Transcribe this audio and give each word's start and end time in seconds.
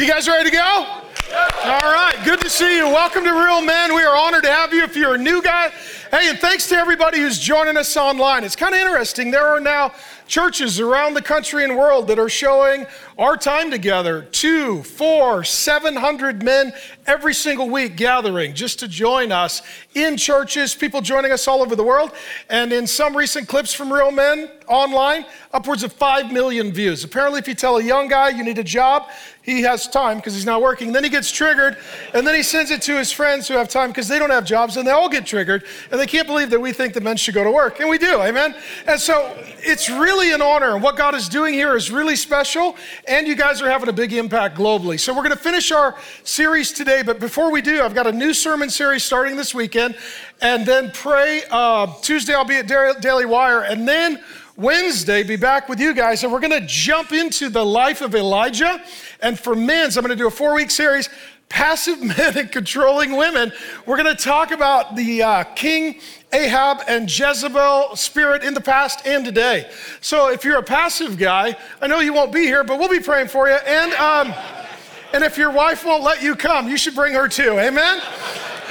You 0.00 0.08
guys 0.08 0.26
ready 0.26 0.48
to 0.48 0.56
go? 0.56 0.86
All 1.62 1.92
right, 1.92 2.16
good 2.24 2.40
to 2.40 2.48
see 2.48 2.78
you. 2.78 2.86
Welcome 2.86 3.22
to 3.22 3.32
Real 3.32 3.60
Men. 3.60 3.94
We 3.94 4.00
are 4.00 4.16
honored 4.16 4.44
to 4.44 4.50
have 4.50 4.72
you. 4.72 4.82
If 4.82 4.96
you're 4.96 5.16
a 5.16 5.18
new 5.18 5.42
guy, 5.42 5.68
hey, 6.10 6.30
and 6.30 6.38
thanks 6.38 6.70
to 6.70 6.76
everybody 6.76 7.18
who's 7.18 7.38
joining 7.38 7.76
us 7.76 7.98
online. 7.98 8.42
It's 8.42 8.56
kind 8.56 8.74
of 8.74 8.80
interesting. 8.80 9.30
There 9.30 9.46
are 9.46 9.60
now 9.60 9.92
churches 10.26 10.80
around 10.80 11.12
the 11.12 11.20
country 11.20 11.64
and 11.64 11.76
world 11.76 12.08
that 12.08 12.18
are 12.18 12.30
showing 12.30 12.86
our 13.18 13.36
time 13.36 13.70
together 13.70 14.22
two, 14.22 14.82
four, 14.84 15.44
700 15.44 16.42
men 16.42 16.72
every 17.06 17.34
single 17.34 17.68
week 17.68 17.98
gathering 17.98 18.54
just 18.54 18.78
to 18.78 18.88
join 18.88 19.32
us 19.32 19.60
in 19.92 20.16
churches, 20.16 20.74
people 20.74 21.02
joining 21.02 21.30
us 21.30 21.46
all 21.46 21.60
over 21.60 21.76
the 21.76 21.84
world. 21.84 22.10
And 22.48 22.72
in 22.72 22.86
some 22.86 23.14
recent 23.14 23.48
clips 23.48 23.74
from 23.74 23.92
Real 23.92 24.12
Men 24.12 24.48
online, 24.70 25.26
upwards 25.52 25.82
of 25.82 25.92
5 25.92 26.32
million 26.32 26.72
views. 26.72 27.04
Apparently, 27.04 27.40
if 27.40 27.48
you 27.48 27.54
tell 27.54 27.76
a 27.76 27.82
young 27.82 28.08
guy 28.08 28.30
you 28.30 28.44
need 28.44 28.58
a 28.58 28.64
job, 28.64 29.08
he 29.42 29.62
has 29.62 29.88
time 29.88 30.18
because 30.18 30.34
he's 30.34 30.46
not 30.46 30.62
working. 30.62 30.92
Then 30.92 31.02
he 31.02 31.10
gets 31.10 31.32
triggered, 31.32 31.76
and 32.14 32.26
then 32.26 32.34
he 32.34 32.42
sends 32.42 32.70
it 32.70 32.82
to 32.82 32.96
his 32.96 33.10
friends 33.10 33.48
who 33.48 33.54
have 33.54 33.68
time 33.68 33.90
because 33.90 34.06
they 34.06 34.18
don't 34.18 34.30
have 34.30 34.44
jobs, 34.44 34.76
and 34.76 34.86
they 34.86 34.92
all 34.92 35.08
get 35.08 35.26
triggered, 35.26 35.64
and 35.90 35.98
they 35.98 36.06
can't 36.06 36.26
believe 36.26 36.50
that 36.50 36.60
we 36.60 36.72
think 36.72 36.94
that 36.94 37.02
men 37.02 37.16
should 37.16 37.34
go 37.34 37.42
to 37.42 37.50
work. 37.50 37.80
And 37.80 37.88
we 37.88 37.98
do, 37.98 38.20
amen? 38.20 38.54
And 38.86 39.00
so 39.00 39.34
it's 39.58 39.90
really 39.90 40.32
an 40.32 40.42
honor, 40.42 40.74
and 40.74 40.82
what 40.82 40.96
God 40.96 41.14
is 41.14 41.28
doing 41.28 41.54
here 41.54 41.74
is 41.74 41.90
really 41.90 42.16
special, 42.16 42.76
and 43.08 43.26
you 43.26 43.34
guys 43.34 43.60
are 43.62 43.68
having 43.68 43.88
a 43.88 43.92
big 43.92 44.12
impact 44.12 44.56
globally. 44.56 45.00
So 45.00 45.12
we're 45.12 45.22
going 45.22 45.36
to 45.36 45.42
finish 45.42 45.72
our 45.72 45.96
series 46.22 46.70
today, 46.70 47.02
but 47.02 47.18
before 47.18 47.50
we 47.50 47.62
do, 47.62 47.82
I've 47.82 47.94
got 47.94 48.06
a 48.06 48.12
new 48.12 48.34
sermon 48.34 48.70
series 48.70 49.02
starting 49.02 49.36
this 49.36 49.54
weekend, 49.54 49.96
and 50.42 50.64
then 50.64 50.90
pray. 50.92 51.42
Uh, 51.50 51.92
Tuesday, 52.02 52.34
I'll 52.34 52.44
be 52.44 52.56
at 52.56 52.66
Daily 53.00 53.26
Wire, 53.26 53.62
and 53.62 53.88
then 53.88 54.22
Wednesday, 54.60 55.22
be 55.22 55.36
back 55.36 55.70
with 55.70 55.80
you 55.80 55.94
guys, 55.94 56.22
and 56.22 56.30
we're 56.30 56.38
going 56.38 56.50
to 56.50 56.66
jump 56.66 57.12
into 57.12 57.48
the 57.48 57.64
life 57.64 58.02
of 58.02 58.14
Elijah. 58.14 58.84
And 59.22 59.38
for 59.40 59.54
men's, 59.56 59.96
I'm 59.96 60.04
going 60.04 60.14
to 60.14 60.22
do 60.22 60.26
a 60.26 60.30
four 60.30 60.54
week 60.54 60.70
series 60.70 61.08
passive 61.48 62.02
men 62.02 62.36
and 62.36 62.52
controlling 62.52 63.16
women. 63.16 63.52
We're 63.86 63.96
going 63.96 64.14
to 64.14 64.22
talk 64.22 64.50
about 64.50 64.96
the 64.96 65.22
uh, 65.22 65.44
King 65.44 65.98
Ahab 66.30 66.82
and 66.86 67.10
Jezebel 67.10 67.96
spirit 67.96 68.44
in 68.44 68.52
the 68.52 68.60
past 68.60 69.06
and 69.06 69.24
today. 69.24 69.70
So 70.02 70.30
if 70.30 70.44
you're 70.44 70.58
a 70.58 70.62
passive 70.62 71.16
guy, 71.16 71.56
I 71.80 71.86
know 71.86 72.00
you 72.00 72.12
won't 72.12 72.30
be 72.30 72.42
here, 72.42 72.62
but 72.62 72.78
we'll 72.78 72.90
be 72.90 73.00
praying 73.00 73.28
for 73.28 73.48
you. 73.48 73.54
And 73.54 73.94
um, 73.94 74.34
and 75.14 75.24
if 75.24 75.38
your 75.38 75.52
wife 75.52 75.86
won't 75.86 76.02
let 76.02 76.22
you 76.22 76.36
come, 76.36 76.68
you 76.68 76.76
should 76.76 76.94
bring 76.94 77.14
her 77.14 77.28
too. 77.28 77.58
Amen. 77.58 78.02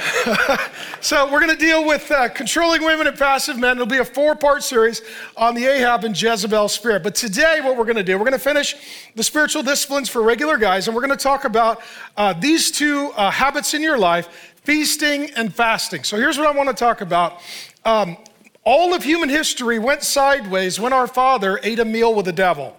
so 1.00 1.30
we're 1.30 1.40
going 1.40 1.54
to 1.54 1.60
deal 1.60 1.86
with 1.86 2.10
uh, 2.10 2.28
controlling 2.28 2.82
women 2.82 3.06
and 3.06 3.18
passive 3.18 3.58
men. 3.58 3.76
It'll 3.76 3.86
be 3.86 3.98
a 3.98 4.04
four-part 4.04 4.62
series 4.62 5.02
on 5.36 5.54
the 5.54 5.66
Ahab 5.66 6.04
and 6.04 6.20
Jezebel 6.20 6.68
spirit. 6.68 7.02
But 7.02 7.14
today, 7.14 7.60
what 7.62 7.76
we're 7.76 7.84
going 7.84 7.96
to 7.96 8.02
do, 8.02 8.14
we're 8.16 8.24
going 8.24 8.32
to 8.32 8.38
finish 8.38 8.76
the 9.14 9.22
spiritual 9.22 9.62
disciplines 9.62 10.08
for 10.08 10.22
regular 10.22 10.56
guys, 10.56 10.86
and 10.86 10.94
we're 10.94 11.06
going 11.06 11.16
to 11.16 11.22
talk 11.22 11.44
about 11.44 11.82
uh, 12.16 12.32
these 12.32 12.70
two 12.70 13.12
uh, 13.16 13.30
habits 13.30 13.74
in 13.74 13.82
your 13.82 13.98
life: 13.98 14.54
feasting 14.64 15.30
and 15.36 15.54
fasting. 15.54 16.04
So 16.04 16.16
here's 16.16 16.38
what 16.38 16.46
I 16.46 16.56
want 16.56 16.68
to 16.68 16.74
talk 16.74 17.00
about. 17.00 17.40
Um, 17.84 18.16
all 18.64 18.94
of 18.94 19.02
human 19.02 19.28
history 19.28 19.78
went 19.78 20.02
sideways 20.02 20.80
when 20.80 20.92
our 20.92 21.06
father 21.06 21.60
ate 21.62 21.78
a 21.78 21.84
meal 21.84 22.14
with 22.14 22.26
the 22.26 22.32
devil. 22.32 22.76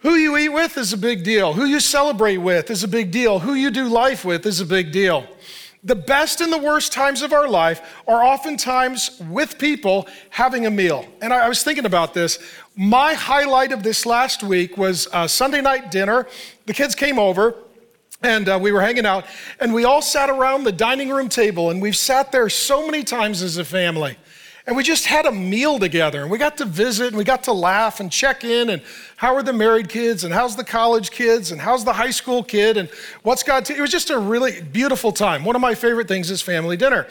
Who 0.00 0.14
you 0.14 0.36
eat 0.36 0.50
with 0.50 0.76
is 0.76 0.92
a 0.92 0.98
big 0.98 1.24
deal. 1.24 1.54
Who 1.54 1.64
you 1.64 1.80
celebrate 1.80 2.38
with 2.38 2.70
is 2.70 2.84
a 2.84 2.88
big 2.88 3.10
deal. 3.10 3.38
Who 3.38 3.54
you 3.54 3.70
do 3.70 3.88
life 3.88 4.24
with 4.24 4.44
is 4.44 4.60
a 4.60 4.66
big 4.66 4.92
deal 4.92 5.26
the 5.86 5.94
best 5.94 6.40
and 6.40 6.52
the 6.52 6.58
worst 6.58 6.92
times 6.92 7.22
of 7.22 7.32
our 7.32 7.48
life 7.48 7.80
are 8.08 8.22
oftentimes 8.22 9.22
with 9.30 9.56
people 9.56 10.08
having 10.30 10.66
a 10.66 10.70
meal. 10.70 11.06
And 11.22 11.32
I, 11.32 11.48
was 11.48 11.62
thinking 11.62 11.86
about 11.86 12.12
this. 12.12 12.40
My 12.74 13.14
highlight 13.14 13.70
of 13.70 13.84
this 13.84 14.04
last 14.04 14.42
week 14.42 14.76
was 14.76 15.08
Sunday 15.30 15.60
night 15.60 15.92
dinner. 15.92 16.26
The 16.66 16.74
kids 16.74 16.96
came 16.96 17.20
over 17.20 17.54
and 18.22 18.48
uh, 18.48 18.58
we 18.60 18.72
were 18.72 18.80
hanging 18.80 19.06
out, 19.06 19.26
and 19.60 19.74
we 19.74 19.84
all 19.84 20.00
sat 20.00 20.30
around 20.30 20.64
the 20.64 20.72
dining 20.72 21.10
room 21.10 21.28
table, 21.28 21.70
and 21.70 21.82
we've 21.82 21.96
sat 21.96 22.32
there 22.32 22.48
so 22.48 22.86
many 22.86 23.04
times 23.04 23.42
as 23.42 23.58
a 23.58 23.64
family. 23.64 24.16
And 24.66 24.76
we 24.76 24.82
just 24.82 25.06
had 25.06 25.26
a 25.26 25.32
meal 25.32 25.78
together 25.78 26.22
and 26.22 26.30
we 26.30 26.38
got 26.38 26.56
to 26.56 26.64
visit 26.64 27.08
and 27.08 27.16
we 27.16 27.22
got 27.22 27.44
to 27.44 27.52
laugh 27.52 28.00
and 28.00 28.10
check 28.10 28.42
in 28.42 28.70
and 28.70 28.82
how 29.16 29.32
are 29.36 29.42
the 29.42 29.52
married 29.52 29.88
kids 29.88 30.24
and 30.24 30.34
how's 30.34 30.56
the 30.56 30.64
college 30.64 31.12
kids 31.12 31.52
and 31.52 31.60
how's 31.60 31.84
the 31.84 31.92
high 31.92 32.10
school 32.10 32.42
kid 32.42 32.76
and 32.76 32.88
what's 33.22 33.44
God. 33.44 33.64
T- 33.64 33.74
it 33.74 33.80
was 33.80 33.92
just 33.92 34.10
a 34.10 34.18
really 34.18 34.60
beautiful 34.60 35.12
time. 35.12 35.44
One 35.44 35.54
of 35.54 35.62
my 35.62 35.76
favorite 35.76 36.08
things 36.08 36.32
is 36.32 36.42
family 36.42 36.76
dinner. 36.76 37.06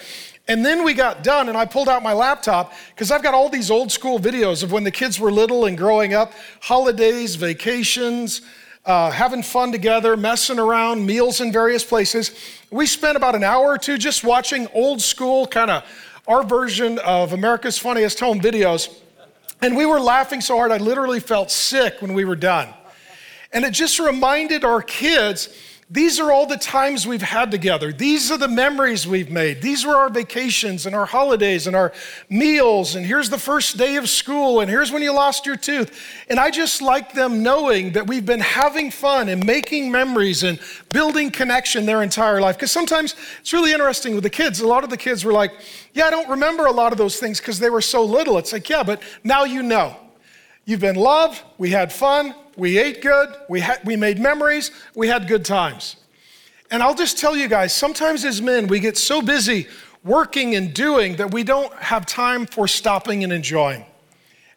And 0.48 0.64
then 0.64 0.84
we 0.84 0.94
got 0.94 1.24
done, 1.24 1.50
and 1.50 1.58
I 1.58 1.66
pulled 1.66 1.90
out 1.90 2.04
my 2.04 2.14
laptop 2.14 2.74
because 2.90 3.10
I've 3.10 3.24
got 3.24 3.34
all 3.34 3.50
these 3.50 3.72
old 3.72 3.92
school 3.92 4.20
videos 4.20 4.62
of 4.62 4.72
when 4.72 4.84
the 4.84 4.92
kids 4.92 5.20
were 5.20 5.32
little 5.32 5.66
and 5.66 5.76
growing 5.76 6.14
up 6.14 6.34
holidays, 6.62 7.34
vacations, 7.36 8.42
uh, 8.86 9.10
having 9.10 9.42
fun 9.42 9.72
together, 9.72 10.16
messing 10.16 10.60
around, 10.60 11.04
meals 11.04 11.42
in 11.42 11.52
various 11.52 11.84
places. 11.84 12.36
We 12.70 12.86
spent 12.86 13.18
about 13.18 13.34
an 13.34 13.44
hour 13.44 13.66
or 13.66 13.80
two 13.80 13.98
just 13.98 14.24
watching 14.24 14.68
old 14.74 15.02
school 15.02 15.48
kind 15.48 15.72
of 15.72 15.84
our 16.28 16.44
version 16.44 17.00
of 17.00 17.34
America's 17.34 17.78
Funniest 17.78 18.20
Home 18.20 18.40
Videos. 18.40 18.94
And 19.62 19.78
we 19.78 19.86
were 19.86 20.00
laughing 20.00 20.42
so 20.42 20.58
hard, 20.58 20.72
I 20.72 20.78
literally 20.78 21.20
felt 21.20 21.52
sick 21.52 22.02
when 22.02 22.14
we 22.14 22.26
were 22.26 22.36
done. 22.36 22.70
And 23.52 23.64
it 23.64 23.72
just 23.72 24.00
reminded 24.00 24.64
our 24.64 24.82
kids 24.82 25.50
these 25.88 26.20
are 26.20 26.32
all 26.32 26.48
the 26.48 26.58
times 26.58 27.06
we've 27.06 27.22
had 27.22 27.52
together. 27.52 27.94
These 27.94 28.32
are 28.32 28.40
the 28.40 28.48
memories 28.48 29.08
we've 29.08 29.30
made. 29.30 29.62
These 29.62 29.86
were 29.86 29.96
our 29.96 30.10
vacations 30.10 30.88
and 30.88 30.96
our 30.96 31.06
holidays 31.06 31.68
and 31.68 31.76
our 31.76 31.94
meals. 32.28 32.96
And 32.96 33.06
here's 33.06 33.30
the 33.30 33.38
first 33.38 33.78
day 33.78 33.96
of 33.98 34.10
school. 34.10 34.62
And 34.62 34.70
here's 34.70 34.92
when 34.92 35.04
you 35.04 35.14
lost 35.14 35.46
your 35.46 35.56
tooth. 35.56 35.96
And 36.28 36.40
I 36.40 36.50
just 36.50 36.82
like 36.82 37.14
them 37.14 37.44
knowing 37.44 37.92
that 37.92 38.08
we've 38.08 38.26
been 38.26 38.40
having 38.40 38.90
fun 38.90 39.30
and 39.30 39.46
making 39.46 39.92
memories 39.92 40.42
and 40.42 40.60
building 40.92 41.30
connection 41.30 41.86
their 41.86 42.02
entire 42.02 42.42
life. 42.42 42.56
Because 42.56 42.72
sometimes 42.72 43.14
it's 43.40 43.54
really 43.54 43.72
interesting 43.72 44.16
with 44.16 44.24
the 44.24 44.30
kids. 44.32 44.62
A 44.62 44.68
lot 44.68 44.84
of 44.84 44.90
the 44.90 44.98
kids 44.98 45.24
were 45.24 45.34
like, 45.34 45.52
Yeah, 45.94 46.06
I 46.06 46.10
don't 46.10 46.30
remember 46.30 46.66
a 46.66 46.72
lot 46.72 46.94
of 46.94 46.98
those 46.98 47.20
things 47.20 47.40
because 47.40 47.60
they 47.60 47.70
were 47.70 47.82
so 47.82 48.04
little. 48.04 48.40
It's 48.40 48.54
like, 48.54 48.68
Yeah, 48.68 48.82
but 48.82 49.04
now 49.24 49.44
you 49.44 49.62
know. 49.62 49.98
You've 50.68 50.80
been 50.80 50.96
loved, 50.96 51.44
we 51.60 51.70
had 51.70 51.94
fun, 51.94 52.34
we 52.58 52.78
ate 52.78 53.02
good, 53.02 53.36
we, 53.50 53.60
had, 53.60 53.80
we 53.86 53.96
made 53.96 54.20
memories, 54.20 54.72
we 54.96 55.08
had 55.08 55.28
good 55.28 55.46
times. 55.46 55.96
And 56.72 56.82
I'll 56.82 56.96
just 56.96 57.18
tell 57.18 57.36
you 57.36 57.48
guys, 57.48 57.74
sometimes 57.74 58.26
as 58.26 58.42
men, 58.42 58.68
we 58.68 58.80
get 58.80 58.98
so 58.98 59.22
busy 59.22 59.68
working 60.04 60.56
and 60.56 60.74
doing 60.74 61.16
that 61.18 61.34
we 61.34 61.44
don't 61.44 61.74
have 61.76 62.06
time 62.06 62.46
for 62.46 62.68
stopping 62.68 63.24
and 63.24 63.34
enjoying. 63.34 63.86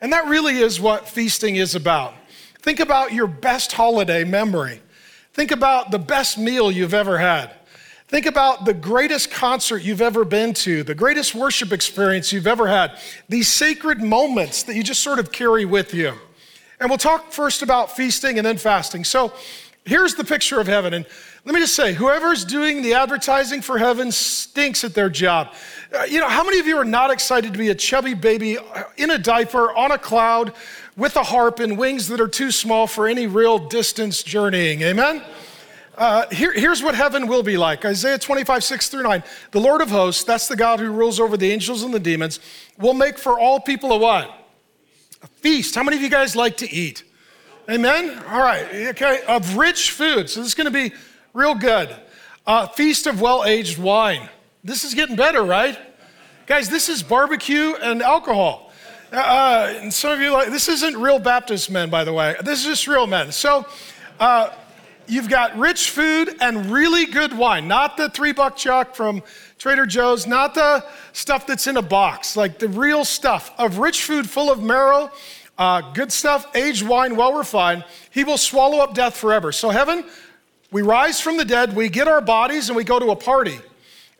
And 0.00 0.12
that 0.12 0.26
really 0.26 0.58
is 0.58 0.80
what 0.80 1.08
feasting 1.08 1.56
is 1.56 1.74
about. 1.74 2.14
Think 2.60 2.80
about 2.80 3.12
your 3.12 3.26
best 3.26 3.72
holiday 3.72 4.24
memory. 4.24 4.80
Think 5.32 5.50
about 5.50 5.90
the 5.90 5.98
best 5.98 6.38
meal 6.38 6.70
you've 6.70 6.94
ever 6.94 7.18
had. 7.18 7.52
Think 8.08 8.24
about 8.24 8.64
the 8.64 8.74
greatest 8.74 9.30
concert 9.30 9.82
you've 9.82 10.00
ever 10.00 10.24
been 10.24 10.54
to, 10.54 10.82
the 10.82 10.94
greatest 10.94 11.34
worship 11.34 11.72
experience 11.72 12.32
you've 12.32 12.46
ever 12.46 12.66
had, 12.66 12.98
these 13.28 13.48
sacred 13.48 14.02
moments 14.02 14.62
that 14.62 14.74
you 14.74 14.82
just 14.82 15.02
sort 15.02 15.18
of 15.18 15.30
carry 15.30 15.66
with 15.66 15.92
you. 15.92 16.14
And 16.80 16.88
we'll 16.88 16.98
talk 16.98 17.32
first 17.32 17.62
about 17.62 17.96
feasting 17.96 18.38
and 18.38 18.46
then 18.46 18.56
fasting. 18.56 19.04
So 19.04 19.32
here's 19.84 20.14
the 20.14 20.24
picture 20.24 20.60
of 20.60 20.66
heaven. 20.66 20.94
And 20.94 21.06
let 21.44 21.54
me 21.54 21.60
just 21.60 21.74
say, 21.74 21.94
whoever's 21.94 22.44
doing 22.44 22.82
the 22.82 22.94
advertising 22.94 23.62
for 23.62 23.78
heaven 23.78 24.12
stinks 24.12 24.84
at 24.84 24.94
their 24.94 25.08
job. 25.08 25.54
Uh, 25.92 26.04
you 26.04 26.20
know, 26.20 26.28
how 26.28 26.44
many 26.44 26.60
of 26.60 26.66
you 26.66 26.76
are 26.76 26.84
not 26.84 27.10
excited 27.10 27.52
to 27.52 27.58
be 27.58 27.70
a 27.70 27.74
chubby 27.74 28.14
baby 28.14 28.58
in 28.96 29.10
a 29.10 29.18
diaper 29.18 29.74
on 29.74 29.90
a 29.90 29.98
cloud 29.98 30.52
with 30.96 31.16
a 31.16 31.22
harp 31.22 31.58
and 31.58 31.78
wings 31.78 32.08
that 32.08 32.20
are 32.20 32.28
too 32.28 32.50
small 32.50 32.86
for 32.86 33.08
any 33.08 33.26
real 33.26 33.58
distance 33.58 34.22
journeying? 34.22 34.82
Amen? 34.82 35.22
Uh, 35.96 36.28
here, 36.30 36.52
here's 36.52 36.80
what 36.80 36.94
heaven 36.94 37.26
will 37.26 37.42
be 37.42 37.56
like 37.56 37.84
Isaiah 37.84 38.18
25, 38.18 38.62
6 38.62 38.88
through 38.88 39.02
9. 39.02 39.22
The 39.50 39.60
Lord 39.60 39.80
of 39.80 39.90
hosts, 39.90 40.22
that's 40.22 40.46
the 40.46 40.54
God 40.54 40.78
who 40.78 40.92
rules 40.92 41.18
over 41.18 41.36
the 41.36 41.50
angels 41.50 41.82
and 41.82 41.92
the 41.92 41.98
demons, 41.98 42.38
will 42.78 42.94
make 42.94 43.18
for 43.18 43.36
all 43.36 43.58
people 43.58 43.90
a 43.92 43.98
what? 43.98 44.47
Feast. 45.40 45.74
How 45.74 45.84
many 45.84 45.96
of 45.96 46.02
you 46.02 46.10
guys 46.10 46.34
like 46.34 46.56
to 46.58 46.70
eat? 46.70 47.04
Amen? 47.70 48.22
All 48.28 48.40
right, 48.40 48.66
okay. 48.88 49.22
Of 49.28 49.56
rich 49.56 49.92
food. 49.92 50.28
So 50.28 50.40
this 50.40 50.48
is 50.48 50.54
going 50.54 50.64
to 50.64 50.70
be 50.70 50.92
real 51.32 51.54
good. 51.54 51.94
Uh, 52.46 52.66
feast 52.66 53.06
of 53.06 53.20
well 53.20 53.44
aged 53.44 53.78
wine. 53.78 54.28
This 54.64 54.82
is 54.82 54.94
getting 54.94 55.14
better, 55.14 55.42
right? 55.42 55.78
Guys, 56.46 56.68
this 56.68 56.88
is 56.88 57.02
barbecue 57.02 57.74
and 57.80 58.02
alcohol. 58.02 58.72
Uh, 59.12 59.16
uh 59.16 59.74
and 59.76 59.94
some 59.94 60.12
of 60.12 60.20
you 60.20 60.32
like, 60.32 60.48
this 60.48 60.68
isn't 60.68 60.96
real 60.96 61.18
Baptist 61.18 61.70
men, 61.70 61.88
by 61.88 62.02
the 62.04 62.12
way. 62.12 62.34
This 62.42 62.60
is 62.60 62.64
just 62.64 62.88
real 62.88 63.06
men. 63.06 63.30
So, 63.30 63.66
uh, 64.18 64.50
you've 65.06 65.28
got 65.28 65.56
rich 65.56 65.90
food 65.90 66.36
and 66.40 66.66
really 66.66 67.06
good 67.06 67.36
wine, 67.36 67.68
not 67.68 67.96
the 67.96 68.08
three 68.10 68.32
buck 68.32 68.56
chuck 68.56 68.94
from 68.94 69.22
Trader 69.58 69.86
Joe's, 69.86 70.26
not 70.26 70.54
the 70.54 70.84
stuff 71.12 71.46
that's 71.46 71.66
in 71.66 71.76
a 71.76 71.82
box, 71.82 72.36
like 72.36 72.58
the 72.58 72.68
real 72.68 73.04
stuff 73.04 73.52
of 73.58 73.78
rich 73.78 74.04
food 74.04 74.30
full 74.30 74.52
of 74.52 74.62
marrow, 74.62 75.10
uh, 75.58 75.80
good 75.92 76.12
stuff, 76.12 76.46
aged 76.54 76.86
wine, 76.86 77.16
well 77.16 77.32
refined. 77.32 77.84
He 78.10 78.22
will 78.22 78.38
swallow 78.38 78.78
up 78.78 78.94
death 78.94 79.16
forever. 79.16 79.50
So, 79.50 79.70
heaven, 79.70 80.04
we 80.70 80.82
rise 80.82 81.20
from 81.20 81.36
the 81.36 81.44
dead, 81.44 81.74
we 81.74 81.88
get 81.88 82.06
our 82.06 82.20
bodies, 82.20 82.68
and 82.68 82.76
we 82.76 82.84
go 82.84 83.00
to 83.00 83.10
a 83.10 83.16
party. 83.16 83.58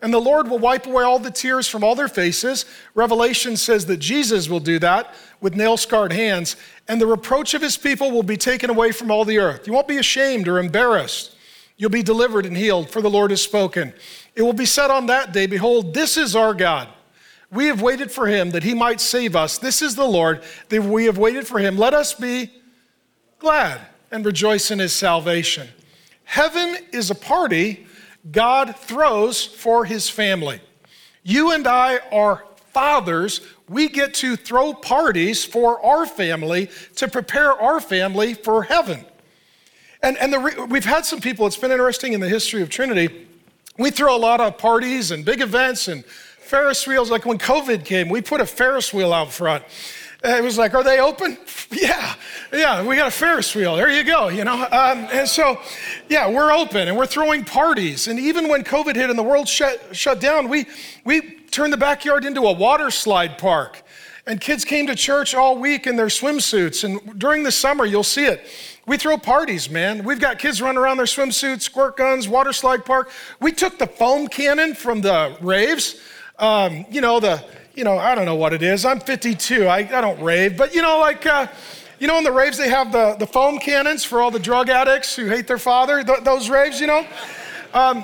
And 0.01 0.13
the 0.13 0.19
Lord 0.19 0.49
will 0.49 0.59
wipe 0.59 0.85
away 0.85 1.03
all 1.03 1.19
the 1.19 1.31
tears 1.31 1.67
from 1.67 1.83
all 1.83 1.95
their 1.95 2.07
faces. 2.07 2.65
Revelation 2.93 3.55
says 3.57 3.85
that 3.87 3.97
Jesus 3.97 4.49
will 4.49 4.61
do 4.61 4.79
that 4.79 5.13
with 5.41 5.55
nail 5.55 5.77
scarred 5.77 6.11
hands, 6.11 6.57
and 6.87 6.99
the 6.99 7.07
reproach 7.07 7.53
of 7.53 7.61
his 7.61 7.77
people 7.77 8.11
will 8.11 8.23
be 8.23 8.37
taken 8.37 8.69
away 8.69 8.91
from 8.91 9.09
all 9.09 9.23
the 9.23 9.39
earth. 9.39 9.67
You 9.67 9.73
won't 9.73 9.87
be 9.87 9.97
ashamed 9.97 10.47
or 10.47 10.59
embarrassed. 10.59 11.35
You'll 11.79 11.89
be 11.89 12.03
delivered 12.03 12.45
and 12.45 12.57
healed, 12.57 12.89
for 12.89 13.01
the 13.01 13.09
Lord 13.09 13.31
has 13.31 13.41
spoken. 13.41 13.93
It 14.35 14.41
will 14.41 14.51
be 14.51 14.65
said 14.65 14.91
on 14.91 15.05
that 15.05 15.31
day, 15.31 15.47
Behold, 15.47 15.93
this 15.93 16.17
is 16.17 16.35
our 16.35 16.53
God. 16.53 16.89
We 17.51 17.67
have 17.67 17.81
waited 17.81 18.11
for 18.11 18.27
him 18.27 18.51
that 18.51 18.63
he 18.63 18.73
might 18.73 18.99
save 18.99 19.33
us. 19.33 19.57
This 19.57 19.81
is 19.81 19.95
the 19.95 20.05
Lord, 20.05 20.43
that 20.67 20.83
we 20.83 21.05
have 21.05 21.17
waited 21.17 21.47
for 21.47 21.57
him. 21.57 21.77
Let 21.77 21.93
us 21.93 22.13
be 22.13 22.51
glad 23.39 23.79
and 24.11 24.25
rejoice 24.25 24.71
in 24.71 24.79
his 24.79 24.93
salvation. 24.93 25.69
Heaven 26.25 26.77
is 26.91 27.11
a 27.11 27.15
party 27.15 27.87
God 28.29 28.75
throws 28.75 29.45
for 29.45 29.85
his 29.85 30.09
family. 30.09 30.59
You 31.23 31.53
and 31.53 31.65
I 31.65 31.99
are 32.11 32.43
fathers. 32.73 33.39
We 33.69 33.87
get 33.87 34.13
to 34.15 34.35
throw 34.35 34.73
parties 34.73 35.45
for 35.45 35.83
our 35.83 36.05
family 36.05 36.69
to 36.97 37.07
prepare 37.07 37.53
our 37.53 37.79
family 37.79 38.33
for 38.33 38.63
heaven. 38.63 39.05
And, 40.01 40.17
and 40.17 40.33
the, 40.33 40.67
we've 40.69 40.85
had 40.85 41.05
some 41.05 41.19
people, 41.19 41.45
it's 41.45 41.57
been 41.57 41.71
interesting 41.71 42.13
in 42.13 42.19
the 42.19 42.29
history 42.29 42.61
of 42.61 42.69
Trinity. 42.69 43.27
We 43.77 43.91
throw 43.91 44.15
a 44.15 44.17
lot 44.17 44.39
of 44.39 44.57
parties 44.57 45.11
and 45.11 45.25
big 45.25 45.41
events 45.41 45.87
and 45.87 46.05
Ferris 46.05 46.87
wheels. 46.87 47.11
Like 47.11 47.25
when 47.25 47.37
COVID 47.37 47.83
came, 47.85 48.09
we 48.09 48.21
put 48.21 48.41
a 48.41 48.45
Ferris 48.45 48.93
wheel 48.93 49.13
out 49.13 49.31
front. 49.31 49.63
It 50.23 50.43
was 50.43 50.57
like, 50.57 50.73
are 50.73 50.83
they 50.83 50.99
open? 50.99 51.37
Yeah, 51.71 52.15
yeah, 52.51 52.83
we 52.83 52.95
got 52.95 53.09
a 53.09 53.11
Ferris 53.11 53.53
wheel. 53.53 53.75
There 53.75 53.91
you 53.91 54.03
go, 54.03 54.29
you 54.29 54.43
know? 54.43 54.55
Um, 54.55 55.07
and 55.11 55.27
so, 55.27 55.61
yeah, 56.09 56.27
we're 56.27 56.51
open 56.51 56.87
and 56.87 56.97
we're 56.97 57.05
throwing 57.05 57.45
parties. 57.45 58.07
And 58.07 58.17
even 58.17 58.49
when 58.49 58.63
COVID 58.63 58.95
hit 58.95 59.11
and 59.11 59.19
the 59.19 59.23
world 59.23 59.47
shut, 59.47 59.95
shut 59.95 60.19
down, 60.19 60.49
we, 60.49 60.65
we 61.05 61.21
turned 61.51 61.71
the 61.71 61.77
backyard 61.77 62.25
into 62.25 62.41
a 62.41 62.51
water 62.51 62.89
slide 62.89 63.37
park. 63.37 63.83
And 64.25 64.41
kids 64.41 64.65
came 64.65 64.87
to 64.87 64.95
church 64.95 65.35
all 65.35 65.59
week 65.59 65.85
in 65.85 65.95
their 65.95 66.07
swimsuits. 66.07 66.83
And 66.83 67.19
during 67.19 67.43
the 67.43 67.51
summer, 67.51 67.85
you'll 67.85 68.03
see 68.03 68.25
it. 68.25 68.43
We 68.89 68.97
throw 68.97 69.19
parties, 69.19 69.69
man. 69.69 70.03
We've 70.03 70.19
got 70.19 70.39
kids 70.39 70.63
running 70.63 70.79
around 70.79 70.97
their 70.97 71.05
swimsuits, 71.05 71.61
squirt 71.61 71.95
guns, 71.95 72.27
water 72.27 72.51
slide 72.51 72.85
park. 72.85 73.11
We 73.39 73.51
took 73.51 73.77
the 73.77 73.85
foam 73.85 74.27
cannon 74.27 74.73
from 74.73 75.01
the 75.01 75.37
raves, 75.41 76.01
um, 76.39 76.87
you 76.89 76.99
know, 76.99 77.19
the, 77.19 77.45
you 77.75 77.83
know, 77.83 77.99
I 77.99 78.15
don't 78.15 78.25
know 78.25 78.33
what 78.33 78.51
it 78.51 78.63
is. 78.63 78.85
I'm 78.85 78.99
52. 78.99 79.67
I, 79.67 79.77
I 79.77 80.01
don't 80.01 80.19
rave, 80.19 80.57
but 80.57 80.73
you 80.73 80.81
know, 80.81 80.97
like, 80.97 81.23
uh, 81.27 81.45
you 81.99 82.07
know, 82.07 82.17
in 82.17 82.23
the 82.23 82.31
raves, 82.31 82.57
they 82.57 82.69
have 82.69 82.91
the, 82.91 83.13
the 83.19 83.27
foam 83.27 83.59
cannons 83.59 84.03
for 84.03 84.21
all 84.21 84.31
the 84.31 84.39
drug 84.39 84.69
addicts 84.69 85.15
who 85.15 85.27
hate 85.27 85.45
their 85.45 85.59
father, 85.59 86.03
th- 86.03 86.23
those 86.23 86.49
raves, 86.49 86.81
you 86.81 86.87
know? 86.87 87.05
Um, 87.75 88.03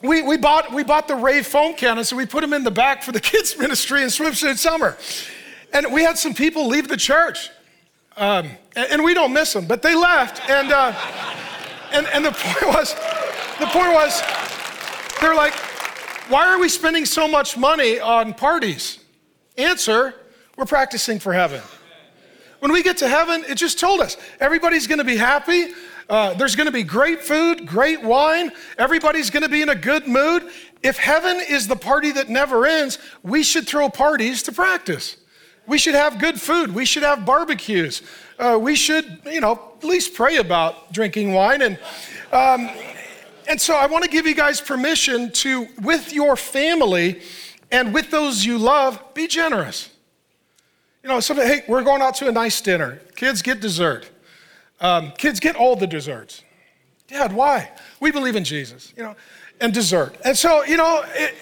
we, 0.00 0.22
we, 0.22 0.36
bought, 0.36 0.72
we 0.72 0.84
bought 0.84 1.08
the 1.08 1.16
rave 1.16 1.44
foam 1.44 1.74
cannons, 1.74 2.10
so 2.10 2.14
we 2.14 2.24
put 2.24 2.42
them 2.42 2.52
in 2.52 2.62
the 2.62 2.70
back 2.70 3.02
for 3.02 3.10
the 3.10 3.20
kids' 3.20 3.58
ministry 3.58 4.02
in 4.02 4.10
swimsuit 4.10 4.58
summer. 4.58 4.96
And 5.72 5.92
we 5.92 6.04
had 6.04 6.18
some 6.18 6.34
people 6.34 6.68
leave 6.68 6.86
the 6.86 6.96
church 6.96 7.50
um, 8.16 8.50
and, 8.76 8.90
and, 8.90 9.04
we 9.04 9.14
don't 9.14 9.32
miss 9.32 9.52
them, 9.52 9.66
but 9.66 9.82
they 9.82 9.94
left. 9.94 10.48
And, 10.48 10.72
uh, 10.72 10.92
and, 11.92 12.06
and 12.08 12.24
the 12.24 12.32
point 12.32 12.74
was, 12.74 12.94
the 13.58 13.66
point 13.66 13.92
was, 13.92 14.22
they're 15.20 15.34
like, 15.34 15.54
why 16.28 16.46
are 16.46 16.58
we 16.58 16.68
spending 16.68 17.04
so 17.04 17.28
much 17.28 17.56
money 17.56 18.00
on 18.00 18.34
parties? 18.34 18.98
Answer, 19.56 20.14
we're 20.56 20.64
practicing 20.64 21.18
for 21.18 21.32
heaven. 21.32 21.60
When 22.60 22.72
we 22.72 22.82
get 22.82 22.96
to 22.98 23.08
heaven, 23.08 23.44
it 23.46 23.56
just 23.56 23.78
told 23.78 24.00
us 24.00 24.16
everybody's 24.40 24.86
gonna 24.86 25.04
be 25.04 25.18
happy. 25.18 25.74
Uh, 26.08 26.34
there's 26.34 26.56
gonna 26.56 26.72
be 26.72 26.82
great 26.82 27.22
food, 27.22 27.66
great 27.66 28.02
wine. 28.02 28.52
Everybody's 28.78 29.30
gonna 29.30 29.48
be 29.48 29.62
in 29.62 29.68
a 29.68 29.74
good 29.74 30.06
mood. 30.06 30.50
If 30.82 30.96
heaven 30.96 31.40
is 31.46 31.68
the 31.68 31.76
party 31.76 32.10
that 32.12 32.28
never 32.28 32.66
ends, 32.66 32.98
we 33.22 33.42
should 33.42 33.66
throw 33.66 33.88
parties 33.88 34.42
to 34.44 34.52
practice. 34.52 35.16
We 35.66 35.78
should 35.78 35.94
have 35.94 36.18
good 36.18 36.40
food. 36.40 36.74
We 36.74 36.84
should 36.84 37.02
have 37.02 37.24
barbecues. 37.24 38.02
Uh, 38.38 38.58
we 38.60 38.74
should, 38.74 39.20
you 39.24 39.40
know, 39.40 39.72
at 39.78 39.84
least 39.84 40.14
pray 40.14 40.36
about 40.36 40.92
drinking 40.92 41.32
wine. 41.32 41.62
And, 41.62 41.78
um, 42.32 42.68
and 43.48 43.60
so 43.60 43.74
I 43.74 43.86
want 43.86 44.04
to 44.04 44.10
give 44.10 44.26
you 44.26 44.34
guys 44.34 44.60
permission 44.60 45.30
to, 45.32 45.66
with 45.82 46.12
your 46.12 46.36
family 46.36 47.22
and 47.70 47.94
with 47.94 48.10
those 48.10 48.44
you 48.44 48.58
love, 48.58 49.02
be 49.14 49.26
generous. 49.26 49.90
You 51.02 51.08
know, 51.08 51.20
somebody, 51.20 51.48
hey, 51.48 51.64
we're 51.68 51.82
going 51.82 52.02
out 52.02 52.14
to 52.16 52.28
a 52.28 52.32
nice 52.32 52.60
dinner. 52.60 53.00
Kids 53.16 53.42
get 53.42 53.60
dessert. 53.60 54.10
Um, 54.80 55.12
kids 55.12 55.40
get 55.40 55.56
all 55.56 55.76
the 55.76 55.86
desserts. 55.86 56.42
Dad, 57.06 57.32
why? 57.32 57.70
We 58.00 58.10
believe 58.10 58.36
in 58.36 58.44
Jesus, 58.44 58.92
you 58.96 59.02
know, 59.02 59.14
and 59.60 59.72
dessert. 59.72 60.16
And 60.24 60.36
so, 60.36 60.64
you 60.64 60.76
know, 60.76 61.04
it, 61.14 61.34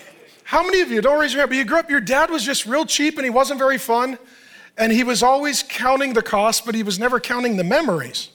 how 0.53 0.63
many 0.63 0.83
of 0.83 0.91
you, 0.91 1.01
don't 1.01 1.19
raise 1.19 1.33
your 1.33 1.41
hand, 1.41 1.49
but 1.49 1.57
you 1.57 1.65
grew 1.65 1.79
up, 1.79 1.89
your 1.89 1.99
dad 1.99 2.29
was 2.29 2.45
just 2.45 2.67
real 2.67 2.85
cheap 2.85 3.17
and 3.17 3.25
he 3.25 3.31
wasn't 3.31 3.59
very 3.59 3.79
fun, 3.79 4.19
and 4.77 4.93
he 4.93 5.03
was 5.03 5.23
always 5.23 5.63
counting 5.63 6.13
the 6.13 6.21
cost, 6.21 6.67
but 6.67 6.75
he 6.75 6.83
was 6.83 6.99
never 6.99 7.19
counting 7.19 7.57
the 7.57 7.65
memories. 7.65 8.29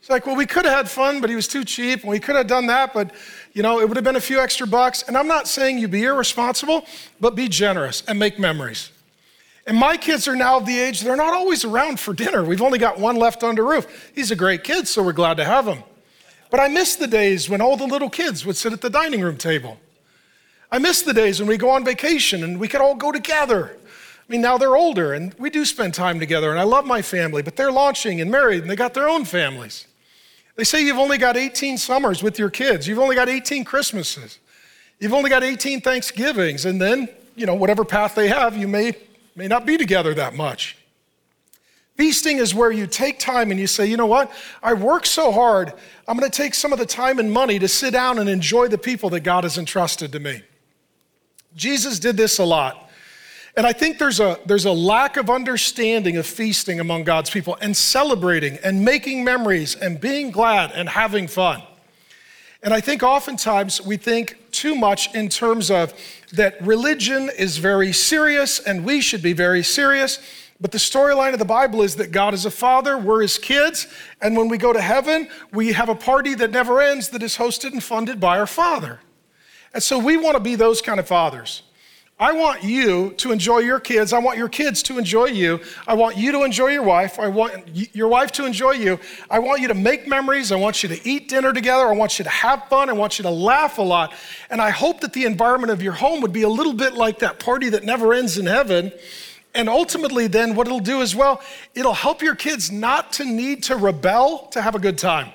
It's 0.00 0.10
like, 0.10 0.26
well, 0.26 0.36
we 0.36 0.44
could 0.44 0.66
have 0.66 0.74
had 0.76 0.90
fun, 0.90 1.22
but 1.22 1.30
he 1.30 1.36
was 1.36 1.48
too 1.48 1.64
cheap, 1.64 2.00
and 2.00 2.10
we 2.10 2.20
could 2.20 2.36
have 2.36 2.46
done 2.46 2.66
that, 2.66 2.92
but 2.92 3.14
you 3.54 3.62
know, 3.62 3.80
it 3.80 3.88
would 3.88 3.96
have 3.96 4.04
been 4.04 4.16
a 4.16 4.20
few 4.20 4.38
extra 4.38 4.66
bucks. 4.66 5.02
And 5.08 5.16
I'm 5.16 5.26
not 5.26 5.48
saying 5.48 5.78
you 5.78 5.88
be 5.88 6.04
irresponsible, 6.04 6.84
but 7.22 7.34
be 7.34 7.48
generous 7.48 8.02
and 8.06 8.18
make 8.18 8.38
memories. 8.38 8.90
And 9.66 9.78
my 9.78 9.96
kids 9.96 10.28
are 10.28 10.36
now 10.36 10.58
of 10.58 10.66
the 10.66 10.78
age, 10.78 11.00
they're 11.00 11.16
not 11.16 11.32
always 11.32 11.64
around 11.64 12.00
for 12.00 12.12
dinner. 12.12 12.44
We've 12.44 12.60
only 12.60 12.78
got 12.78 12.98
one 12.98 13.16
left 13.16 13.42
under 13.42 13.64
roof. 13.64 14.12
He's 14.14 14.30
a 14.30 14.36
great 14.36 14.62
kid, 14.62 14.86
so 14.86 15.02
we're 15.02 15.14
glad 15.14 15.38
to 15.38 15.46
have 15.46 15.66
him. 15.66 15.84
But 16.50 16.60
I 16.60 16.68
miss 16.68 16.96
the 16.96 17.06
days 17.06 17.48
when 17.48 17.62
all 17.62 17.78
the 17.78 17.86
little 17.86 18.10
kids 18.10 18.44
would 18.44 18.58
sit 18.58 18.74
at 18.74 18.82
the 18.82 18.90
dining 18.90 19.22
room 19.22 19.38
table. 19.38 19.78
I 20.72 20.78
miss 20.78 21.02
the 21.02 21.12
days 21.12 21.40
when 21.40 21.48
we 21.48 21.56
go 21.56 21.70
on 21.70 21.84
vacation 21.84 22.44
and 22.44 22.60
we 22.60 22.68
could 22.68 22.80
all 22.80 22.94
go 22.94 23.10
together. 23.10 23.76
I 23.76 24.32
mean, 24.32 24.40
now 24.40 24.56
they're 24.56 24.76
older 24.76 25.12
and 25.12 25.34
we 25.34 25.50
do 25.50 25.64
spend 25.64 25.94
time 25.94 26.20
together, 26.20 26.50
and 26.50 26.60
I 26.60 26.62
love 26.62 26.86
my 26.86 27.02
family, 27.02 27.42
but 27.42 27.56
they're 27.56 27.72
launching 27.72 28.20
and 28.20 28.30
married 28.30 28.62
and 28.62 28.70
they 28.70 28.76
got 28.76 28.94
their 28.94 29.08
own 29.08 29.24
families. 29.24 29.88
They 30.54 30.64
say 30.64 30.84
you've 30.84 30.98
only 30.98 31.18
got 31.18 31.36
18 31.36 31.78
summers 31.78 32.22
with 32.22 32.38
your 32.38 32.50
kids, 32.50 32.86
you've 32.86 32.98
only 32.98 33.16
got 33.16 33.28
18 33.28 33.64
Christmases, 33.64 34.38
you've 35.00 35.12
only 35.14 35.30
got 35.30 35.42
18 35.42 35.80
Thanksgivings, 35.80 36.64
and 36.64 36.80
then, 36.80 37.08
you 37.34 37.46
know, 37.46 37.54
whatever 37.54 37.84
path 37.84 38.14
they 38.14 38.28
have, 38.28 38.56
you 38.56 38.68
may, 38.68 38.94
may 39.34 39.48
not 39.48 39.66
be 39.66 39.76
together 39.76 40.14
that 40.14 40.34
much. 40.34 40.76
Feasting 41.96 42.38
is 42.38 42.54
where 42.54 42.70
you 42.70 42.86
take 42.86 43.18
time 43.18 43.50
and 43.50 43.58
you 43.58 43.66
say, 43.66 43.86
you 43.86 43.96
know 43.96 44.06
what? 44.06 44.30
I 44.62 44.74
work 44.74 45.06
so 45.06 45.32
hard, 45.32 45.72
I'm 46.06 46.16
going 46.16 46.30
to 46.30 46.36
take 46.36 46.54
some 46.54 46.72
of 46.72 46.78
the 46.78 46.86
time 46.86 47.18
and 47.18 47.32
money 47.32 47.58
to 47.58 47.66
sit 47.66 47.92
down 47.92 48.18
and 48.18 48.28
enjoy 48.28 48.68
the 48.68 48.78
people 48.78 49.10
that 49.10 49.20
God 49.20 49.44
has 49.44 49.58
entrusted 49.58 50.12
to 50.12 50.20
me. 50.20 50.42
Jesus 51.54 51.98
did 51.98 52.16
this 52.16 52.38
a 52.38 52.44
lot. 52.44 52.90
And 53.56 53.66
I 53.66 53.72
think 53.72 53.98
there's 53.98 54.20
a, 54.20 54.38
there's 54.46 54.64
a 54.64 54.72
lack 54.72 55.16
of 55.16 55.28
understanding 55.28 56.16
of 56.16 56.26
feasting 56.26 56.80
among 56.80 57.04
God's 57.04 57.30
people 57.30 57.58
and 57.60 57.76
celebrating 57.76 58.58
and 58.62 58.84
making 58.84 59.24
memories 59.24 59.74
and 59.74 60.00
being 60.00 60.30
glad 60.30 60.70
and 60.72 60.88
having 60.88 61.26
fun. 61.26 61.62
And 62.62 62.74
I 62.74 62.80
think 62.80 63.02
oftentimes 63.02 63.80
we 63.80 63.96
think 63.96 64.36
too 64.52 64.74
much 64.74 65.14
in 65.14 65.28
terms 65.28 65.70
of 65.70 65.94
that 66.32 66.60
religion 66.62 67.30
is 67.36 67.56
very 67.56 67.92
serious 67.92 68.60
and 68.60 68.84
we 68.84 69.00
should 69.00 69.22
be 69.22 69.32
very 69.32 69.62
serious. 69.62 70.20
But 70.60 70.72
the 70.72 70.78
storyline 70.78 71.32
of 71.32 71.38
the 71.38 71.46
Bible 71.46 71.80
is 71.82 71.96
that 71.96 72.12
God 72.12 72.34
is 72.34 72.44
a 72.44 72.50
father, 72.50 72.98
we're 72.98 73.22
his 73.22 73.38
kids, 73.38 73.86
and 74.20 74.36
when 74.36 74.48
we 74.48 74.58
go 74.58 74.74
to 74.74 74.80
heaven, 74.80 75.28
we 75.52 75.72
have 75.72 75.88
a 75.88 75.94
party 75.94 76.34
that 76.34 76.50
never 76.50 76.82
ends 76.82 77.08
that 77.10 77.22
is 77.22 77.38
hosted 77.38 77.72
and 77.72 77.82
funded 77.82 78.20
by 78.20 78.38
our 78.38 78.46
Father. 78.46 79.00
And 79.72 79.82
so 79.82 79.98
we 79.98 80.16
want 80.16 80.36
to 80.36 80.40
be 80.40 80.56
those 80.56 80.82
kind 80.82 80.98
of 80.98 81.06
fathers. 81.06 81.62
I 82.20 82.32
want 82.32 82.62
you 82.62 83.12
to 83.12 83.32
enjoy 83.32 83.60
your 83.60 83.80
kids. 83.80 84.12
I 84.12 84.18
want 84.18 84.36
your 84.36 84.50
kids 84.50 84.82
to 84.84 84.98
enjoy 84.98 85.26
you. 85.28 85.58
I 85.86 85.94
want 85.94 86.18
you 86.18 86.32
to 86.32 86.42
enjoy 86.42 86.66
your 86.66 86.82
wife. 86.82 87.18
I 87.18 87.28
want 87.28 87.94
your 87.96 88.08
wife 88.08 88.30
to 88.32 88.44
enjoy 88.44 88.72
you. 88.72 89.00
I 89.30 89.38
want 89.38 89.62
you 89.62 89.68
to 89.68 89.74
make 89.74 90.06
memories. 90.06 90.52
I 90.52 90.56
want 90.56 90.82
you 90.82 90.90
to 90.90 91.08
eat 91.08 91.30
dinner 91.30 91.54
together. 91.54 91.86
I 91.86 91.94
want 91.94 92.18
you 92.18 92.24
to 92.24 92.30
have 92.30 92.68
fun. 92.68 92.90
I 92.90 92.92
want 92.92 93.18
you 93.18 93.22
to 93.22 93.30
laugh 93.30 93.78
a 93.78 93.82
lot. 93.82 94.12
And 94.50 94.60
I 94.60 94.68
hope 94.68 95.00
that 95.00 95.14
the 95.14 95.24
environment 95.24 95.72
of 95.72 95.82
your 95.82 95.94
home 95.94 96.20
would 96.20 96.32
be 96.32 96.42
a 96.42 96.48
little 96.48 96.74
bit 96.74 96.92
like 96.92 97.20
that 97.20 97.40
party 97.40 97.70
that 97.70 97.84
never 97.84 98.12
ends 98.12 98.36
in 98.36 98.44
heaven. 98.44 98.92
And 99.54 99.70
ultimately, 99.70 100.26
then, 100.26 100.54
what 100.54 100.66
it'll 100.66 100.78
do 100.78 101.00
as 101.00 101.16
well, 101.16 101.40
it'll 101.74 101.94
help 101.94 102.20
your 102.20 102.34
kids 102.34 102.70
not 102.70 103.14
to 103.14 103.24
need 103.24 103.62
to 103.64 103.76
rebel 103.76 104.46
to 104.48 104.60
have 104.60 104.74
a 104.74 104.78
good 104.78 104.98
time. 104.98 105.32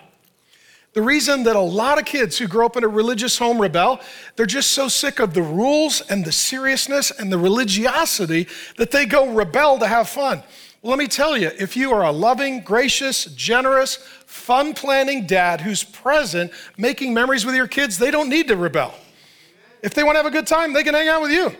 The 0.95 1.01
reason 1.01 1.43
that 1.43 1.57
a 1.57 1.61
lot 1.61 1.99
of 1.99 2.05
kids 2.05 2.37
who 2.37 2.47
grow 2.47 2.65
up 2.65 2.77
in 2.77 2.85
a 2.85 2.87
religious 2.87 3.37
home 3.37 3.61
rebel, 3.61 3.99
they're 4.37 4.45
just 4.45 4.71
so 4.71 4.87
sick 4.87 5.19
of 5.19 5.33
the 5.33 5.41
rules 5.41 5.99
and 5.99 6.23
the 6.23 6.31
seriousness 6.31 7.11
and 7.11 7.29
the 7.29 7.37
religiosity 7.37 8.47
that 8.77 8.91
they 8.91 9.05
go 9.05 9.29
rebel 9.29 9.77
to 9.79 9.87
have 9.87 10.07
fun. 10.07 10.41
Well, 10.81 10.91
let 10.91 10.99
me 10.99 11.07
tell 11.07 11.37
you, 11.37 11.51
if 11.59 11.75
you 11.75 11.91
are 11.91 12.05
a 12.05 12.11
loving, 12.11 12.61
gracious, 12.61 13.25
generous, 13.25 13.97
fun 14.25 14.73
planning 14.73 15.27
dad 15.27 15.59
who's 15.59 15.83
present, 15.83 16.51
making 16.77 17.13
memories 17.13 17.45
with 17.45 17.55
your 17.55 17.67
kids, 17.67 17.97
they 17.97 18.09
don't 18.09 18.29
need 18.29 18.47
to 18.47 18.55
rebel. 18.55 18.95
If 19.83 19.93
they 19.95 20.03
want 20.03 20.15
to 20.15 20.19
have 20.19 20.25
a 20.25 20.31
good 20.31 20.47
time, 20.47 20.71
they 20.71 20.83
can 20.83 20.93
hang 20.93 21.09
out 21.09 21.21
with 21.21 21.31
you. 21.31 21.53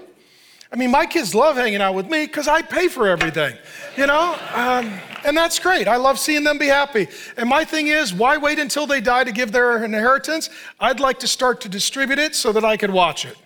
I 0.71 0.75
mean, 0.77 0.91
my 0.91 1.05
kids 1.05 1.35
love 1.35 1.55
hanging 1.55 1.81
out 1.81 1.93
with 1.93 2.09
me 2.09 2.25
because 2.25 2.47
I 2.47 2.61
pay 2.61 2.87
for 2.87 3.07
everything, 3.07 3.55
you 3.95 4.07
know? 4.07 4.37
Um, 4.53 4.91
and 5.23 5.37
that's 5.37 5.59
great. 5.59 5.87
I 5.87 5.95
love 5.97 6.19
seeing 6.19 6.43
them 6.43 6.57
be 6.57 6.67
happy. 6.67 7.07
And 7.37 7.47
my 7.47 7.63
thing 7.63 7.87
is, 7.87 8.13
why 8.13 8.37
wait 8.37 8.59
until 8.59 8.85
they 8.85 8.99
die 8.99 9.23
to 9.23 9.31
give 9.31 9.51
their 9.51 9.83
inheritance? 9.83 10.49
I'd 10.79 10.99
like 10.99 11.19
to 11.19 11.27
start 11.27 11.61
to 11.61 11.69
distribute 11.69 12.19
it 12.19 12.35
so 12.35 12.51
that 12.51 12.65
I 12.65 12.77
could 12.77 12.91
watch 12.91 13.25
it. 13.25 13.37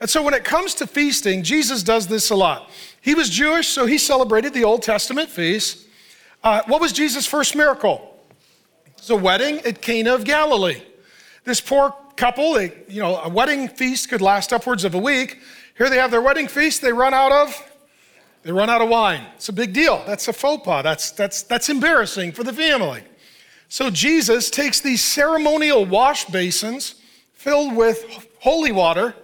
And 0.00 0.08
so 0.08 0.22
when 0.22 0.34
it 0.34 0.44
comes 0.44 0.74
to 0.74 0.86
feasting, 0.86 1.42
Jesus 1.42 1.82
does 1.82 2.06
this 2.06 2.30
a 2.30 2.36
lot. 2.36 2.70
He 3.00 3.14
was 3.14 3.30
Jewish, 3.30 3.68
so 3.68 3.86
he 3.86 3.98
celebrated 3.98 4.52
the 4.52 4.64
Old 4.64 4.82
Testament 4.82 5.28
feast. 5.28 5.86
Uh, 6.42 6.62
what 6.66 6.80
was 6.80 6.92
Jesus' 6.92 7.26
first 7.26 7.56
miracle? 7.56 8.18
It's 8.98 9.10
a 9.10 9.16
wedding 9.16 9.60
at 9.60 9.80
Cana 9.80 10.14
of 10.14 10.24
Galilee. 10.24 10.82
this 11.44 11.60
poor 11.60 11.94
couple, 12.16 12.54
they, 12.54 12.72
you 12.88 13.00
know, 13.00 13.20
a 13.20 13.28
wedding 13.28 13.68
feast 13.68 14.08
could 14.08 14.20
last 14.20 14.52
upwards 14.52 14.84
of 14.84 14.94
a 14.94 14.98
week. 14.98 15.38
Here 15.76 15.90
they 15.90 15.98
have 15.98 16.10
their 16.10 16.22
wedding 16.22 16.48
feast, 16.48 16.82
they 16.82 16.92
run 16.92 17.14
out 17.14 17.32
of 17.32 17.62
they 18.46 18.52
run 18.52 18.70
out 18.70 18.80
of 18.80 18.88
wine. 18.88 19.26
It's 19.34 19.48
a 19.48 19.52
big 19.52 19.72
deal. 19.72 20.04
That's 20.06 20.28
a 20.28 20.32
faux 20.32 20.64
pas. 20.64 20.84
That's, 20.84 21.10
that's, 21.10 21.42
that's 21.42 21.68
embarrassing 21.68 22.30
for 22.30 22.44
the 22.44 22.52
family. 22.52 23.02
So 23.68 23.90
Jesus 23.90 24.50
takes 24.50 24.80
these 24.80 25.02
ceremonial 25.02 25.84
wash 25.84 26.26
basins 26.26 26.94
filled 27.32 27.74
with 27.74 28.28
holy 28.38 28.70
water 28.70 29.16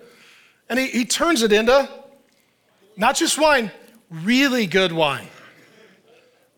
and 0.69 0.77
he, 0.77 0.89
he 0.89 1.05
turns 1.05 1.43
it 1.43 1.53
into 1.53 1.89
not 2.97 3.15
just 3.15 3.39
wine, 3.39 3.71
really 4.11 4.67
good 4.67 4.91
wine. 4.91 5.29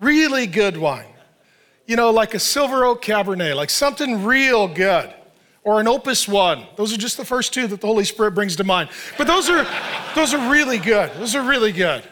Really 0.01 0.47
good 0.47 0.79
wine. 0.79 1.13
You 1.87 1.97
know, 1.97 2.13
like 2.13 2.33
a 2.33 2.39
silver 2.39 2.87
oak 2.87 3.05
cabernet, 3.05 3.57
like 3.57 3.69
something 3.69 4.25
real 4.25 4.69
good. 4.69 5.13
Or 5.65 5.81
an 5.81 5.89
opus 5.89 6.29
one. 6.29 6.67
Those 6.77 6.93
are 6.93 6.99
just 6.99 7.17
the 7.17 7.25
first 7.25 7.55
two 7.55 7.67
that 7.67 7.81
the 7.81 7.87
Holy 7.87 8.05
Spirit 8.05 8.33
brings 8.33 8.55
to 8.57 8.65
mind. 8.65 8.91
But 9.17 9.27
those 9.27 9.49
are 9.49 9.67
those 10.15 10.35
are 10.35 10.51
really 10.51 10.79
good. 10.79 11.11
Those 11.15 11.35
are 11.35 11.43
really 11.43 11.73
good. 11.73 12.05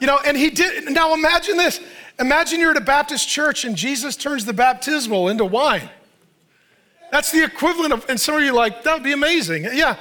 You 0.00 0.06
know, 0.06 0.18
and 0.24 0.36
he 0.36 0.50
did, 0.50 0.92
now 0.92 1.14
imagine 1.14 1.56
this. 1.56 1.80
Imagine 2.18 2.60
you're 2.60 2.72
at 2.72 2.76
a 2.76 2.82
Baptist 2.82 3.28
church 3.28 3.64
and 3.64 3.76
Jesus 3.76 4.16
turns 4.16 4.44
the 4.44 4.52
baptismal 4.52 5.28
into 5.28 5.44
wine. 5.44 5.88
That's 7.10 7.30
the 7.30 7.44
equivalent 7.44 7.92
of, 7.92 8.04
and 8.08 8.20
some 8.20 8.34
of 8.34 8.42
you 8.42 8.52
like, 8.52 8.82
that 8.82 8.94
would 8.94 9.04
be 9.04 9.12
amazing. 9.12 9.64
Yeah, 9.64 9.96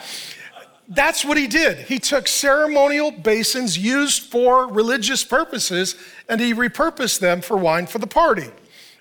that's 0.89 1.23
what 1.23 1.37
he 1.37 1.47
did. 1.47 1.77
He 1.77 1.99
took 1.99 2.27
ceremonial 2.27 3.11
basins 3.11 3.77
used 3.77 4.23
for 4.23 4.67
religious 4.67 5.23
purposes 5.23 5.95
and 6.27 6.41
he 6.41 6.53
repurposed 6.53 7.19
them 7.19 7.41
for 7.41 7.57
wine 7.57 7.87
for 7.87 7.99
the 7.99 8.07
party. 8.07 8.49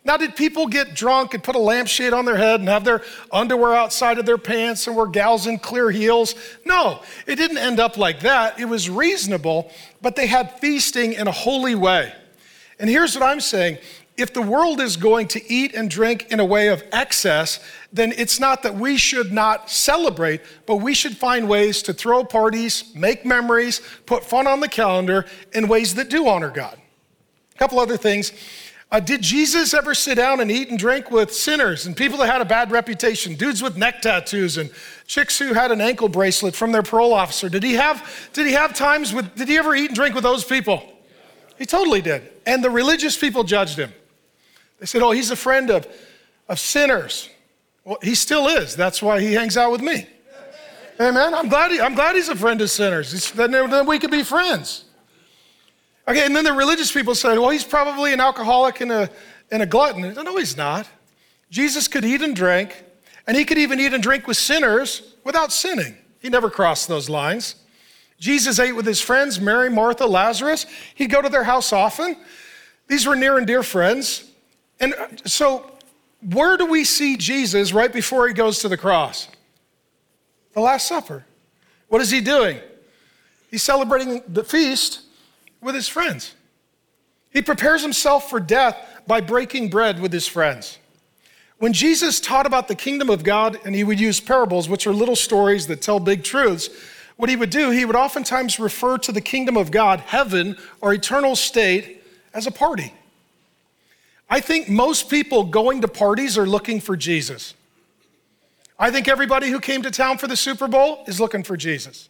Now, 0.06 0.18
did 0.18 0.36
people 0.36 0.66
get 0.66 0.94
drunk 0.94 1.32
and 1.32 1.42
put 1.42 1.56
a 1.56 1.58
lampshade 1.58 2.12
on 2.12 2.26
their 2.26 2.36
head 2.36 2.60
and 2.60 2.68
have 2.68 2.84
their 2.84 3.02
underwear 3.32 3.74
outside 3.74 4.18
of 4.18 4.26
their 4.26 4.36
pants 4.36 4.86
and 4.86 4.94
wear 4.94 5.06
gals 5.06 5.46
in 5.46 5.58
clear 5.58 5.90
heels? 5.90 6.34
No, 6.66 7.00
it 7.26 7.36
didn't 7.36 7.56
end 7.56 7.80
up 7.80 7.96
like 7.96 8.20
that. 8.20 8.60
It 8.60 8.66
was 8.66 8.90
reasonable, 8.90 9.70
but 10.02 10.14
they 10.14 10.26
had 10.26 10.60
feasting 10.60 11.14
in 11.14 11.26
a 11.26 11.32
holy 11.32 11.74
way. 11.74 12.12
And 12.78 12.90
here's 12.90 13.14
what 13.14 13.24
I'm 13.24 13.40
saying 13.40 13.78
if 14.16 14.32
the 14.32 14.42
world 14.42 14.80
is 14.80 14.96
going 14.96 15.26
to 15.28 15.52
eat 15.52 15.74
and 15.74 15.90
drink 15.90 16.30
in 16.30 16.38
a 16.38 16.44
way 16.44 16.68
of 16.68 16.84
excess, 16.92 17.58
then 17.92 18.12
it's 18.16 18.38
not 18.38 18.62
that 18.62 18.74
we 18.74 18.96
should 18.96 19.32
not 19.32 19.70
celebrate, 19.70 20.42
but 20.66 20.76
we 20.76 20.94
should 20.94 21.16
find 21.16 21.48
ways 21.48 21.82
to 21.82 21.92
throw 21.92 22.24
parties, 22.24 22.92
make 22.94 23.24
memories, 23.24 23.80
put 24.06 24.22
fun 24.22 24.46
on 24.46 24.60
the 24.60 24.68
calendar 24.68 25.26
in 25.52 25.66
ways 25.66 25.94
that 25.94 26.10
do 26.10 26.28
honor 26.28 26.50
God. 26.50 26.78
A 27.54 27.58
couple 27.58 27.80
other 27.80 27.96
things. 27.96 28.32
Uh, 28.94 29.00
did 29.00 29.20
Jesus 29.20 29.74
ever 29.74 29.92
sit 29.92 30.14
down 30.14 30.38
and 30.38 30.52
eat 30.52 30.70
and 30.70 30.78
drink 30.78 31.10
with 31.10 31.34
sinners 31.34 31.84
and 31.84 31.96
people 31.96 32.16
that 32.18 32.28
had 32.28 32.40
a 32.40 32.44
bad 32.44 32.70
reputation, 32.70 33.34
dudes 33.34 33.60
with 33.60 33.76
neck 33.76 34.00
tattoos 34.02 34.56
and 34.56 34.70
chicks 35.08 35.36
who 35.36 35.52
had 35.52 35.72
an 35.72 35.80
ankle 35.80 36.08
bracelet 36.08 36.54
from 36.54 36.70
their 36.70 36.84
parole 36.84 37.12
officer? 37.12 37.48
Did 37.48 37.64
he 37.64 37.72
have, 37.72 38.28
did 38.32 38.46
he 38.46 38.52
have 38.52 38.72
times 38.72 39.12
with, 39.12 39.34
did 39.34 39.48
he 39.48 39.58
ever 39.58 39.74
eat 39.74 39.86
and 39.86 39.96
drink 39.96 40.14
with 40.14 40.22
those 40.22 40.44
people? 40.44 40.80
He 41.58 41.66
totally 41.66 42.02
did. 42.02 42.22
And 42.46 42.62
the 42.62 42.70
religious 42.70 43.18
people 43.18 43.42
judged 43.42 43.76
him. 43.76 43.92
They 44.78 44.86
said, 44.86 45.02
oh, 45.02 45.10
he's 45.10 45.32
a 45.32 45.36
friend 45.36 45.72
of, 45.72 45.88
of 46.48 46.60
sinners. 46.60 47.28
Well, 47.82 47.98
he 48.00 48.14
still 48.14 48.46
is. 48.46 48.76
That's 48.76 49.02
why 49.02 49.20
he 49.20 49.32
hangs 49.32 49.56
out 49.56 49.72
with 49.72 49.80
me. 49.80 50.06
Amen. 51.00 51.34
I'm 51.34 51.48
glad, 51.48 51.72
he, 51.72 51.80
I'm 51.80 51.96
glad 51.96 52.14
he's 52.14 52.28
a 52.28 52.36
friend 52.36 52.60
of 52.60 52.70
sinners. 52.70 53.32
Then, 53.32 53.50
then 53.50 53.86
we 53.86 53.98
could 53.98 54.12
be 54.12 54.22
friends. 54.22 54.84
Okay, 56.06 56.26
and 56.26 56.36
then 56.36 56.44
the 56.44 56.52
religious 56.52 56.92
people 56.92 57.14
said, 57.14 57.38
well, 57.38 57.50
he's 57.50 57.64
probably 57.64 58.12
an 58.12 58.20
alcoholic 58.20 58.80
and 58.80 58.92
a, 58.92 59.10
and 59.50 59.62
a 59.62 59.66
glutton. 59.66 60.14
No, 60.14 60.36
he's 60.36 60.56
not. 60.56 60.86
Jesus 61.50 61.88
could 61.88 62.04
eat 62.04 62.20
and 62.20 62.36
drink, 62.36 62.84
and 63.26 63.36
he 63.36 63.44
could 63.44 63.58
even 63.58 63.80
eat 63.80 63.94
and 63.94 64.02
drink 64.02 64.26
with 64.26 64.36
sinners 64.36 65.14
without 65.24 65.52
sinning. 65.52 65.96
He 66.18 66.28
never 66.28 66.50
crossed 66.50 66.88
those 66.88 67.08
lines. 67.08 67.56
Jesus 68.18 68.58
ate 68.58 68.72
with 68.72 68.86
his 68.86 69.00
friends, 69.00 69.40
Mary, 69.40 69.70
Martha, 69.70 70.06
Lazarus. 70.06 70.66
He'd 70.94 71.10
go 71.10 71.22
to 71.22 71.28
their 71.28 71.44
house 71.44 71.72
often. 71.72 72.16
These 72.86 73.06
were 73.06 73.16
near 73.16 73.38
and 73.38 73.46
dear 73.46 73.62
friends. 73.62 74.30
And 74.80 74.94
uh, 74.94 75.08
so, 75.24 75.70
where 76.32 76.56
do 76.56 76.66
we 76.66 76.84
see 76.84 77.16
Jesus 77.16 77.72
right 77.72 77.92
before 77.92 78.28
he 78.28 78.34
goes 78.34 78.58
to 78.60 78.68
the 78.68 78.76
cross? 78.76 79.28
The 80.52 80.60
Last 80.60 80.86
Supper. 80.86 81.24
What 81.88 82.00
is 82.00 82.10
he 82.10 82.20
doing? 82.20 82.60
He's 83.50 83.62
celebrating 83.62 84.22
the 84.26 84.44
feast 84.44 85.03
with 85.64 85.74
his 85.74 85.88
friends. 85.88 86.34
He 87.30 87.42
prepares 87.42 87.82
himself 87.82 88.30
for 88.30 88.38
death 88.38 88.76
by 89.06 89.20
breaking 89.20 89.70
bread 89.70 90.00
with 90.00 90.12
his 90.12 90.28
friends. 90.28 90.78
When 91.58 91.72
Jesus 91.72 92.20
taught 92.20 92.46
about 92.46 92.68
the 92.68 92.74
kingdom 92.74 93.10
of 93.10 93.24
God 93.24 93.58
and 93.64 93.74
he 93.74 93.82
would 93.82 93.98
use 93.98 94.20
parables, 94.20 94.68
which 94.68 94.86
are 94.86 94.92
little 94.92 95.16
stories 95.16 95.66
that 95.68 95.82
tell 95.82 95.98
big 95.98 96.22
truths, 96.22 96.68
what 97.16 97.30
he 97.30 97.36
would 97.36 97.50
do, 97.50 97.70
he 97.70 97.84
would 97.84 97.96
oftentimes 97.96 98.58
refer 98.58 98.98
to 98.98 99.12
the 99.12 99.20
kingdom 99.20 99.56
of 99.56 99.70
God, 99.70 100.00
heaven, 100.00 100.56
or 100.80 100.92
eternal 100.92 101.34
state 101.36 102.02
as 102.32 102.46
a 102.46 102.50
party. 102.50 102.92
I 104.28 104.40
think 104.40 104.68
most 104.68 105.08
people 105.08 105.44
going 105.44 105.80
to 105.82 105.88
parties 105.88 106.36
are 106.36 106.46
looking 106.46 106.80
for 106.80 106.96
Jesus. 106.96 107.54
I 108.78 108.90
think 108.90 109.06
everybody 109.06 109.50
who 109.50 109.60
came 109.60 109.82
to 109.82 109.90
town 109.90 110.18
for 110.18 110.26
the 110.26 110.36
Super 110.36 110.66
Bowl 110.66 111.04
is 111.06 111.20
looking 111.20 111.44
for 111.44 111.56
Jesus. 111.56 112.08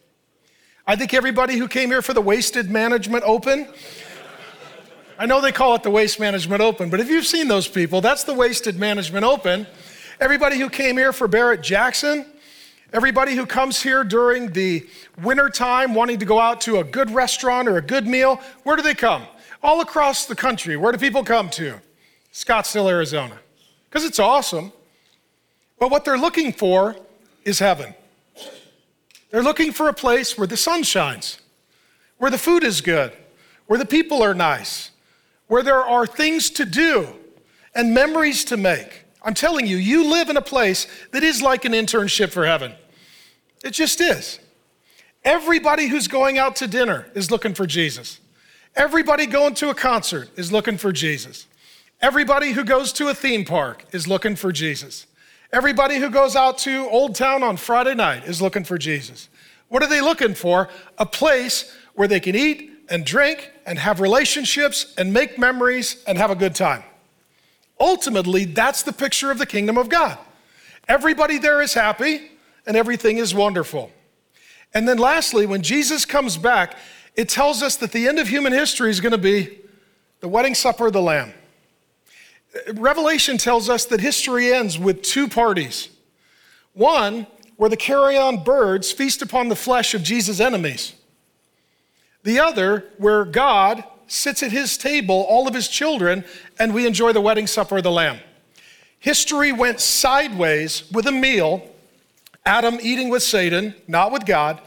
I 0.87 0.95
think 0.95 1.15
everybody 1.15 1.57
who 1.57 1.67
came 1.67 1.89
here 1.89 2.03
for 2.03 2.13
the 2.13 2.21
Wasted 2.21 2.69
Management 2.69 3.23
Open, 3.25 3.67
I 5.17 5.25
know 5.25 5.41
they 5.41 5.51
call 5.51 5.73
it 5.73 5.81
the 5.81 5.89
Waste 5.89 6.19
Management 6.19 6.61
Open, 6.61 6.91
but 6.91 6.99
if 6.99 7.09
you've 7.09 7.25
seen 7.25 7.47
those 7.47 7.67
people, 7.67 8.01
that's 8.01 8.23
the 8.23 8.35
Wasted 8.35 8.77
Management 8.77 9.25
Open. 9.25 9.65
Everybody 10.19 10.59
who 10.59 10.69
came 10.69 10.95
here 10.95 11.11
for 11.11 11.27
Barrett 11.27 11.63
Jackson, 11.63 12.23
everybody 12.93 13.33
who 13.33 13.47
comes 13.47 13.81
here 13.81 14.03
during 14.03 14.51
the 14.51 14.85
winter 15.23 15.49
time 15.49 15.95
wanting 15.95 16.19
to 16.19 16.25
go 16.25 16.39
out 16.39 16.61
to 16.61 16.77
a 16.77 16.83
good 16.83 17.09
restaurant 17.09 17.67
or 17.67 17.77
a 17.77 17.81
good 17.81 18.05
meal, 18.05 18.39
where 18.61 18.75
do 18.75 18.83
they 18.83 18.93
come? 18.93 19.23
All 19.63 19.81
across 19.81 20.27
the 20.27 20.35
country. 20.35 20.77
Where 20.77 20.91
do 20.91 20.99
people 20.99 21.23
come 21.23 21.49
to? 21.51 21.81
Scottsdale, 22.31 22.91
Arizona. 22.91 23.39
Because 23.89 24.05
it's 24.05 24.19
awesome. 24.19 24.71
But 25.79 25.89
what 25.89 26.05
they're 26.05 26.15
looking 26.15 26.53
for 26.53 26.95
is 27.43 27.57
heaven. 27.57 27.95
They're 29.35 29.43
looking 29.43 29.73
for 29.73 29.89
a 29.89 29.93
place 29.93 30.37
where 30.37 30.47
the 30.47 30.55
sun 30.55 30.83
shines, 30.83 31.41
where 32.19 32.31
the 32.31 32.37
food 32.37 32.63
is 32.63 32.79
good, 32.79 33.11
where 33.67 33.77
the 33.77 33.85
people 33.85 34.23
are 34.23 34.33
nice, 34.33 34.91
where 35.47 35.61
there 35.61 35.81
are 35.81 36.07
things 36.07 36.49
to 36.51 36.63
do 36.63 37.09
and 37.75 37.93
memories 37.93 38.45
to 38.45 38.55
make. 38.55 39.03
I'm 39.21 39.33
telling 39.33 39.67
you, 39.67 39.75
you 39.75 40.09
live 40.09 40.29
in 40.29 40.37
a 40.37 40.41
place 40.41 40.87
that 41.11 41.21
is 41.21 41.41
like 41.41 41.65
an 41.65 41.73
internship 41.73 42.31
for 42.31 42.45
heaven. 42.45 42.75
It 43.61 43.71
just 43.71 43.99
is. 43.99 44.39
Everybody 45.25 45.87
who's 45.87 46.07
going 46.07 46.37
out 46.37 46.55
to 46.55 46.65
dinner 46.65 47.07
is 47.13 47.29
looking 47.29 47.53
for 47.53 47.67
Jesus. 47.67 48.21
Everybody 48.73 49.25
going 49.25 49.53
to 49.55 49.69
a 49.69 49.75
concert 49.75 50.29
is 50.37 50.53
looking 50.53 50.77
for 50.77 50.93
Jesus. 50.93 51.45
Everybody 51.99 52.53
who 52.53 52.63
goes 52.63 52.93
to 52.93 53.09
a 53.09 53.13
theme 53.13 53.43
park 53.43 53.83
is 53.91 54.07
looking 54.07 54.37
for 54.37 54.53
Jesus. 54.53 55.07
Everybody 55.53 55.97
who 55.97 56.09
goes 56.09 56.35
out 56.35 56.57
to 56.59 56.87
Old 56.89 57.15
Town 57.15 57.43
on 57.43 57.57
Friday 57.57 57.95
night 57.95 58.25
is 58.25 58.41
looking 58.41 58.63
for 58.63 58.77
Jesus. 58.77 59.29
What 59.69 59.83
are 59.83 59.89
they 59.89 60.01
looking 60.01 60.33
for? 60.33 60.69
A 60.97 61.05
place 61.05 61.75
where 61.93 62.07
they 62.07 62.19
can 62.19 62.35
eat 62.35 62.71
and 62.89 63.05
drink 63.05 63.51
and 63.65 63.79
have 63.79 63.99
relationships 63.99 64.93
and 64.97 65.13
make 65.13 65.37
memories 65.37 66.03
and 66.07 66.17
have 66.17 66.31
a 66.31 66.35
good 66.35 66.55
time. 66.55 66.83
Ultimately, 67.79 68.45
that's 68.45 68.83
the 68.83 68.93
picture 68.93 69.31
of 69.31 69.37
the 69.37 69.45
kingdom 69.45 69.77
of 69.77 69.89
God. 69.89 70.17
Everybody 70.87 71.37
there 71.37 71.61
is 71.61 71.73
happy 71.73 72.31
and 72.65 72.77
everything 72.77 73.17
is 73.17 73.33
wonderful. 73.33 73.91
And 74.73 74.87
then, 74.87 74.97
lastly, 74.97 75.45
when 75.45 75.61
Jesus 75.61 76.05
comes 76.05 76.37
back, 76.37 76.75
it 77.15 77.29
tells 77.29 77.63
us 77.63 77.77
that 77.77 77.91
the 77.91 78.07
end 78.07 78.19
of 78.19 78.27
human 78.27 78.53
history 78.53 78.89
is 78.89 78.99
going 78.99 79.13
to 79.13 79.17
be 79.17 79.59
the 80.19 80.27
wedding 80.27 80.53
supper 80.53 80.87
of 80.87 80.93
the 80.93 81.01
Lamb. 81.01 81.33
Revelation 82.73 83.37
tells 83.37 83.69
us 83.69 83.85
that 83.85 84.01
history 84.01 84.53
ends 84.53 84.77
with 84.79 85.01
two 85.01 85.27
parties. 85.27 85.89
One, 86.73 87.27
where 87.57 87.69
the 87.69 87.77
carrion 87.77 88.43
birds 88.43 88.91
feast 88.91 89.21
upon 89.21 89.47
the 89.47 89.55
flesh 89.55 89.93
of 89.93 90.03
Jesus' 90.03 90.39
enemies. 90.39 90.93
The 92.23 92.39
other, 92.39 92.85
where 92.97 93.23
God 93.23 93.83
sits 94.07 94.43
at 94.43 94.51
his 94.51 94.77
table, 94.77 95.25
all 95.29 95.47
of 95.47 95.53
his 95.53 95.67
children, 95.67 96.23
and 96.59 96.73
we 96.73 96.85
enjoy 96.85 97.13
the 97.13 97.21
wedding 97.21 97.47
supper 97.47 97.77
of 97.77 97.83
the 97.83 97.91
Lamb. 97.91 98.19
History 98.99 99.51
went 99.51 99.79
sideways 99.79 100.89
with 100.91 101.07
a 101.07 101.11
meal, 101.11 101.69
Adam 102.45 102.77
eating 102.81 103.09
with 103.09 103.23
Satan, 103.23 103.75
not 103.87 104.11
with 104.11 104.25
God. 104.25 104.61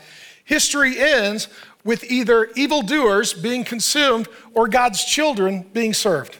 History 0.44 0.98
ends 0.98 1.48
with 1.84 2.04
either 2.04 2.46
evildoers 2.56 3.34
being 3.34 3.64
consumed 3.64 4.28
or 4.54 4.68
God's 4.68 5.04
children 5.04 5.66
being 5.72 5.94
served. 5.94 6.38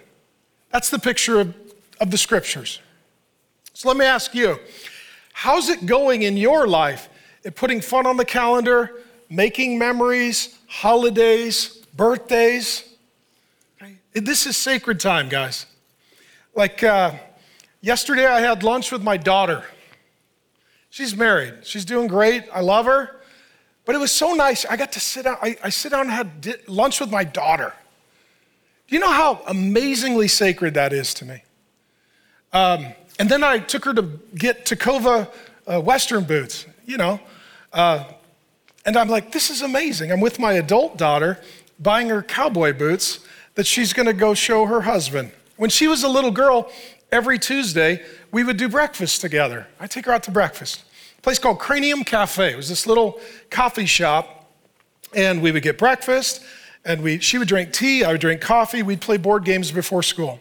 That's 0.71 0.91
the 0.91 0.99
picture 0.99 1.41
of, 1.41 1.55
of 2.01 2.11
the 2.11 2.19
scriptures. 2.19 2.81
So 3.75 3.89
let 3.89 3.97
me 3.97 4.05
ask 4.05 4.35
you 4.35 4.59
how's 5.33 5.69
it 5.69 5.87
going 5.87 6.23
in 6.23 6.37
your 6.37 6.67
life 6.67 7.09
at 7.45 7.55
putting 7.55 7.81
fun 7.81 8.07
on 8.07 8.17
the 8.17 8.25
calendar, 8.25 9.03
making 9.31 9.79
memories, 9.79 10.59
holidays, 10.67 11.85
birthdays? 11.95 12.85
This 14.13 14.47
is 14.47 14.57
sacred 14.57 14.99
time, 14.99 15.29
guys. 15.29 15.67
Like 16.55 16.83
uh, 16.83 17.13
yesterday, 17.81 18.27
I 18.27 18.41
had 18.41 18.63
lunch 18.63 18.91
with 18.91 19.03
my 19.03 19.17
daughter. 19.17 19.65
She's 20.91 21.17
married. 21.17 21.55
She's 21.63 21.85
doing 21.85 22.09
great. 22.09 22.45
I 22.53 22.61
love 22.61 22.87
her. 22.87 23.21
But 23.85 23.95
it 23.95 23.99
was 23.99 24.11
so 24.11 24.35
nice. 24.35 24.65
I 24.65 24.77
got 24.77 24.93
to 24.93 25.01
sit 25.01 25.25
down. 25.25 25.37
I, 25.41 25.57
I 25.63 25.69
sit 25.69 25.91
down 25.91 26.03
and 26.03 26.11
had 26.11 26.41
di- 26.41 26.55
lunch 26.67 27.01
with 27.01 27.11
my 27.11 27.25
daughter. 27.25 27.75
Do 28.89 28.95
you 28.95 29.01
know 29.01 29.13
how 29.13 29.43
amazingly 29.47 30.29
sacred 30.29 30.75
that 30.75 30.95
is 30.95 31.13
to 31.15 31.27
me? 31.27 31.43
Um, 32.55 32.87
and 33.19 33.29
then 33.29 33.45
I 33.45 33.59
took 33.59 33.85
her 33.85 33.93
to 33.93 34.03
get 34.35 34.65
Tecova 34.65 35.31
uh, 35.67 35.81
Western 35.81 36.25
boots, 36.25 36.65
you 36.87 36.97
know. 36.97 37.21
Uh, 37.71 38.05
and 38.87 38.97
I'm 38.97 39.11
like, 39.11 39.33
this 39.33 39.51
is 39.51 39.61
amazing. 39.61 40.11
I'm 40.11 40.21
with 40.21 40.39
my 40.39 40.55
adult 40.55 40.97
daughter 40.97 41.39
buying 41.79 42.09
her 42.09 42.23
cowboy 42.23 42.73
boots 42.73 43.21
that 43.57 43.67
she's 43.67 43.93
gonna 43.93 44.15
go 44.15 44.33
show 44.33 44.65
her 44.65 44.81
husband. 44.81 45.33
When 45.57 45.69
she 45.69 45.87
was 45.87 46.03
a 46.03 46.09
little 46.09 46.31
girl, 46.31 46.73
every 47.13 47.39
Tuesday, 47.39 48.03
we 48.33 48.43
would 48.43 48.57
do 48.57 48.71
breakfast 48.71 49.21
together. 49.21 49.67
I 49.79 49.87
take 49.87 50.07
her 50.07 50.13
out 50.13 50.23
to 50.23 50.31
breakfast. 50.31 50.85
A 51.19 51.21
place 51.21 51.39
called 51.39 51.59
Cranium 51.59 52.05
Cafe. 52.05 52.53
It 52.53 52.57
was 52.57 52.71
this 52.71 52.87
little 52.87 53.21
coffee 53.51 53.85
shop, 53.85 54.51
and 55.15 55.43
we 55.43 55.53
would 55.53 55.63
get 55.63 55.77
breakfast, 55.77 56.43
and 56.89 57.03
we, 57.03 57.21
she 57.21 57.37
would 57.39 57.47
drink 57.47 57.73
tea, 57.73 58.03
I 58.03 58.13
would 58.13 58.21
drink 58.21 58.41
coffee, 58.41 58.83
we'd 58.83 59.03
play 59.03 59.19
board 59.19 59.45
games 59.45 59.71
before 59.71 60.03
school. 60.03 60.41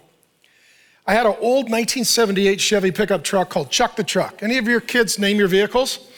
I 1.05 1.13
had 1.13 1.25
an 1.25 1.35
old 1.39 1.65
1978 1.65 2.59
Chevy 2.59 2.91
pickup 2.91 3.23
truck 3.23 3.49
called 3.49 3.69
Chuck 3.69 3.97
the 3.97 4.03
Truck. 4.03 4.41
Any 4.41 4.57
of 4.57 4.67
your 4.67 4.79
kids 4.79 5.19
name 5.19 5.37
your 5.37 5.47
vehicles? 5.49 6.09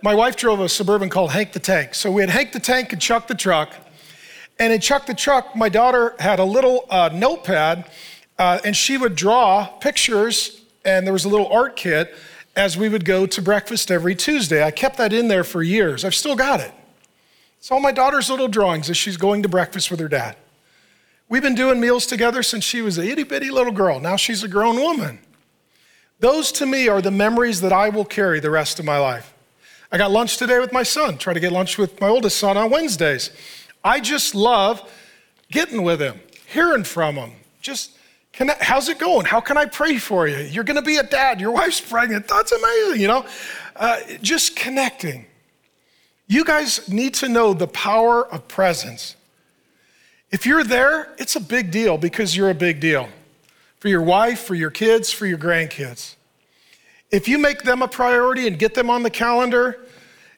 My 0.00 0.14
wife 0.14 0.36
drove 0.36 0.60
a 0.60 0.68
Suburban 0.68 1.10
called 1.10 1.32
Hank 1.32 1.52
the 1.52 1.60
Tank. 1.60 1.94
So 1.94 2.10
we 2.10 2.22
had 2.22 2.30
Hank 2.30 2.52
the 2.52 2.60
Tank 2.60 2.92
and 2.92 3.02
Chuck 3.02 3.26
the 3.26 3.34
Truck. 3.34 3.70
And 4.58 4.72
in 4.72 4.80
Chuck 4.80 5.06
the 5.06 5.14
Truck, 5.14 5.54
my 5.56 5.68
daughter 5.68 6.14
had 6.18 6.38
a 6.38 6.44
little 6.44 6.86
uh, 6.88 7.10
notepad 7.12 7.84
uh, 8.38 8.60
and 8.64 8.76
she 8.76 8.96
would 8.96 9.14
draw 9.14 9.66
pictures, 9.66 10.62
and 10.84 11.06
there 11.06 11.12
was 11.12 11.24
a 11.24 11.28
little 11.28 11.46
art 11.48 11.76
kit 11.76 12.14
as 12.56 12.76
we 12.76 12.88
would 12.88 13.04
go 13.04 13.26
to 13.26 13.42
breakfast 13.42 13.90
every 13.90 14.14
Tuesday. 14.14 14.64
I 14.64 14.70
kept 14.70 14.96
that 14.98 15.12
in 15.12 15.28
there 15.28 15.44
for 15.44 15.62
years. 15.62 16.04
I've 16.04 16.14
still 16.14 16.36
got 16.36 16.60
it. 16.60 16.72
It's 17.62 17.70
all 17.70 17.78
my 17.78 17.92
daughter's 17.92 18.28
little 18.28 18.48
drawings 18.48 18.90
as 18.90 18.96
she's 18.96 19.16
going 19.16 19.44
to 19.44 19.48
breakfast 19.48 19.88
with 19.88 20.00
her 20.00 20.08
dad. 20.08 20.34
We've 21.28 21.44
been 21.44 21.54
doing 21.54 21.78
meals 21.78 22.06
together 22.06 22.42
since 22.42 22.64
she 22.64 22.82
was 22.82 22.98
a 22.98 23.08
itty 23.08 23.22
bitty 23.22 23.52
little 23.52 23.72
girl. 23.72 24.00
Now 24.00 24.16
she's 24.16 24.42
a 24.42 24.48
grown 24.48 24.80
woman. 24.80 25.20
Those 26.18 26.50
to 26.52 26.66
me 26.66 26.88
are 26.88 27.00
the 27.00 27.12
memories 27.12 27.60
that 27.60 27.72
I 27.72 27.88
will 27.88 28.04
carry 28.04 28.40
the 28.40 28.50
rest 28.50 28.80
of 28.80 28.84
my 28.84 28.98
life. 28.98 29.32
I 29.92 29.98
got 29.98 30.10
lunch 30.10 30.38
today 30.38 30.58
with 30.58 30.72
my 30.72 30.82
son, 30.82 31.18
try 31.18 31.34
to 31.34 31.38
get 31.38 31.52
lunch 31.52 31.78
with 31.78 32.00
my 32.00 32.08
oldest 32.08 32.36
son 32.36 32.56
on 32.56 32.68
Wednesdays. 32.68 33.30
I 33.84 34.00
just 34.00 34.34
love 34.34 34.82
getting 35.48 35.84
with 35.84 36.02
him, 36.02 36.18
hearing 36.48 36.82
from 36.82 37.14
him, 37.14 37.30
just 37.60 37.92
I, 38.40 38.56
how's 38.58 38.88
it 38.88 38.98
going? 38.98 39.24
How 39.24 39.40
can 39.40 39.56
I 39.56 39.66
pray 39.66 39.98
for 39.98 40.26
you? 40.26 40.38
You're 40.38 40.64
going 40.64 40.74
to 40.74 40.82
be 40.82 40.96
a 40.96 41.04
dad. 41.04 41.40
Your 41.40 41.52
wife's 41.52 41.80
pregnant. 41.80 42.26
That's 42.26 42.50
amazing, 42.50 43.00
you 43.00 43.06
know? 43.06 43.24
Uh, 43.76 44.00
just 44.20 44.56
connecting. 44.56 45.26
You 46.32 46.46
guys 46.46 46.88
need 46.88 47.12
to 47.16 47.28
know 47.28 47.52
the 47.52 47.66
power 47.66 48.26
of 48.26 48.48
presence. 48.48 49.16
If 50.30 50.46
you're 50.46 50.64
there, 50.64 51.12
it's 51.18 51.36
a 51.36 51.40
big 51.40 51.70
deal 51.70 51.98
because 51.98 52.34
you're 52.34 52.48
a 52.48 52.54
big 52.54 52.80
deal 52.80 53.10
for 53.80 53.88
your 53.88 54.00
wife, 54.00 54.40
for 54.40 54.54
your 54.54 54.70
kids, 54.70 55.12
for 55.12 55.26
your 55.26 55.36
grandkids. 55.36 56.14
If 57.10 57.28
you 57.28 57.36
make 57.36 57.64
them 57.64 57.82
a 57.82 57.86
priority 57.86 58.46
and 58.46 58.58
get 58.58 58.72
them 58.72 58.88
on 58.88 59.02
the 59.02 59.10
calendar, 59.10 59.84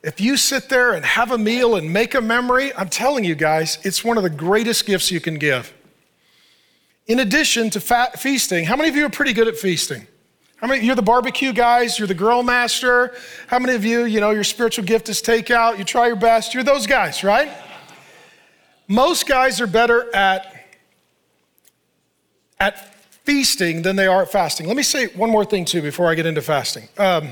if 0.02 0.20
you 0.20 0.36
sit 0.36 0.68
there 0.68 0.94
and 0.94 1.04
have 1.04 1.30
a 1.30 1.38
meal 1.38 1.76
and 1.76 1.92
make 1.92 2.16
a 2.16 2.20
memory, 2.20 2.74
I'm 2.74 2.88
telling 2.88 3.22
you 3.22 3.36
guys, 3.36 3.78
it's 3.84 4.02
one 4.02 4.16
of 4.16 4.24
the 4.24 4.30
greatest 4.30 4.86
gifts 4.86 5.12
you 5.12 5.20
can 5.20 5.38
give. 5.38 5.72
In 7.06 7.20
addition 7.20 7.70
to 7.70 7.78
fat 7.78 8.18
feasting, 8.18 8.64
how 8.64 8.74
many 8.74 8.88
of 8.88 8.96
you 8.96 9.06
are 9.06 9.10
pretty 9.10 9.32
good 9.32 9.46
at 9.46 9.56
feasting? 9.56 10.08
How 10.64 10.70
many, 10.70 10.86
you're 10.86 10.96
the 10.96 11.02
barbecue 11.02 11.52
guys, 11.52 11.98
you're 11.98 12.08
the 12.08 12.14
grill 12.14 12.42
master. 12.42 13.14
How 13.48 13.58
many 13.58 13.74
of 13.74 13.84
you, 13.84 14.06
you 14.06 14.18
know, 14.18 14.30
your 14.30 14.44
spiritual 14.44 14.86
gift 14.86 15.10
is 15.10 15.20
takeout, 15.20 15.76
you 15.76 15.84
try 15.84 16.06
your 16.06 16.16
best, 16.16 16.54
you're 16.54 16.62
those 16.62 16.86
guys, 16.86 17.22
right? 17.22 17.52
Most 18.88 19.28
guys 19.28 19.60
are 19.60 19.66
better 19.66 20.08
at, 20.16 20.64
at 22.58 22.94
feasting 23.10 23.82
than 23.82 23.96
they 23.96 24.06
are 24.06 24.22
at 24.22 24.32
fasting. 24.32 24.66
Let 24.66 24.78
me 24.78 24.82
say 24.82 25.08
one 25.08 25.28
more 25.28 25.44
thing 25.44 25.66
too 25.66 25.82
before 25.82 26.10
I 26.10 26.14
get 26.14 26.24
into 26.24 26.40
fasting. 26.40 26.88
Um, 26.96 27.28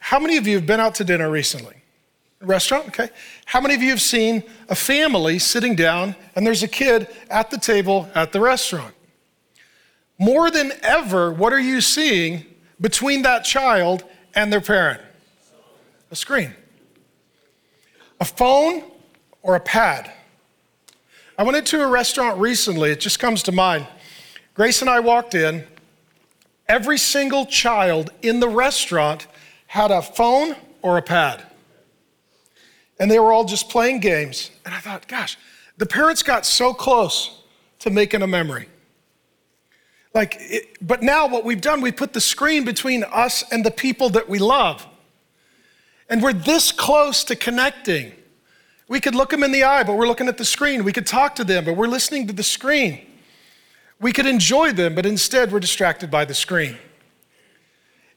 how 0.00 0.18
many 0.18 0.38
of 0.38 0.46
you 0.46 0.54
have 0.54 0.64
been 0.64 0.80
out 0.80 0.94
to 0.94 1.04
dinner 1.04 1.30
recently? 1.30 1.74
restaurant, 2.40 2.88
okay? 2.88 3.10
How 3.44 3.60
many 3.60 3.74
of 3.74 3.82
you 3.82 3.90
have 3.90 4.00
seen 4.00 4.42
a 4.70 4.74
family 4.74 5.38
sitting 5.38 5.76
down 5.76 6.16
and 6.34 6.46
there's 6.46 6.62
a 6.62 6.68
kid 6.68 7.08
at 7.28 7.50
the 7.50 7.58
table 7.58 8.08
at 8.14 8.32
the 8.32 8.40
restaurant? 8.40 8.94
More 10.20 10.50
than 10.50 10.70
ever, 10.82 11.32
what 11.32 11.52
are 11.52 11.60
you 11.60 11.80
seeing 11.80 12.44
between 12.80 13.22
that 13.22 13.42
child 13.44 14.04
and 14.34 14.52
their 14.52 14.60
parent? 14.60 15.00
A 16.12 16.16
screen. 16.16 16.54
A 18.20 18.24
phone 18.24 18.84
or 19.42 19.56
a 19.56 19.60
pad. 19.60 20.12
I 21.36 21.42
went 21.42 21.56
into 21.56 21.82
a 21.82 21.88
restaurant 21.88 22.38
recently, 22.38 22.92
it 22.92 23.00
just 23.00 23.18
comes 23.18 23.42
to 23.44 23.52
mind. 23.52 23.88
Grace 24.54 24.80
and 24.80 24.88
I 24.88 25.00
walked 25.00 25.34
in. 25.34 25.66
Every 26.68 26.98
single 26.98 27.46
child 27.46 28.10
in 28.22 28.38
the 28.38 28.48
restaurant 28.48 29.26
had 29.66 29.90
a 29.90 30.02
phone 30.02 30.54
or 30.82 30.98
a 30.98 31.02
pad 31.02 31.44
and 33.00 33.10
they 33.10 33.18
were 33.18 33.32
all 33.32 33.44
just 33.44 33.70
playing 33.70 33.98
games. 33.98 34.50
And 34.64 34.74
I 34.74 34.78
thought, 34.78 35.08
gosh, 35.08 35.38
the 35.78 35.86
parents 35.86 36.22
got 36.22 36.44
so 36.44 36.74
close 36.74 37.40
to 37.80 37.90
making 37.90 38.20
a 38.20 38.26
memory. 38.26 38.68
Like, 40.12 40.36
it, 40.40 40.76
but 40.80 41.02
now 41.02 41.28
what 41.28 41.44
we've 41.44 41.60
done, 41.60 41.80
we 41.80 41.92
put 41.92 42.12
the 42.12 42.20
screen 42.20 42.64
between 42.64 43.04
us 43.04 43.44
and 43.52 43.64
the 43.64 43.70
people 43.70 44.10
that 44.10 44.28
we 44.28 44.38
love. 44.38 44.86
And 46.08 46.22
we're 46.22 46.32
this 46.32 46.72
close 46.72 47.22
to 47.24 47.36
connecting. 47.36 48.12
We 48.88 49.00
could 49.00 49.14
look 49.14 49.30
them 49.30 49.44
in 49.44 49.52
the 49.52 49.62
eye, 49.62 49.84
but 49.84 49.96
we're 49.96 50.08
looking 50.08 50.26
at 50.26 50.36
the 50.36 50.44
screen. 50.44 50.82
We 50.82 50.92
could 50.92 51.06
talk 51.06 51.36
to 51.36 51.44
them, 51.44 51.64
but 51.64 51.76
we're 51.76 51.86
listening 51.86 52.26
to 52.26 52.32
the 52.32 52.42
screen. 52.42 53.06
We 54.00 54.12
could 54.12 54.26
enjoy 54.26 54.72
them, 54.72 54.96
but 54.96 55.06
instead 55.06 55.52
we're 55.52 55.60
distracted 55.60 56.10
by 56.10 56.24
the 56.24 56.34
screen. 56.34 56.76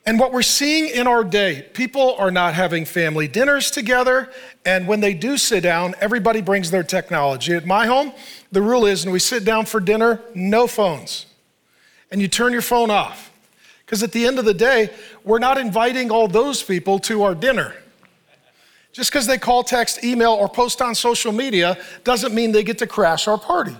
And 0.06 0.20
what 0.20 0.34
we're 0.34 0.42
seeing 0.42 0.90
in 0.90 1.08
our 1.08 1.24
day, 1.24 1.70
people 1.74 2.16
are 2.16 2.32
not 2.32 2.56
having 2.56 2.84
family 2.84 3.28
dinners 3.28 3.72
together. 3.72 4.32
And 4.66 4.88
when 4.88 5.00
they 5.00 5.14
do 5.14 5.38
sit 5.38 5.62
down, 5.62 5.94
everybody 6.02 6.42
brings 6.42 6.72
their 6.72 6.84
technology. 6.84 7.54
At 7.54 7.66
my 7.66 7.86
home, 7.86 8.12
the 8.52 8.62
rule 8.62 8.86
is 8.86 9.06
when 9.06 9.14
we 9.14 9.20
sit 9.20 9.46
down 9.46 9.66
for 9.66 9.80
dinner, 9.80 10.22
no 10.34 10.68
phones. 10.68 11.28
And 12.14 12.22
you 12.22 12.30
turn 12.30 12.54
your 12.54 12.62
phone 12.62 12.92
off. 12.92 13.32
Because 13.86 14.04
at 14.04 14.14
the 14.14 14.26
end 14.26 14.40
of 14.40 14.46
the 14.46 14.54
day, 14.54 14.92
we're 15.26 15.40
not 15.40 15.58
inviting 15.58 16.12
all 16.12 16.28
those 16.28 16.64
people 16.64 17.00
to 17.00 17.24
our 17.24 17.36
dinner. 17.36 17.76
Just 18.94 19.12
because 19.12 19.26
they 19.26 19.40
call, 19.40 19.64
text, 19.64 20.04
email, 20.04 20.32
or 20.32 20.48
post 20.48 20.82
on 20.82 20.94
social 20.94 21.32
media 21.32 21.78
doesn't 22.04 22.34
mean 22.34 22.52
they 22.52 22.64
get 22.64 22.78
to 22.78 22.88
crash 22.88 23.28
our 23.28 23.38
party. 23.38 23.76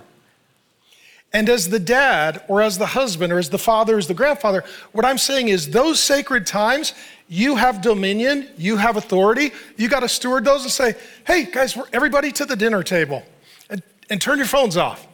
And 1.32 1.48
as 1.48 1.68
the 1.68 1.78
dad, 1.78 2.42
or 2.48 2.60
as 2.60 2.76
the 2.76 2.86
husband, 2.86 3.32
or 3.32 3.38
as 3.38 3.50
the 3.50 3.58
father, 3.58 3.98
as 3.98 4.06
the 4.08 4.14
grandfather, 4.14 4.64
what 4.92 5.04
I'm 5.04 5.18
saying 5.18 5.48
is 5.48 5.70
those 5.70 5.98
sacred 6.00 6.46
times, 6.46 6.92
you 7.28 7.56
have 7.56 7.80
dominion, 7.80 8.48
you 8.56 8.76
have 8.76 8.96
authority. 8.96 9.52
You 9.76 9.88
got 9.88 10.00
to 10.00 10.08
steward 10.08 10.44
those 10.44 10.62
and 10.62 10.72
say, 10.72 10.94
hey, 11.26 11.44
guys, 11.44 11.78
everybody 11.92 12.30
to 12.32 12.44
the 12.44 12.56
dinner 12.56 12.82
table 12.82 13.22
and, 13.70 13.82
and 14.10 14.20
turn 14.20 14.38
your 14.38 14.46
phones 14.46 14.76
off. 14.76 15.06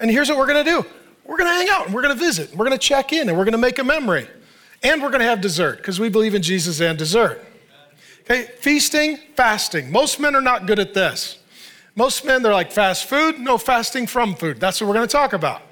And 0.00 0.10
here's 0.10 0.28
what 0.28 0.38
we're 0.38 0.46
going 0.46 0.64
to 0.64 0.70
do 0.82 0.86
we're 1.30 1.36
going 1.36 1.48
to 1.48 1.54
hang 1.54 1.68
out 1.70 1.86
and 1.86 1.94
we're 1.94 2.02
going 2.02 2.12
to 2.12 2.18
visit. 2.18 2.50
And 2.50 2.58
we're 2.58 2.66
going 2.66 2.76
to 2.76 2.84
check 2.84 3.12
in 3.12 3.28
and 3.28 3.38
we're 3.38 3.44
going 3.44 3.52
to 3.52 3.58
make 3.58 3.78
a 3.78 3.84
memory. 3.84 4.26
And 4.82 5.00
we're 5.00 5.10
going 5.10 5.20
to 5.20 5.26
have 5.26 5.40
dessert 5.40 5.76
because 5.76 6.00
we 6.00 6.08
believe 6.08 6.34
in 6.34 6.42
Jesus 6.42 6.80
and 6.80 6.98
dessert. 6.98 7.40
Okay, 8.22 8.50
feasting, 8.58 9.16
fasting. 9.36 9.92
Most 9.92 10.18
men 10.18 10.34
are 10.34 10.40
not 10.40 10.66
good 10.66 10.80
at 10.80 10.92
this. 10.92 11.38
Most 11.94 12.24
men, 12.24 12.42
they're 12.42 12.52
like 12.52 12.72
fast 12.72 13.04
food, 13.04 13.38
no 13.38 13.58
fasting 13.58 14.08
from 14.08 14.34
food. 14.34 14.58
That's 14.58 14.80
what 14.80 14.88
we're 14.88 14.94
going 14.94 15.06
to 15.06 15.12
talk 15.12 15.32
about. 15.32 15.62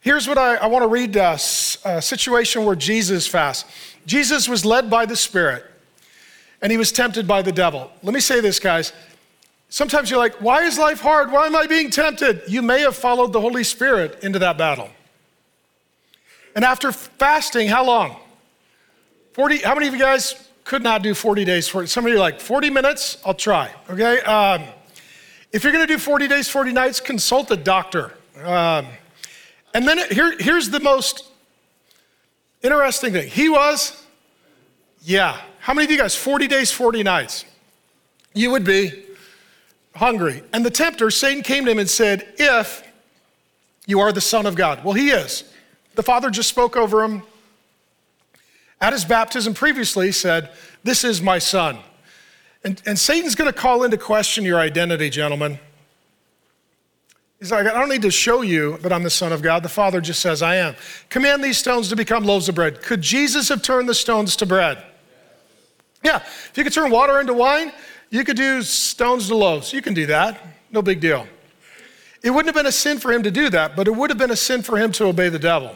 Here's 0.00 0.26
what 0.26 0.36
I, 0.36 0.56
I 0.56 0.66
want 0.66 0.82
to 0.82 0.88
read 0.88 1.16
uh, 1.16 1.36
a 1.84 2.02
situation 2.02 2.64
where 2.64 2.74
Jesus 2.74 3.28
fasts. 3.28 3.70
Jesus 4.04 4.48
was 4.48 4.64
led 4.64 4.90
by 4.90 5.06
the 5.06 5.14
Spirit 5.14 5.64
and 6.60 6.72
he 6.72 6.76
was 6.76 6.90
tempted 6.90 7.28
by 7.28 7.40
the 7.42 7.52
devil. 7.52 7.88
Let 8.02 8.14
me 8.14 8.20
say 8.20 8.40
this, 8.40 8.58
guys. 8.58 8.92
Sometimes 9.72 10.10
you're 10.10 10.18
like, 10.18 10.34
why 10.34 10.64
is 10.64 10.76
life 10.76 11.00
hard? 11.00 11.32
Why 11.32 11.46
am 11.46 11.56
I 11.56 11.66
being 11.66 11.88
tempted? 11.88 12.42
You 12.46 12.60
may 12.60 12.80
have 12.80 12.94
followed 12.94 13.32
the 13.32 13.40
Holy 13.40 13.64
Spirit 13.64 14.22
into 14.22 14.38
that 14.40 14.58
battle. 14.58 14.90
And 16.54 16.62
after 16.62 16.92
fasting, 16.92 17.68
how 17.68 17.86
long? 17.86 18.16
40, 19.32 19.60
how 19.60 19.72
many 19.74 19.88
of 19.88 19.94
you 19.94 19.98
guys 19.98 20.46
could 20.64 20.82
not 20.82 21.02
do 21.02 21.14
40 21.14 21.46
days? 21.46 21.68
For, 21.68 21.86
some 21.86 22.04
of 22.04 22.12
you 22.12 22.18
like, 22.18 22.38
40 22.38 22.68
minutes? 22.68 23.16
I'll 23.24 23.32
try, 23.32 23.70
okay? 23.88 24.20
Um, 24.20 24.64
if 25.52 25.64
you're 25.64 25.72
to 25.72 25.86
do 25.86 25.96
40 25.96 26.28
days, 26.28 26.50
40 26.50 26.72
nights, 26.72 27.00
consult 27.00 27.50
a 27.50 27.56
doctor. 27.56 28.12
Um, 28.44 28.88
and 29.72 29.88
then 29.88 30.00
here, 30.10 30.36
here's 30.38 30.68
the 30.68 30.80
most 30.80 31.30
interesting 32.60 33.14
thing. 33.14 33.30
He 33.30 33.48
was, 33.48 34.04
yeah. 35.00 35.40
How 35.60 35.72
many 35.72 35.86
of 35.86 35.90
you 35.90 35.96
guys, 35.96 36.14
40 36.14 36.46
days, 36.46 36.70
40 36.70 37.02
nights? 37.02 37.46
You 38.34 38.50
would 38.50 38.64
be 38.64 39.06
hungry. 39.94 40.42
And 40.52 40.64
the 40.64 40.70
tempter, 40.70 41.10
Satan, 41.10 41.42
came 41.42 41.64
to 41.64 41.70
him 41.70 41.78
and 41.78 41.88
said, 41.88 42.34
If 42.38 42.82
you 43.86 44.00
are 44.00 44.12
the 44.12 44.20
Son 44.20 44.46
of 44.46 44.54
God. 44.54 44.84
Well, 44.84 44.94
he 44.94 45.10
is. 45.10 45.44
The 45.94 46.02
Father 46.02 46.30
just 46.30 46.48
spoke 46.48 46.76
over 46.76 47.02
him. 47.02 47.22
at 48.80 48.92
his 48.92 49.04
baptism 49.04 49.54
previously 49.54 50.12
said, 50.12 50.50
This 50.84 51.04
is 51.04 51.20
my 51.20 51.38
son. 51.38 51.78
And, 52.64 52.80
and 52.86 52.98
Satan's 52.98 53.34
going 53.34 53.52
to 53.52 53.58
call 53.58 53.82
into 53.82 53.98
question 53.98 54.44
your 54.44 54.60
identity, 54.60 55.10
gentlemen. 55.10 55.58
He's 57.40 57.50
like, 57.50 57.66
I 57.66 57.72
don't 57.72 57.88
need 57.88 58.02
to 58.02 58.10
show 58.10 58.42
you 58.42 58.78
that 58.78 58.92
I'm 58.92 59.02
the 59.02 59.10
Son 59.10 59.32
of 59.32 59.42
God. 59.42 59.64
The 59.64 59.68
Father 59.68 60.00
just 60.00 60.20
says, 60.20 60.42
I 60.42 60.56
am. 60.56 60.76
Command 61.08 61.42
these 61.42 61.58
stones 61.58 61.88
to 61.88 61.96
become 61.96 62.22
loaves 62.22 62.48
of 62.48 62.54
bread. 62.54 62.80
Could 62.82 63.02
Jesus 63.02 63.48
have 63.48 63.62
turned 63.62 63.88
the 63.88 63.94
stones 63.94 64.36
to 64.36 64.46
bread? 64.46 64.80
Yeah. 66.04 66.18
If 66.18 66.52
you 66.54 66.62
could 66.62 66.72
turn 66.72 66.92
water 66.92 67.18
into 67.18 67.34
wine, 67.34 67.72
you 68.12 68.24
could 68.24 68.36
do 68.36 68.60
stones 68.62 69.28
to 69.28 69.34
loaves. 69.34 69.72
You 69.72 69.80
can 69.80 69.94
do 69.94 70.06
that. 70.06 70.38
No 70.70 70.82
big 70.82 71.00
deal. 71.00 71.26
It 72.22 72.30
wouldn't 72.30 72.54
have 72.54 72.54
been 72.54 72.68
a 72.68 72.72
sin 72.72 72.98
for 72.98 73.10
him 73.10 73.22
to 73.22 73.30
do 73.30 73.48
that, 73.50 73.74
but 73.74 73.88
it 73.88 73.96
would 73.96 74.10
have 74.10 74.18
been 74.18 74.30
a 74.30 74.36
sin 74.36 74.62
for 74.62 74.76
him 74.76 74.92
to 74.92 75.06
obey 75.06 75.30
the 75.30 75.38
devil. 75.38 75.74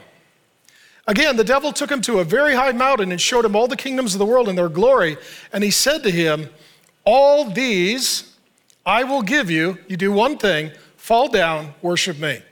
Again, 1.06 1.36
the 1.36 1.44
devil 1.44 1.72
took 1.72 1.90
him 1.90 2.02
to 2.02 2.18
a 2.18 2.24
very 2.24 2.54
high 2.54 2.72
mountain 2.72 3.10
and 3.10 3.18
showed 3.18 3.44
him 3.44 3.56
all 3.56 3.66
the 3.66 3.76
kingdoms 3.76 4.14
of 4.14 4.18
the 4.18 4.26
world 4.26 4.48
and 4.48 4.58
their 4.58 4.68
glory. 4.68 5.16
And 5.50 5.64
he 5.64 5.70
said 5.70 6.02
to 6.02 6.10
him, 6.10 6.50
All 7.04 7.48
these 7.48 8.36
I 8.84 9.02
will 9.04 9.22
give 9.22 9.50
you. 9.50 9.78
You 9.88 9.96
do 9.96 10.12
one 10.12 10.36
thing 10.36 10.72
Fall 11.06 11.28
down, 11.28 11.72
worship 11.82 12.18
me. 12.18 12.42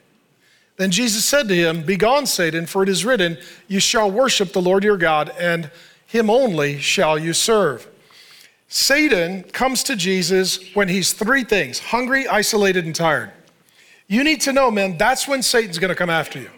Then 0.77 0.93
Jesus 0.93 1.25
said 1.25 1.49
to 1.49 1.55
him, 1.55 1.83
Begone, 1.83 2.25
Satan, 2.25 2.67
for 2.67 2.85
it 2.85 2.89
is 2.89 3.05
written, 3.05 3.37
You 3.67 3.81
shall 3.81 4.09
worship 4.09 4.53
the 4.53 4.63
Lord 4.63 4.85
your 4.85 4.97
God, 4.97 5.31
and 5.39 5.71
him 6.07 6.31
only 6.31 6.79
shall 6.79 7.19
you 7.19 7.33
serve. 7.33 7.87
Satan 8.75 9.45
comes 9.45 9.85
to 9.85 9.95
Jesus 9.95 10.75
when 10.75 10.89
he's 10.89 11.13
three 11.13 11.45
things 11.45 11.79
hungry, 11.79 12.27
isolated, 12.27 12.85
and 12.85 12.95
tired. 12.95 13.31
You 14.09 14.25
need 14.25 14.41
to 14.41 14.53
know, 14.53 14.69
man, 14.69 14.99
that's 14.99 15.29
when 15.29 15.43
Satan's 15.43 15.79
gonna 15.79 15.95
come 15.95 16.11
after 16.11 16.41
you. 16.41 16.51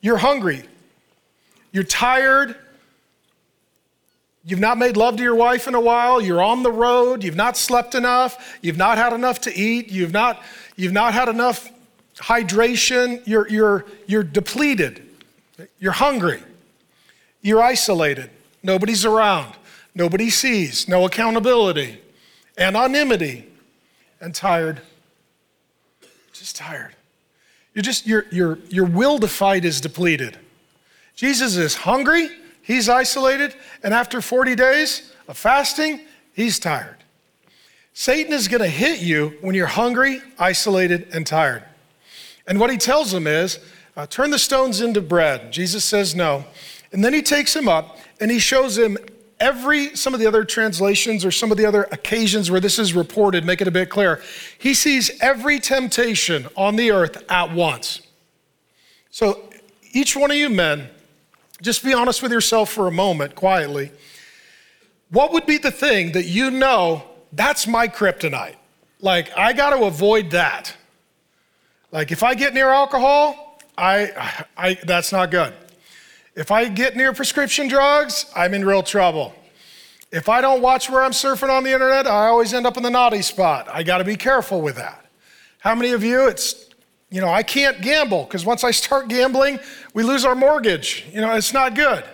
You're 0.00 0.16
hungry, 0.16 0.64
you're 1.70 1.84
tired, 1.84 2.56
You've 4.46 4.60
not 4.60 4.76
made 4.76 4.98
love 4.98 5.16
to 5.16 5.22
your 5.22 5.34
wife 5.34 5.66
in 5.68 5.74
a 5.74 5.80
while. 5.80 6.20
You're 6.20 6.42
on 6.42 6.62
the 6.62 6.70
road. 6.70 7.24
You've 7.24 7.34
not 7.34 7.56
slept 7.56 7.94
enough. 7.94 8.58
You've 8.60 8.76
not 8.76 8.98
had 8.98 9.14
enough 9.14 9.40
to 9.42 9.58
eat. 9.58 9.90
You've 9.90 10.12
not, 10.12 10.42
you've 10.76 10.92
not 10.92 11.14
had 11.14 11.30
enough 11.30 11.70
hydration. 12.16 13.26
You're, 13.26 13.48
you're, 13.48 13.86
you're 14.06 14.22
depleted. 14.22 15.02
You're 15.78 15.92
hungry. 15.92 16.42
You're 17.40 17.62
isolated. 17.62 18.28
Nobody's 18.62 19.06
around. 19.06 19.54
Nobody 19.94 20.30
sees. 20.30 20.88
No 20.88 21.04
accountability. 21.06 22.00
Anonymity. 22.58 23.46
And 24.20 24.34
tired. 24.34 24.80
Just 26.32 26.56
tired. 26.56 26.94
You're 27.74 27.82
just, 27.82 28.06
your, 28.06 28.26
your, 28.30 28.58
your 28.68 28.86
will 28.86 29.18
to 29.18 29.28
fight 29.28 29.64
is 29.64 29.80
depleted. 29.80 30.38
Jesus 31.14 31.56
is 31.56 31.74
hungry 31.74 32.28
he's 32.64 32.88
isolated, 32.88 33.54
and 33.82 33.94
after 33.94 34.20
40 34.20 34.56
days 34.56 35.12
of 35.28 35.36
fasting, 35.36 36.00
he's 36.32 36.58
tired. 36.58 36.96
Satan 37.92 38.32
is 38.32 38.48
going 38.48 38.62
to 38.62 38.68
hit 38.68 39.00
you 39.00 39.36
when 39.40 39.54
you're 39.54 39.66
hungry, 39.68 40.20
isolated, 40.38 41.06
and 41.12 41.24
tired. 41.24 41.62
And 42.46 42.58
what 42.58 42.70
he 42.70 42.76
tells 42.76 43.14
him 43.14 43.28
is, 43.28 43.60
uh, 43.96 44.06
turn 44.06 44.30
the 44.30 44.38
stones 44.40 44.80
into 44.80 45.00
bread. 45.00 45.52
Jesus 45.52 45.84
says 45.84 46.16
no. 46.16 46.44
And 46.90 47.04
then 47.04 47.14
he 47.14 47.22
takes 47.22 47.54
him 47.54 47.68
up 47.68 47.98
and 48.20 48.30
he 48.30 48.40
shows 48.40 48.76
him 48.76 48.98
every, 49.40 49.94
some 49.96 50.14
of 50.14 50.20
the 50.20 50.26
other 50.26 50.44
translations 50.44 51.24
or 51.24 51.30
some 51.30 51.50
of 51.50 51.56
the 51.56 51.66
other 51.66 51.84
occasions 51.92 52.50
where 52.50 52.60
this 52.60 52.78
is 52.78 52.94
reported, 52.94 53.44
make 53.44 53.60
it 53.60 53.68
a 53.68 53.70
bit 53.70 53.90
clear. 53.90 54.22
He 54.58 54.74
sees 54.74 55.10
every 55.20 55.60
temptation 55.60 56.46
on 56.56 56.76
the 56.76 56.90
earth 56.90 57.22
at 57.30 57.52
once. 57.52 58.00
So 59.10 59.48
each 59.92 60.16
one 60.16 60.30
of 60.30 60.36
you 60.36 60.48
men, 60.48 60.88
just 61.62 61.84
be 61.84 61.94
honest 61.94 62.22
with 62.22 62.32
yourself 62.32 62.70
for 62.70 62.88
a 62.88 62.92
moment, 62.92 63.34
quietly. 63.34 63.92
What 65.10 65.32
would 65.32 65.46
be 65.46 65.58
the 65.58 65.70
thing 65.70 66.12
that 66.12 66.24
you 66.24 66.50
know 66.50 67.04
that's 67.32 67.66
my 67.66 67.88
kryptonite? 67.88 68.56
Like, 69.00 69.36
I 69.36 69.52
got 69.52 69.70
to 69.70 69.84
avoid 69.84 70.30
that. 70.30 70.74
Like, 71.92 72.10
if 72.10 72.22
I 72.22 72.34
get 72.34 72.54
near 72.54 72.70
alcohol, 72.70 73.60
I, 73.76 74.44
I, 74.56 74.78
that's 74.84 75.12
not 75.12 75.30
good. 75.30 75.54
If 76.36 76.50
I 76.50 76.68
get 76.68 76.96
near 76.96 77.12
prescription 77.12 77.68
drugs, 77.68 78.26
I'm 78.34 78.54
in 78.54 78.64
real 78.64 78.82
trouble. 78.82 79.34
If 80.10 80.28
I 80.28 80.40
don't 80.40 80.62
watch 80.62 80.90
where 80.90 81.02
I'm 81.02 81.12
surfing 81.12 81.50
on 81.50 81.64
the 81.64 81.72
internet, 81.72 82.06
I 82.06 82.26
always 82.26 82.54
end 82.54 82.66
up 82.66 82.76
in 82.76 82.82
the 82.82 82.90
naughty 82.90 83.22
spot. 83.22 83.68
I 83.68 83.82
got 83.82 83.98
to 83.98 84.04
be 84.04 84.16
careful 84.16 84.60
with 84.60 84.76
that. 84.76 85.04
How 85.58 85.74
many 85.74 85.92
of 85.92 86.02
you, 86.04 86.28
it's 86.28 86.64
you 87.14 87.20
know, 87.20 87.28
I 87.28 87.44
can't 87.44 87.80
gamble 87.80 88.24
because 88.24 88.44
once 88.44 88.64
I 88.64 88.72
start 88.72 89.06
gambling, 89.06 89.60
we 89.92 90.02
lose 90.02 90.24
our 90.24 90.34
mortgage. 90.34 91.06
You 91.12 91.20
know, 91.20 91.32
it's 91.36 91.52
not 91.52 91.76
good. 91.76 92.04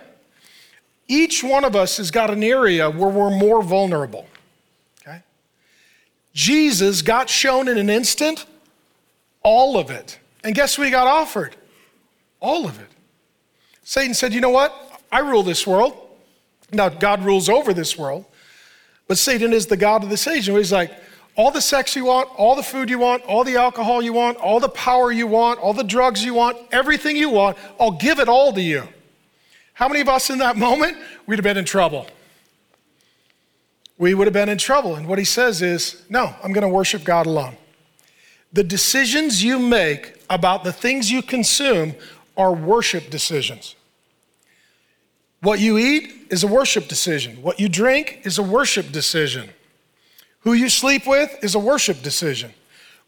Each 1.07 1.43
one 1.43 1.65
of 1.65 1.75
us 1.75 1.97
has 1.97 2.11
got 2.11 2.29
an 2.29 2.43
area 2.43 2.87
where 2.87 3.09
we're 3.09 3.35
more 3.35 3.63
vulnerable. 3.63 4.27
Okay? 5.01 5.23
Jesus 6.35 7.01
got 7.01 7.31
shown 7.31 7.67
in 7.67 7.79
an 7.79 7.89
instant 7.89 8.45
all 9.41 9.75
of 9.75 9.89
it. 9.89 10.19
And 10.43 10.53
guess 10.53 10.77
what 10.77 10.85
he 10.85 10.91
got 10.91 11.07
offered? 11.07 11.55
All 12.39 12.67
of 12.67 12.79
it. 12.79 12.90
Satan 13.91 14.13
said, 14.13 14.33
You 14.33 14.39
know 14.39 14.51
what? 14.51 14.73
I 15.11 15.19
rule 15.19 15.43
this 15.43 15.67
world. 15.67 15.93
Now, 16.71 16.87
God 16.87 17.25
rules 17.25 17.49
over 17.49 17.73
this 17.73 17.97
world, 17.97 18.23
but 19.09 19.17
Satan 19.17 19.51
is 19.51 19.65
the 19.65 19.75
God 19.75 20.01
of 20.01 20.09
this 20.09 20.27
age. 20.27 20.47
And 20.47 20.57
he's 20.57 20.71
like, 20.71 20.93
all 21.35 21.51
the 21.51 21.59
sex 21.59 21.93
you 21.93 22.05
want, 22.05 22.29
all 22.37 22.55
the 22.55 22.63
food 22.63 22.89
you 22.89 22.99
want, 22.99 23.21
all 23.25 23.43
the 23.43 23.57
alcohol 23.57 24.01
you 24.01 24.13
want, 24.13 24.37
all 24.37 24.61
the 24.61 24.69
power 24.69 25.11
you 25.11 25.27
want, 25.27 25.59
all 25.59 25.73
the 25.73 25.83
drugs 25.83 26.23
you 26.23 26.33
want, 26.33 26.55
everything 26.71 27.17
you 27.17 27.29
want, 27.29 27.57
I'll 27.81 27.91
give 27.91 28.19
it 28.19 28.29
all 28.29 28.53
to 28.53 28.61
you. 28.61 28.87
How 29.73 29.89
many 29.89 29.99
of 29.99 30.07
us 30.07 30.29
in 30.29 30.37
that 30.37 30.55
moment, 30.67 30.95
we'd 31.27 31.35
have 31.35 31.43
been 31.43 31.57
in 31.57 31.65
trouble? 31.65 32.07
We 33.97 34.13
would 34.13 34.25
have 34.25 34.33
been 34.33 34.47
in 34.47 34.57
trouble. 34.57 34.95
And 34.95 35.05
what 35.05 35.19
he 35.19 35.25
says 35.25 35.61
is, 35.61 36.01
no, 36.09 36.33
I'm 36.41 36.53
going 36.53 36.65
to 36.65 36.73
worship 36.73 37.03
God 37.03 37.25
alone. 37.25 37.57
The 38.53 38.63
decisions 38.63 39.43
you 39.43 39.59
make 39.59 40.13
about 40.29 40.63
the 40.63 40.71
things 40.71 41.11
you 41.11 41.21
consume 41.21 41.95
are 42.37 42.53
worship 42.53 43.09
decisions. 43.09 43.75
What 45.41 45.59
you 45.59 45.77
eat 45.77 46.27
is 46.29 46.43
a 46.43 46.47
worship 46.47 46.87
decision. 46.87 47.41
What 47.41 47.59
you 47.59 47.67
drink 47.67 48.21
is 48.23 48.37
a 48.37 48.43
worship 48.43 48.91
decision. 48.91 49.49
Who 50.41 50.53
you 50.53 50.69
sleep 50.69 51.07
with 51.07 51.43
is 51.43 51.55
a 51.55 51.59
worship 51.59 52.01
decision. 52.01 52.53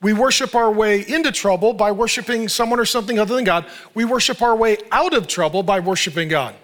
We 0.02 0.13
worship 0.13 0.54
our 0.54 0.72
way 0.72 1.08
into 1.08 1.32
trouble 1.32 1.74
by 1.74 1.91
worshiping 1.91 2.50
someone 2.50 2.80
or 2.80 2.86
something 2.86 3.17
other 3.19 3.36
than 3.36 3.46
God. 3.46 3.65
We 3.93 4.04
worship 4.04 4.41
our 4.41 4.56
way 4.56 4.78
out 4.91 5.13
of 5.13 5.28
trouble 5.28 5.63
by 5.63 5.80
worshiping 5.80 6.28
God. 6.28 6.56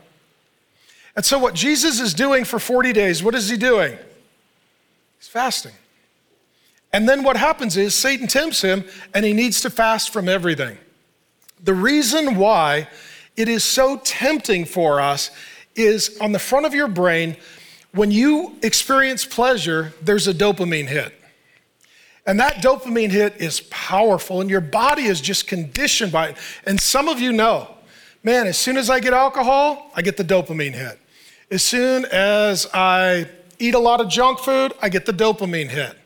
And 1.16 1.24
so, 1.24 1.40
what 1.40 1.54
Jesus 1.54 2.00
is 2.00 2.14
doing 2.14 2.44
for 2.44 2.60
40 2.60 2.92
days, 2.92 3.24
what 3.24 3.36
is 3.36 3.50
he 3.50 3.58
doing? 3.58 3.98
He's 5.18 5.28
fasting. 5.28 5.74
And 6.92 7.08
then 7.08 7.24
what 7.24 7.38
happens 7.38 7.78
is 7.78 7.94
Satan 7.94 8.28
tempts 8.28 8.62
him 8.62 8.84
and 9.14 9.24
he 9.24 9.34
needs 9.34 9.62
to 9.62 9.70
fast 9.70 10.12
from 10.12 10.28
everything. 10.28 10.78
The 11.64 11.74
reason 11.74 12.36
why 12.36 12.88
it 13.36 13.48
is 13.48 13.64
so 13.64 13.98
tempting 14.04 14.66
for 14.66 15.00
us 15.00 15.32
is 15.76 16.18
on 16.20 16.32
the 16.32 16.40
front 16.40 16.66
of 16.66 16.74
your 16.74 16.88
brain, 16.88 17.38
when 17.94 18.12
you 18.12 18.58
experience 18.62 19.26
pleasure, 19.26 19.94
there's 20.02 20.28
a 20.28 20.34
dopamine 20.34 20.88
hit. 20.88 21.14
And 22.26 22.40
that 22.40 22.58
dopamine 22.58 23.10
hit 23.10 23.38
is 23.38 23.62
powerful, 23.72 24.42
and 24.42 24.50
your 24.50 24.62
body 24.62 25.06
is 25.06 25.20
just 25.20 25.48
conditioned 25.48 26.12
by 26.12 26.30
it. 26.30 26.38
And 26.66 26.80
some 26.80 27.08
of 27.08 27.20
you 27.20 27.32
know, 27.32 27.76
man, 28.24 28.46
as 28.46 28.58
soon 28.58 28.78
as 28.78 28.90
I 28.90 29.00
get 29.00 29.14
alcohol, 29.14 29.90
I 29.96 30.02
get 30.02 30.18
the 30.18 30.24
dopamine 30.24 30.74
hit. 30.74 31.00
As 31.50 31.64
soon 31.64 32.06
as 32.06 32.68
I 32.74 33.28
eat 33.58 33.74
a 33.74 33.80
lot 33.80 34.02
of 34.02 34.10
junk 34.10 34.40
food, 34.40 34.74
I 34.82 34.90
get 34.90 35.08
the 35.08 35.14
dopamine 35.14 35.70
hit. 35.70 35.98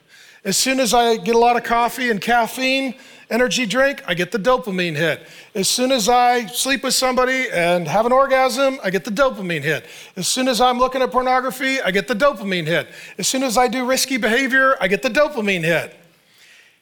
As 0.46 0.56
soon 0.56 0.80
as 0.80 0.94
I 0.94 1.18
get 1.18 1.36
a 1.36 1.40
lot 1.40 1.58
of 1.58 1.64
coffee 1.64 2.10
and 2.10 2.22
caffeine, 2.22 2.96
energy 3.34 3.66
drink, 3.66 4.04
I 4.08 4.14
get 4.14 4.32
the 4.32 4.38
dopamine 4.38 4.96
hit. 4.96 5.28
As 5.56 5.68
soon 5.68 5.92
as 5.92 6.08
I 6.08 6.46
sleep 6.46 6.84
with 6.84 6.94
somebody 6.94 7.50
and 7.52 7.88
have 7.88 8.06
an 8.06 8.12
orgasm, 8.12 8.80
I 8.84 8.92
get 8.92 9.04
the 9.04 9.12
dopamine 9.12 9.64
hit. 9.64 9.86
As 10.16 10.28
soon 10.28 10.48
as 10.48 10.62
I'm 10.62 10.78
looking 10.78 11.02
at 11.02 11.12
pornography, 11.12 11.82
I 11.82 11.90
get 11.90 12.08
the 12.08 12.14
dopamine 12.14 12.68
hit. 12.68 12.88
As 13.18 13.28
soon 13.28 13.42
as 13.42 13.58
I 13.58 13.68
do 13.68 13.86
risky 13.86 14.18
behavior, 14.18 14.78
I 14.80 14.88
get 14.88 15.02
the 15.02 15.10
dopamine 15.10 15.64
hit. 15.64 15.96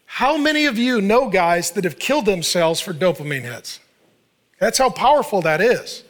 How 0.06 0.36
many 0.36 0.66
of 0.66 0.78
you 0.78 1.00
know 1.00 1.30
guys 1.30 1.72
that 1.72 1.86
have 1.86 1.98
killed 1.98 2.26
themselves 2.26 2.82
for 2.82 2.94
dopamine 2.94 3.44
hits? 3.44 3.80
That's 4.60 4.78
how 4.78 4.90
powerful 4.90 5.42
that 5.44 5.62
is. 5.62 6.04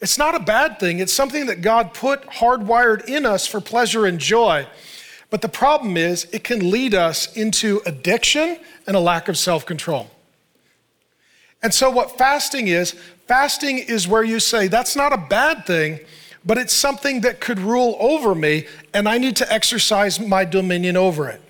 It's 0.00 0.18
not 0.18 0.34
a 0.34 0.40
bad 0.40 0.80
thing, 0.80 0.98
it's 0.98 1.12
something 1.12 1.46
that 1.46 1.60
God 1.60 1.94
put 1.94 2.22
hardwired 2.26 3.04
in 3.04 3.24
us 3.24 3.46
for 3.46 3.60
pleasure 3.60 4.04
and 4.04 4.18
joy. 4.18 4.66
But 5.30 5.42
the 5.42 5.48
problem 5.48 5.96
is, 5.96 6.26
it 6.32 6.42
can 6.42 6.70
lead 6.70 6.92
us 6.92 7.34
into 7.36 7.80
addiction 7.86 8.58
and 8.86 8.96
a 8.96 9.00
lack 9.00 9.28
of 9.28 9.38
self 9.38 9.64
control. 9.64 10.10
And 11.62 11.72
so, 11.72 11.90
what 11.90 12.18
fasting 12.18 12.68
is, 12.68 12.92
fasting 13.26 13.78
is 13.78 14.08
where 14.08 14.24
you 14.24 14.40
say, 14.40 14.66
that's 14.66 14.96
not 14.96 15.12
a 15.12 15.18
bad 15.18 15.66
thing, 15.66 16.00
but 16.44 16.58
it's 16.58 16.72
something 16.72 17.20
that 17.20 17.40
could 17.40 17.58
rule 17.58 17.96
over 18.00 18.34
me, 18.34 18.66
and 18.92 19.08
I 19.08 19.18
need 19.18 19.36
to 19.36 19.52
exercise 19.52 20.18
my 20.18 20.44
dominion 20.44 20.96
over 20.96 21.28
it. 21.28 21.40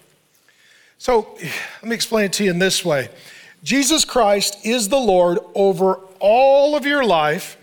So, 0.98 1.38
let 1.82 1.84
me 1.84 1.94
explain 1.94 2.26
it 2.26 2.32
to 2.34 2.44
you 2.44 2.50
in 2.50 2.58
this 2.58 2.84
way 2.84 3.08
Jesus 3.62 4.04
Christ 4.04 4.64
is 4.64 4.88
the 4.88 4.98
Lord 4.98 5.38
over 5.54 6.00
all 6.18 6.76
of 6.76 6.86
your 6.86 7.04
life. 7.04 7.56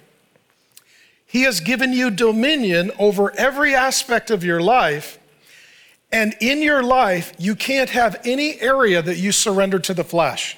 He 1.26 1.42
has 1.42 1.60
given 1.60 1.92
you 1.92 2.10
dominion 2.10 2.92
over 2.98 3.36
every 3.38 3.76
aspect 3.76 4.32
of 4.32 4.44
your 4.44 4.62
life. 4.62 5.17
And 6.18 6.36
in 6.40 6.64
your 6.64 6.82
life, 6.82 7.32
you 7.38 7.56
can't 7.56 7.92
have 7.92 8.20
any 8.26 8.60
area 8.60 9.04
that 9.04 9.18
you 9.18 9.32
surrender 9.32 9.78
to 9.78 9.94
the 9.94 10.04
flesh. 10.04 10.58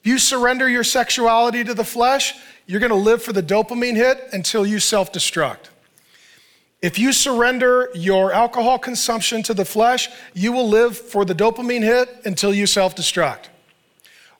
If 0.00 0.06
you 0.08 0.18
surrender 0.18 0.68
your 0.68 0.82
sexuality 0.82 1.62
to 1.62 1.72
the 1.72 1.84
flesh, 1.84 2.34
you're 2.66 2.80
going 2.80 2.90
to 2.90 2.96
live 2.96 3.22
for 3.22 3.32
the 3.32 3.44
dopamine 3.44 3.94
hit 3.94 4.18
until 4.32 4.66
you 4.66 4.80
self 4.80 5.12
destruct. 5.12 5.68
If 6.82 6.98
you 6.98 7.12
surrender 7.12 7.90
your 7.94 8.32
alcohol 8.32 8.80
consumption 8.80 9.44
to 9.44 9.54
the 9.54 9.64
flesh, 9.64 10.08
you 10.34 10.50
will 10.50 10.68
live 10.68 10.98
for 10.98 11.24
the 11.24 11.34
dopamine 11.34 11.84
hit 11.84 12.08
until 12.24 12.52
you 12.52 12.66
self 12.66 12.96
destruct. 12.96 13.44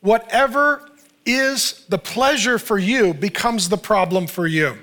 Whatever 0.01 0.91
is 1.25 1.85
the 1.89 1.99
pleasure 1.99 2.59
for 2.59 2.81
you 2.81 3.15
becomes 3.15 3.69
the 3.69 3.79
problem 3.79 4.27
for 4.27 4.49
you. 4.49 4.77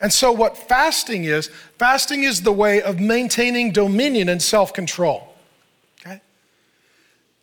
And 0.00 0.12
so, 0.12 0.32
what 0.32 0.56
fasting 0.56 1.24
is, 1.24 1.48
fasting 1.78 2.22
is 2.22 2.42
the 2.42 2.52
way 2.52 2.80
of 2.80 2.98
maintaining 3.00 3.70
dominion 3.70 4.30
and 4.30 4.40
self 4.40 4.72
control. 4.72 5.34
Okay? 6.00 6.22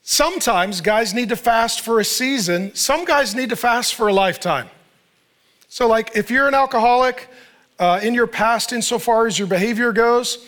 Sometimes 0.01 0.81
guys 0.81 1.13
need 1.13 1.29
to 1.29 1.35
fast 1.35 1.81
for 1.81 1.99
a 1.99 2.05
season, 2.05 2.73
some 2.73 3.05
guys 3.05 3.35
need 3.35 3.49
to 3.49 3.55
fast 3.55 3.93
for 3.93 4.07
a 4.07 4.13
lifetime. 4.13 4.69
So, 5.69 5.87
like 5.87 6.15
if 6.15 6.31
you're 6.31 6.47
an 6.47 6.55
alcoholic 6.55 7.29
uh, 7.77 7.99
in 8.01 8.15
your 8.15 8.27
past, 8.27 8.73
insofar 8.73 9.27
as 9.27 9.37
your 9.37 9.47
behavior 9.47 9.91
goes, 9.91 10.43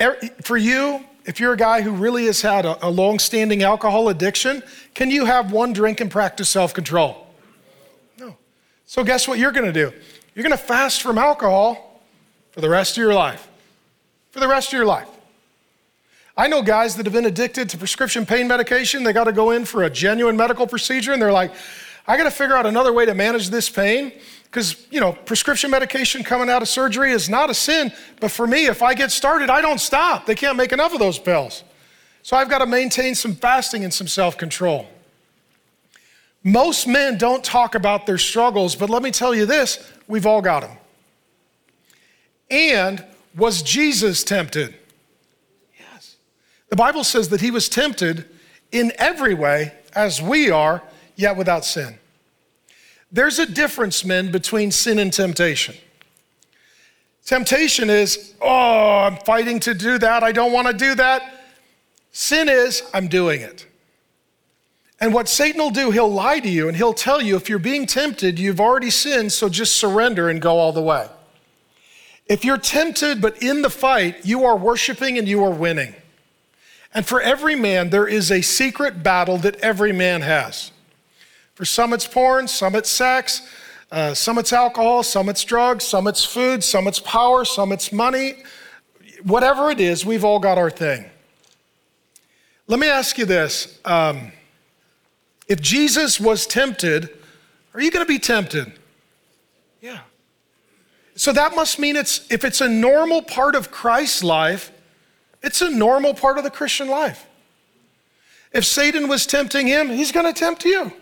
er, 0.00 0.16
for 0.42 0.56
you, 0.56 1.04
if 1.24 1.38
you're 1.38 1.52
a 1.52 1.56
guy 1.56 1.82
who 1.82 1.92
really 1.92 2.26
has 2.26 2.42
had 2.42 2.66
a, 2.66 2.84
a 2.86 2.90
long 2.90 3.20
standing 3.20 3.62
alcohol 3.62 4.08
addiction, 4.08 4.62
can 4.94 5.10
you 5.10 5.24
have 5.24 5.52
one 5.52 5.72
drink 5.72 6.00
and 6.00 6.10
practice 6.10 6.48
self 6.48 6.74
control? 6.74 7.28
No. 8.18 8.36
So, 8.86 9.04
guess 9.04 9.28
what 9.28 9.38
you're 9.38 9.52
going 9.52 9.72
to 9.72 9.72
do? 9.72 9.92
You're 10.34 10.42
going 10.42 10.56
to 10.56 10.64
fast 10.64 11.02
from 11.02 11.18
alcohol 11.18 12.00
for 12.50 12.60
the 12.60 12.68
rest 12.68 12.96
of 12.96 13.02
your 13.02 13.14
life. 13.14 13.48
For 14.32 14.40
the 14.40 14.48
rest 14.48 14.68
of 14.68 14.72
your 14.72 14.86
life. 14.86 15.08
I 16.36 16.48
know 16.48 16.62
guys 16.62 16.96
that 16.96 17.06
have 17.06 17.12
been 17.12 17.26
addicted 17.26 17.68
to 17.70 17.78
prescription 17.78 18.26
pain 18.26 18.48
medication. 18.48 19.04
They 19.04 19.12
got 19.12 19.24
to 19.24 19.32
go 19.32 19.52
in 19.52 19.64
for 19.64 19.84
a 19.84 19.90
genuine 19.90 20.36
medical 20.36 20.66
procedure, 20.66 21.12
and 21.12 21.22
they're 21.22 21.30
like, 21.30 21.52
I 22.06 22.16
got 22.16 22.24
to 22.24 22.30
figure 22.32 22.56
out 22.56 22.66
another 22.66 22.92
way 22.92 23.06
to 23.06 23.14
manage 23.14 23.50
this 23.50 23.70
pain 23.70 24.12
because, 24.44 24.86
you 24.90 25.00
know, 25.00 25.12
prescription 25.12 25.70
medication 25.70 26.24
coming 26.24 26.50
out 26.50 26.60
of 26.60 26.68
surgery 26.68 27.12
is 27.12 27.28
not 27.28 27.50
a 27.50 27.54
sin. 27.54 27.92
But 28.20 28.30
for 28.30 28.46
me, 28.46 28.66
if 28.66 28.82
I 28.82 28.94
get 28.94 29.12
started, 29.12 29.48
I 29.48 29.60
don't 29.60 29.80
stop. 29.80 30.26
They 30.26 30.34
can't 30.34 30.56
make 30.56 30.72
enough 30.72 30.92
of 30.92 30.98
those 30.98 31.18
pills. 31.18 31.62
So 32.22 32.36
I've 32.36 32.48
got 32.48 32.58
to 32.58 32.66
maintain 32.66 33.14
some 33.14 33.34
fasting 33.34 33.84
and 33.84 33.94
some 33.94 34.08
self 34.08 34.36
control. 34.36 34.88
Most 36.42 36.86
men 36.86 37.16
don't 37.16 37.42
talk 37.42 37.74
about 37.74 38.06
their 38.06 38.18
struggles, 38.18 38.74
but 38.74 38.90
let 38.90 39.02
me 39.02 39.10
tell 39.10 39.34
you 39.34 39.46
this 39.46 39.90
we've 40.08 40.26
all 40.26 40.42
got 40.42 40.62
them. 40.62 40.76
And 42.50 43.04
was 43.36 43.62
Jesus 43.62 44.22
tempted? 44.22 44.74
Yes. 45.78 46.16
The 46.68 46.76
Bible 46.76 47.04
says 47.04 47.28
that 47.30 47.40
he 47.40 47.50
was 47.50 47.68
tempted 47.68 48.26
in 48.70 48.92
every 48.98 49.34
way 49.34 49.72
as 49.94 50.20
we 50.20 50.50
are, 50.50 50.82
yet 51.16 51.36
without 51.36 51.64
sin. 51.64 51.98
There's 53.12 53.38
a 53.38 53.46
difference, 53.46 54.04
men, 54.04 54.32
between 54.32 54.72
sin 54.72 54.98
and 54.98 55.12
temptation. 55.12 55.76
Temptation 57.24 57.88
is, 57.88 58.34
oh, 58.40 58.98
I'm 59.06 59.16
fighting 59.18 59.60
to 59.60 59.74
do 59.74 59.98
that. 59.98 60.22
I 60.22 60.32
don't 60.32 60.52
want 60.52 60.66
to 60.66 60.74
do 60.74 60.94
that. 60.96 61.44
Sin 62.12 62.48
is, 62.48 62.82
I'm 62.92 63.08
doing 63.08 63.40
it. 63.40 63.66
And 65.00 65.12
what 65.12 65.28
Satan 65.28 65.60
will 65.60 65.70
do, 65.70 65.90
he'll 65.90 66.10
lie 66.10 66.40
to 66.40 66.48
you 66.48 66.68
and 66.68 66.76
he'll 66.76 66.94
tell 66.94 67.20
you 67.20 67.36
if 67.36 67.48
you're 67.48 67.58
being 67.58 67.86
tempted, 67.86 68.38
you've 68.38 68.60
already 68.60 68.90
sinned, 68.90 69.32
so 69.32 69.48
just 69.48 69.76
surrender 69.76 70.28
and 70.28 70.40
go 70.40 70.58
all 70.58 70.72
the 70.72 70.82
way. 70.82 71.08
If 72.26 72.44
you're 72.44 72.58
tempted 72.58 73.20
but 73.20 73.42
in 73.42 73.62
the 73.62 73.70
fight, 73.70 74.24
you 74.24 74.44
are 74.44 74.56
worshiping 74.56 75.18
and 75.18 75.28
you 75.28 75.42
are 75.44 75.50
winning. 75.50 75.94
And 76.94 77.04
for 77.04 77.20
every 77.20 77.56
man, 77.56 77.90
there 77.90 78.06
is 78.06 78.30
a 78.30 78.40
secret 78.40 79.02
battle 79.02 79.36
that 79.38 79.56
every 79.56 79.92
man 79.92 80.22
has. 80.22 80.70
For 81.54 81.64
some, 81.64 81.92
it's 81.92 82.06
porn, 82.06 82.48
some, 82.48 82.74
it's 82.76 82.88
sex, 82.88 83.42
uh, 83.90 84.14
some, 84.14 84.38
it's 84.38 84.52
alcohol, 84.52 85.02
some, 85.02 85.28
it's 85.28 85.44
drugs, 85.44 85.84
some, 85.84 86.06
it's 86.06 86.24
food, 86.24 86.64
some, 86.64 86.86
it's 86.86 87.00
power, 87.00 87.44
some, 87.44 87.72
it's 87.72 87.92
money. 87.92 88.36
Whatever 89.24 89.70
it 89.70 89.80
is, 89.80 90.06
we've 90.06 90.24
all 90.24 90.38
got 90.38 90.56
our 90.56 90.70
thing. 90.70 91.04
Let 92.68 92.80
me 92.80 92.88
ask 92.88 93.18
you 93.18 93.24
this. 93.24 93.78
Um, 93.84 94.32
if 95.48 95.60
Jesus 95.60 96.18
was 96.18 96.46
tempted, 96.46 97.10
are 97.74 97.80
you 97.80 97.90
going 97.90 98.04
to 98.04 98.12
be 98.12 98.18
tempted? 98.18 98.72
Yeah. 99.80 100.00
So 101.16 101.32
that 101.32 101.54
must 101.54 101.78
mean 101.78 101.96
it's 101.96 102.30
if 102.30 102.44
it's 102.44 102.60
a 102.60 102.68
normal 102.68 103.22
part 103.22 103.54
of 103.54 103.70
Christ's 103.70 104.24
life, 104.24 104.72
it's 105.42 105.60
a 105.60 105.70
normal 105.70 106.14
part 106.14 106.38
of 106.38 106.44
the 106.44 106.50
Christian 106.50 106.88
life. 106.88 107.26
If 108.52 108.64
Satan 108.64 109.08
was 109.08 109.26
tempting 109.26 109.66
him, 109.66 109.88
he's 109.88 110.12
going 110.12 110.32
to 110.32 110.38
tempt 110.38 110.64
you. 110.64 110.92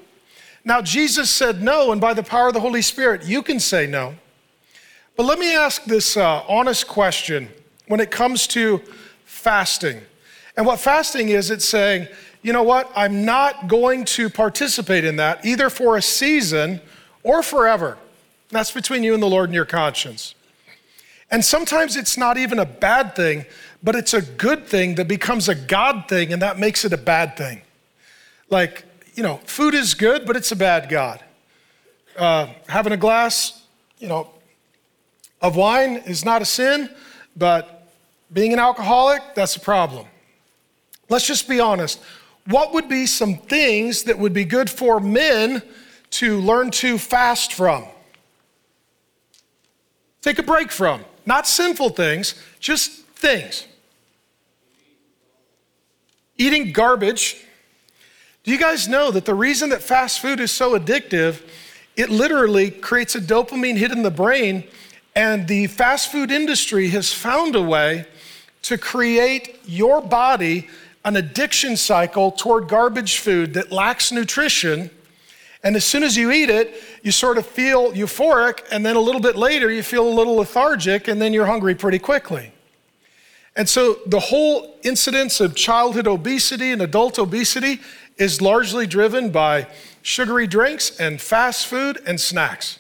Now, 0.65 0.81
Jesus 0.81 1.31
said 1.31 1.63
no, 1.63 1.93
and 1.93 2.01
by 2.01 2.15
the 2.15 2.23
power 2.23 2.49
of 2.49 2.55
the 2.55 2.61
Holy 2.61 2.83
Spirit, 2.83 3.25
you 3.25 3.43
can 3.43 3.61
say 3.61 3.87
no. 3.87 4.15
But 5.17 5.27
let 5.27 5.39
me 5.39 5.55
ask 5.55 5.85
this 5.85 6.17
uh, 6.17 6.43
honest 6.49 6.89
question 6.89 7.49
when 7.89 8.01
it 8.01 8.11
comes 8.11 8.47
to 8.49 8.81
fasting. 9.25 10.01
And 10.57 10.67
what 10.67 10.81
fasting 10.81 11.29
is, 11.29 11.51
it's 11.51 11.65
saying, 11.65 12.09
you 12.43 12.53
know 12.53 12.65
what? 12.65 12.91
I'm 12.97 13.25
not 13.25 13.69
going 13.69 14.05
to 14.05 14.29
participate 14.29 15.05
in 15.05 15.17
that 15.17 15.45
either 15.45 15.71
for 15.71 15.97
a 15.97 16.03
season 16.03 16.81
or 17.23 17.43
forever. 17.43 17.99
That's 18.51 18.73
between 18.73 19.05
you 19.05 19.15
and 19.15 19.23
the 19.23 19.29
Lord 19.29 19.49
and 19.49 19.55
your 19.55 19.65
conscience. 19.65 20.35
And 21.31 21.45
sometimes 21.45 21.97
it's 21.97 22.19
not 22.19 22.37
even 22.37 22.59
a 22.59 22.67
bad 22.67 23.15
thing, 23.15 23.47
but 23.83 23.95
it's 23.95 24.13
a 24.13 24.21
good 24.21 24.67
thing 24.67 24.97
that 24.97 25.09
becomes 25.09 25.49
a 25.49 25.55
God 25.55 26.09
thing, 26.09 26.33
and 26.33 26.43
that 26.43 26.59
makes 26.59 26.85
it 26.85 26.93
a 26.93 26.99
bad 26.99 27.37
thing. 27.37 27.63
Like, 28.51 28.85
you 29.15 29.23
know, 29.23 29.41
food 29.45 29.75
is 29.75 29.95
good, 29.95 30.27
but 30.27 30.37
it's 30.37 30.53
a 30.53 30.57
bad 30.57 30.91
God. 30.91 31.23
Uh, 32.19 32.49
having 32.69 32.93
a 32.93 32.97
glass, 32.97 33.63
you 33.99 34.09
know, 34.09 34.29
of 35.41 35.57
wine 35.57 35.97
is 36.07 36.25
not 36.25 36.43
a 36.43 36.45
sin, 36.45 36.91
but 37.37 37.89
being 38.33 38.53
an 38.53 38.59
alcoholic, 38.59 39.23
that's 39.35 39.57
a 39.57 39.61
problem. 39.61 40.07
Let's 41.09 41.27
just 41.27 41.49
be 41.49 41.61
honest 41.61 42.01
what 42.47 42.73
would 42.75 42.89
be 42.89 43.07
some 43.07 43.37
things 43.37 44.05
that 44.05 44.19
would 44.19 44.33
be 44.33 44.45
good 44.45 44.69
for 44.69 45.01
men 45.01 45.63
to 46.11 46.41
learn 46.41 46.71
to 46.71 46.99
fast 46.99 47.53
from? 47.53 47.85
Take 50.21 50.39
a 50.39 50.43
break 50.43 50.71
from. 50.71 51.05
Not 51.25 51.47
sinful 51.47 51.91
things, 51.91 52.35
just 52.59 52.91
things. 53.15 53.67
Eating 56.37 56.73
garbage. 56.73 57.45
Do 58.43 58.51
you 58.51 58.59
guys 58.59 58.89
know 58.89 59.13
that 59.13 59.25
the 59.25 59.35
reason 59.35 59.69
that 59.71 59.83
fast 59.83 60.21
food 60.21 60.41
is 60.41 60.51
so 60.51 60.77
addictive, 60.77 61.43
it 61.97 62.11
literally 62.11 62.71
creates 62.71 63.15
a 63.15 63.21
dopamine 63.21 63.77
hit 63.77 63.93
in 63.93 64.03
the 64.03 64.11
brain, 64.11 64.65
and 65.15 65.47
the 65.47 65.69
fast 65.69 66.11
food 66.11 66.33
industry 66.33 66.89
has 66.89 67.13
found 67.13 67.55
a 67.55 67.63
way 67.63 68.07
to 68.63 68.79
create 68.79 69.61
your 69.65 70.01
body 70.01 70.69
an 71.05 71.17
addiction 71.17 71.77
cycle 71.77 72.31
toward 72.31 72.69
garbage 72.69 73.19
food 73.19 73.55
that 73.55 73.73
lacks 73.73 74.13
nutrition. 74.13 74.91
And 75.65 75.77
as 75.77 75.85
soon 75.85 76.03
as 76.03 76.17
you 76.17 76.31
eat 76.31 76.51
it, 76.51 76.75
you 77.03 77.13
sort 77.13 77.39
of 77.39 77.47
feel 77.47 77.93
euphoric, 77.93 78.61
and 78.71 78.85
then 78.85 78.97
a 78.97 79.01
little 79.01 79.21
bit 79.21 79.37
later, 79.37 79.71
you 79.71 79.83
feel 79.83 80.09
a 80.09 80.11
little 80.11 80.37
lethargic, 80.37 81.09
and 81.09 81.21
then 81.21 81.33
you're 81.33 81.47
hungry 81.47 81.75
pretty 81.75 81.99
quickly. 81.99 82.53
And 83.55 83.69
so 83.69 83.99
the 84.07 84.21
whole 84.21 84.77
incidence 84.83 85.41
of 85.41 85.55
childhood 85.55 86.07
obesity 86.07 86.73
and 86.73 86.81
adult 86.81 87.19
obesity 87.19 87.81
is 88.17 88.41
largely 88.41 88.87
driven 88.87 89.31
by 89.31 89.67
sugary 90.03 90.47
drinks 90.47 90.99
and 90.99 91.21
fast 91.21 91.67
food 91.67 92.01
and 92.07 92.21
snacks. 92.21 92.79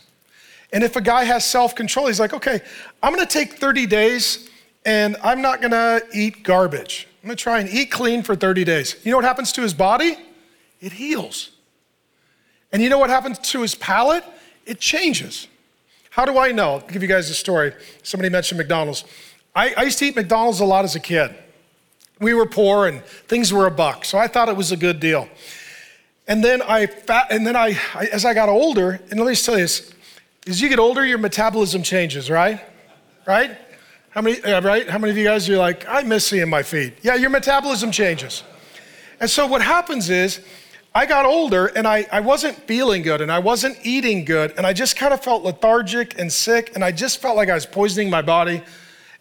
And 0.73 0.83
if 0.83 0.97
a 0.97 1.01
guy 1.01 1.25
has 1.25 1.45
self 1.45 1.75
control, 1.75 2.07
he's 2.07 2.21
like, 2.21 2.33
okay, 2.33 2.61
I'm 3.03 3.13
gonna 3.13 3.27
take 3.27 3.55
30 3.55 3.87
days 3.87 4.49
and 4.87 5.17
I'm 5.23 5.43
not 5.43 5.61
gonna 5.61 6.01
eat 6.15 6.43
garbage. 6.43 7.07
I'm 7.23 7.29
gonna 7.29 7.37
try 7.37 7.61
and 7.61 7.69
eat 7.69 7.91
clean 7.91 8.23
for 8.23 8.35
30 8.35 8.65
days. 8.65 8.97
You 9.05 9.13
know 9.13 9.17
what 9.17 9.25
happens 9.25 9.53
to 9.53 9.63
his 9.63 9.75
body? 9.75 10.17
It 10.81 10.93
heals. 10.93 11.51
And 12.73 12.83
you 12.83 12.89
know 12.89 12.99
what 12.99 13.11
happens 13.11 13.39
to 13.39 13.63
his 13.63 13.75
palate? 13.75 14.25
It 14.67 14.81
changes. 14.81 15.47
How 16.11 16.25
do 16.25 16.39
I 16.39 16.53
know? 16.53 16.75
I'll 16.75 16.81
give 16.81 17.03
you 17.03 17.09
guys 17.09 17.31
a 17.31 17.35
story. 17.35 17.73
Somebody 18.03 18.29
mentioned 18.29 18.59
McDonald's. 18.59 19.05
I, 19.55 19.73
I 19.77 19.83
used 19.85 19.99
to 20.01 20.07
eat 20.07 20.17
McDonald's 20.17 20.61
a 20.61 20.65
lot 20.65 20.85
as 20.85 20.97
a 20.97 21.01
kid. 21.01 21.35
We 22.19 22.35
were 22.35 22.47
poor 22.47 22.87
and 22.87 23.05
things 23.05 23.53
were 23.53 23.67
a 23.67 23.71
buck, 23.71 24.05
so 24.05 24.19
I 24.19 24.27
thought 24.27 24.49
it 24.49 24.57
was 24.57 24.73
a 24.73 24.77
good 24.77 24.99
deal. 24.99 25.29
And 26.27 26.43
then 26.43 26.63
I, 26.63 26.89
and 27.31 27.47
then 27.47 27.57
I, 27.57 27.79
I 27.95 28.07
as 28.07 28.25
I 28.25 28.35
got 28.35 28.49
older, 28.49 29.01
and 29.11 29.21
let 29.21 29.29
me 29.29 29.35
tell 29.35 29.57
you 29.57 29.63
this: 29.63 29.93
as 30.47 30.61
you 30.61 30.69
get 30.69 30.79
older, 30.79 31.05
your 31.05 31.19
metabolism 31.19 31.83
changes, 31.83 32.31
right? 32.31 32.61
Right? 33.27 33.57
How 34.13 34.21
many, 34.21 34.39
right? 34.43 34.89
How 34.91 34.99
many 34.99 35.11
of 35.11 35.17
you 35.17 35.25
guys 35.25 35.49
are 35.49 35.57
like, 35.57 35.89
I 35.89 36.03
miss 36.03 36.27
seeing 36.27 36.51
my 36.51 36.63
feet? 36.63 36.93
Yeah, 37.01 37.15
your 37.15 37.31
metabolism 37.31 37.91
changes. 37.91 38.43
And 39.21 39.31
so 39.31 39.47
what 39.47 39.63
happens 39.63 40.11
is, 40.11 40.41
I 40.95 41.07
got 41.07 41.25
older 41.25 41.69
and 41.69 41.87
I, 41.87 42.07
I 42.13 42.21
wasn't 42.21 42.55
feeling 42.67 43.01
good 43.01 43.23
and 43.23 43.33
I 43.33 43.39
wasn't 43.39 43.79
eating 43.83 44.27
good 44.27 44.53
and 44.59 44.67
I 44.67 44.75
just 44.75 44.97
kind 44.97 45.15
of 45.15 45.23
felt 45.23 45.43
lethargic 45.43 46.19
and 46.19 46.31
sick 46.31 46.73
and 46.75 46.85
I 46.85 46.93
just 46.93 47.23
felt 47.23 47.35
like 47.35 47.49
I 47.49 47.55
was 47.55 47.65
poisoning 47.65 48.11
my 48.11 48.21
body. 48.21 48.63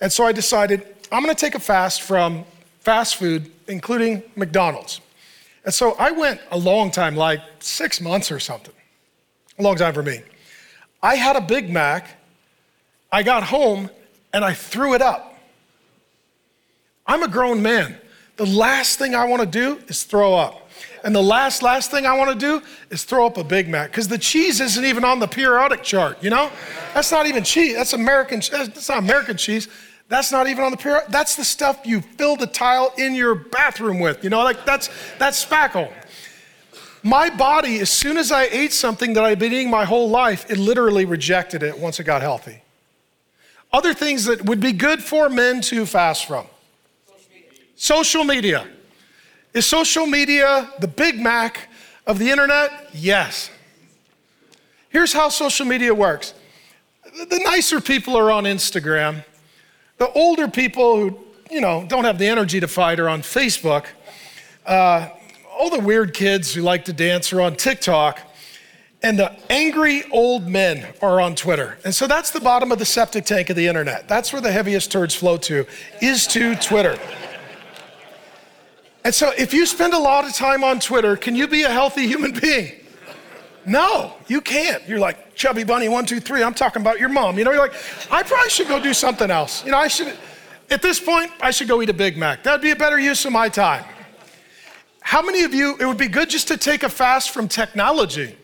And 0.01 0.11
so 0.11 0.25
I 0.25 0.33
decided 0.33 0.85
I'm 1.09 1.21
gonna 1.21 1.35
take 1.35 1.55
a 1.55 1.59
fast 1.61 2.01
from 2.01 2.43
fast 2.79 3.15
food, 3.15 3.49
including 3.69 4.21
McDonald's. 4.35 4.99
And 5.63 5.73
so 5.73 5.93
I 5.93 6.11
went 6.11 6.41
a 6.51 6.57
long 6.57 6.91
time, 6.91 7.15
like 7.15 7.39
six 7.59 8.01
months 8.01 8.29
or 8.29 8.41
something. 8.41 8.73
A 9.57 9.63
long 9.63 9.77
time 9.77 9.93
for 9.93 10.03
me. 10.03 10.21
I 11.01 11.15
had 11.15 11.37
a 11.37 11.41
Big 11.41 11.69
Mac, 11.69 12.17
I 13.09 13.23
got 13.23 13.43
home, 13.43 13.89
and 14.33 14.43
I 14.43 14.53
threw 14.53 14.93
it 14.93 15.01
up. 15.01 15.37
I'm 17.05 17.23
a 17.23 17.27
grown 17.27 17.61
man. 17.61 17.97
The 18.37 18.45
last 18.45 18.97
thing 18.97 19.15
I 19.15 19.25
wanna 19.25 19.45
do 19.45 19.79
is 19.87 20.03
throw 20.03 20.33
up. 20.33 20.69
And 21.03 21.15
the 21.15 21.21
last, 21.21 21.61
last 21.61 21.91
thing 21.91 22.05
I 22.05 22.15
wanna 22.15 22.35
do 22.35 22.61
is 22.89 23.03
throw 23.03 23.25
up 23.25 23.37
a 23.37 23.43
Big 23.43 23.67
Mac, 23.67 23.91
because 23.91 24.07
the 24.07 24.17
cheese 24.17 24.61
isn't 24.61 24.85
even 24.85 25.03
on 25.03 25.19
the 25.19 25.27
periodic 25.27 25.83
chart, 25.83 26.23
you 26.23 26.29
know? 26.29 26.51
That's 26.93 27.11
not 27.11 27.25
even 27.25 27.43
cheese, 27.43 27.75
that's 27.75 27.93
American, 27.93 28.41
that's 28.51 28.89
not 28.89 28.99
American 28.99 29.37
cheese. 29.37 29.67
That's 30.11 30.29
not 30.29 30.47
even 30.47 30.65
on 30.65 30.71
the 30.71 30.77
period. 30.77 31.05
That's 31.07 31.37
the 31.37 31.45
stuff 31.45 31.79
you 31.85 32.01
fill 32.01 32.35
the 32.35 32.45
tile 32.45 32.93
in 32.97 33.15
your 33.15 33.33
bathroom 33.33 34.01
with. 34.01 34.25
You 34.25 34.29
know, 34.29 34.43
like 34.43 34.65
that's 34.65 34.89
that's 35.17 35.45
spackle. 35.45 35.89
My 37.01 37.29
body, 37.29 37.79
as 37.79 37.89
soon 37.89 38.17
as 38.17 38.29
I 38.29 38.43
ate 38.43 38.73
something 38.73 39.13
that 39.13 39.23
I've 39.23 39.39
been 39.39 39.53
eating 39.53 39.69
my 39.69 39.85
whole 39.85 40.09
life, 40.09 40.51
it 40.51 40.57
literally 40.57 41.05
rejected 41.05 41.63
it 41.63 41.79
once 41.79 42.01
it 42.01 42.03
got 42.03 42.21
healthy. 42.21 42.61
Other 43.73 43.93
things 43.93 44.25
that 44.25 44.45
would 44.45 44.59
be 44.59 44.73
good 44.73 45.01
for 45.01 45.29
men 45.29 45.61
to 45.61 45.85
fast 45.85 46.25
from. 46.25 46.45
Social 47.75 48.23
media. 48.23 48.67
Is 49.53 49.65
social 49.65 50.05
media 50.05 50.69
the 50.79 50.87
Big 50.87 51.19
Mac 51.19 51.69
of 52.05 52.19
the 52.19 52.29
internet? 52.29 52.89
Yes. 52.93 53.49
Here's 54.89 55.13
how 55.13 55.29
social 55.29 55.65
media 55.65 55.93
works 55.93 56.33
the 57.29 57.41
nicer 57.43 57.81
people 57.81 58.15
are 58.15 58.31
on 58.31 58.45
Instagram 58.45 59.23
the 60.01 60.11
older 60.13 60.47
people 60.47 60.97
who, 60.97 61.19
you 61.51 61.61
know, 61.61 61.85
don't 61.87 62.05
have 62.05 62.17
the 62.17 62.25
energy 62.25 62.59
to 62.59 62.67
fight 62.67 62.99
are 62.99 63.07
on 63.07 63.21
Facebook. 63.21 63.85
Uh, 64.65 65.09
all 65.55 65.69
the 65.69 65.79
weird 65.79 66.15
kids 66.15 66.55
who 66.55 66.63
like 66.63 66.85
to 66.85 66.93
dance 66.93 67.31
are 67.31 67.39
on 67.39 67.55
TikTok. 67.55 68.19
And 69.03 69.17
the 69.17 69.35
angry 69.51 70.03
old 70.11 70.47
men 70.47 70.87
are 71.01 71.19
on 71.19 71.35
Twitter. 71.35 71.77
And 71.83 71.93
so 71.93 72.05
that's 72.05 72.29
the 72.29 72.39
bottom 72.39 72.71
of 72.71 72.77
the 72.77 72.85
septic 72.85 73.25
tank 73.25 73.49
of 73.49 73.55
the 73.55 73.67
internet. 73.67 74.07
That's 74.07 74.31
where 74.31 74.41
the 74.41 74.51
heaviest 74.51 74.91
turds 74.91 75.15
flow 75.15 75.37
to, 75.37 75.65
is 76.01 76.27
to 76.27 76.55
Twitter. 76.55 76.99
And 79.03 79.13
so 79.13 79.31
if 79.35 79.53
you 79.53 79.65
spend 79.65 79.93
a 79.93 79.99
lot 79.99 80.25
of 80.25 80.33
time 80.35 80.63
on 80.63 80.79
Twitter, 80.79 81.15
can 81.17 81.35
you 81.35 81.47
be 81.47 81.63
a 81.63 81.71
healthy 81.71 82.05
human 82.07 82.31
being? 82.31 82.73
No, 83.65 84.13
you 84.27 84.41
can't. 84.41 84.87
You're 84.87 84.99
like, 84.99 85.35
chubby 85.35 85.63
bunny, 85.63 85.89
one, 85.89 86.05
two, 86.05 86.19
three. 86.19 86.43
I'm 86.43 86.53
talking 86.53 86.81
about 86.81 86.99
your 86.99 87.09
mom. 87.09 87.37
You 87.39 87.43
know, 87.43 87.51
you're 87.51 87.61
like, 87.61 87.75
I 88.11 88.21
probably 88.21 88.49
should 88.49 88.67
go 88.67 88.79
do 88.79 88.93
something 88.93 89.31
else. 89.31 89.65
You 89.65 89.71
know, 89.71 89.77
I 89.77 89.87
should, 89.87 90.15
at 90.69 90.81
this 90.83 90.99
point, 90.99 91.31
I 91.41 91.49
should 91.51 91.67
go 91.67 91.81
eat 91.81 91.89
a 91.89 91.93
Big 91.93 92.17
Mac. 92.17 92.43
That'd 92.43 92.61
be 92.61 92.71
a 92.71 92.75
better 92.75 92.99
use 92.99 93.25
of 93.25 93.31
my 93.31 93.49
time. 93.49 93.83
How 94.99 95.21
many 95.23 95.43
of 95.43 95.53
you, 95.53 95.77
it 95.79 95.85
would 95.85 95.97
be 95.97 96.07
good 96.07 96.29
just 96.29 96.47
to 96.49 96.57
take 96.57 96.83
a 96.83 96.89
fast 96.89 97.31
from 97.31 97.47
technology? 97.47 98.37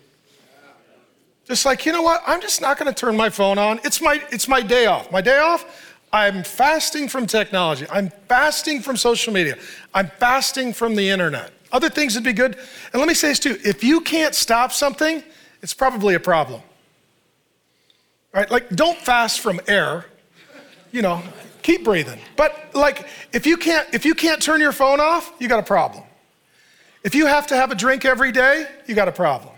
Just 1.48 1.66
like, 1.66 1.86
you 1.86 1.94
know 1.94 2.02
what? 2.02 2.22
I'm 2.28 2.42
just 2.42 2.60
not 2.60 2.78
going 2.78 2.94
to 2.94 3.00
turn 3.00 3.16
my 3.16 3.30
phone 3.30 3.58
on. 3.58 3.80
It's 3.86 4.02
my, 4.02 4.22
it's 4.32 4.48
my 4.48 4.62
day 4.62 4.86
off. 4.86 5.12
My 5.12 5.22
day 5.22 5.38
off, 5.38 5.66
I'm 6.12 6.44
fasting 6.44 7.08
from 7.08 7.26
technology. 7.26 7.86
I'm 7.90 8.10
fasting 8.28 8.82
from 8.82 8.98
social 8.98 9.32
media. 9.32 9.58
I'm 9.94 10.12
fasting 10.20 10.74
from 10.74 10.96
the 10.96 11.10
internet. 11.10 11.52
Other 11.72 11.90
things 11.90 12.16
would 12.16 12.24
be 12.24 12.34
good. 12.34 12.58
And 12.92 13.00
let 13.00 13.08
me 13.08 13.14
say 13.14 13.30
this 13.30 13.40
too 13.40 13.58
if 13.64 13.84
you 13.84 14.02
can't 14.02 14.36
stop 14.36 14.72
something, 14.74 15.24
it's 15.62 15.74
probably 15.74 16.16
a 16.16 16.20
problem. 16.20 16.62
Right? 18.34 18.50
Like, 18.52 18.70
don't 18.70 18.98
fast 18.98 19.40
from 19.40 19.60
air. 19.68 20.06
You 20.92 21.02
know, 21.02 21.22
keep 21.62 21.84
breathing. 21.84 22.20
But 22.36 22.74
like, 22.74 23.08
if 23.34 23.46
you 23.46 23.58
can't, 23.58 23.88
if 23.94 24.06
you 24.06 24.16
can't 24.16 24.42
turn 24.42 24.62
your 24.62 24.72
phone 24.72 25.00
off, 25.00 25.34
you 25.40 25.48
got 25.48 25.60
a 25.60 25.64
problem. 25.64 26.04
If 27.04 27.16
you 27.16 27.26
have 27.26 27.48
to 27.48 27.56
have 27.56 27.72
a 27.72 27.76
drink 27.76 28.06
every 28.06 28.32
day, 28.32 28.66
you 28.86 28.96
got 28.96 29.08
a 29.08 29.14
problem. 29.14 29.54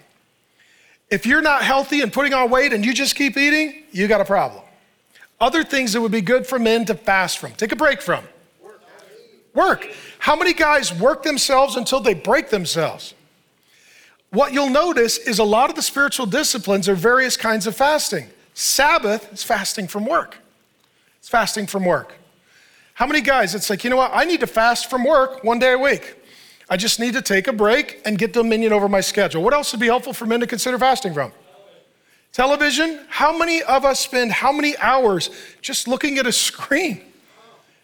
If 1.10 1.26
you're 1.26 1.42
not 1.42 1.64
healthy 1.64 2.02
and 2.02 2.14
putting 2.14 2.34
on 2.34 2.50
weight 2.50 2.72
and 2.72 2.86
you 2.86 2.94
just 2.94 3.16
keep 3.16 3.36
eating, 3.36 3.84
you 3.92 4.08
got 4.08 4.22
a 4.22 4.26
problem. 4.26 4.64
Other 5.40 5.64
things 5.64 5.94
that 5.94 6.02
would 6.02 6.12
be 6.12 6.22
good 6.22 6.46
for 6.46 6.60
men 6.60 6.86
to 6.86 6.96
fast 6.96 7.40
from, 7.40 7.54
take 7.54 7.72
a 7.72 7.76
break 7.76 8.02
from. 8.02 8.24
Work. 9.54 9.88
How 10.20 10.36
many 10.36 10.54
guys 10.54 10.94
work 10.94 11.24
themselves 11.24 11.76
until 11.76 12.00
they 12.00 12.14
break 12.14 12.50
themselves? 12.50 13.14
What 14.32 14.54
you'll 14.54 14.70
notice 14.70 15.18
is 15.18 15.40
a 15.40 15.44
lot 15.44 15.70
of 15.70 15.76
the 15.76 15.82
spiritual 15.82 16.28
disciplines 16.28 16.88
are 16.88 16.96
various 16.96 17.36
kinds 17.36 17.66
of 17.66 17.76
fasting. 17.76 18.28
Sabbath 18.54 19.34
is 19.34 19.44
fasting 19.44 19.88
from 19.88 20.06
work. 20.06 20.38
It's 21.18 21.30
fasting 21.30 21.66
from 21.66 21.86
work. 21.86 22.14
How 22.94 23.08
many 23.08 23.22
guys, 23.22 23.56
it's 23.56 23.70
like, 23.70 23.84
you 23.84 23.90
know 23.90 23.96
what, 23.96 24.12
I 24.14 24.26
need 24.26 24.42
to 24.42 24.48
fast 24.48 24.90
from 24.90 25.04
work 25.04 25.44
one 25.44 25.58
day 25.58 25.74
a 25.74 25.80
week. 25.80 26.16
I 26.70 26.78
just 26.78 27.00
need 27.00 27.14
to 27.14 27.22
take 27.22 27.48
a 27.48 27.54
break 27.54 28.02
and 28.06 28.18
get 28.18 28.34
dominion 28.34 28.72
over 28.74 28.88
my 28.88 29.02
schedule. 29.02 29.42
What 29.42 29.54
else 29.54 29.72
would 29.72 29.82
be 29.82 29.88
helpful 29.88 30.14
for 30.14 30.26
men 30.26 30.40
to 30.42 30.48
consider 30.48 30.78
fasting 30.78 31.14
from? 31.14 31.32
Television. 32.32 33.00
How 33.10 33.36
many 33.36 33.64
of 33.64 33.86
us 33.86 34.00
spend 34.00 34.32
how 34.32 34.52
many 34.52 34.78
hours 34.78 35.32
just 35.62 35.88
looking 35.88 36.20
at 36.20 36.28
a 36.28 36.32
screen? 36.32 37.02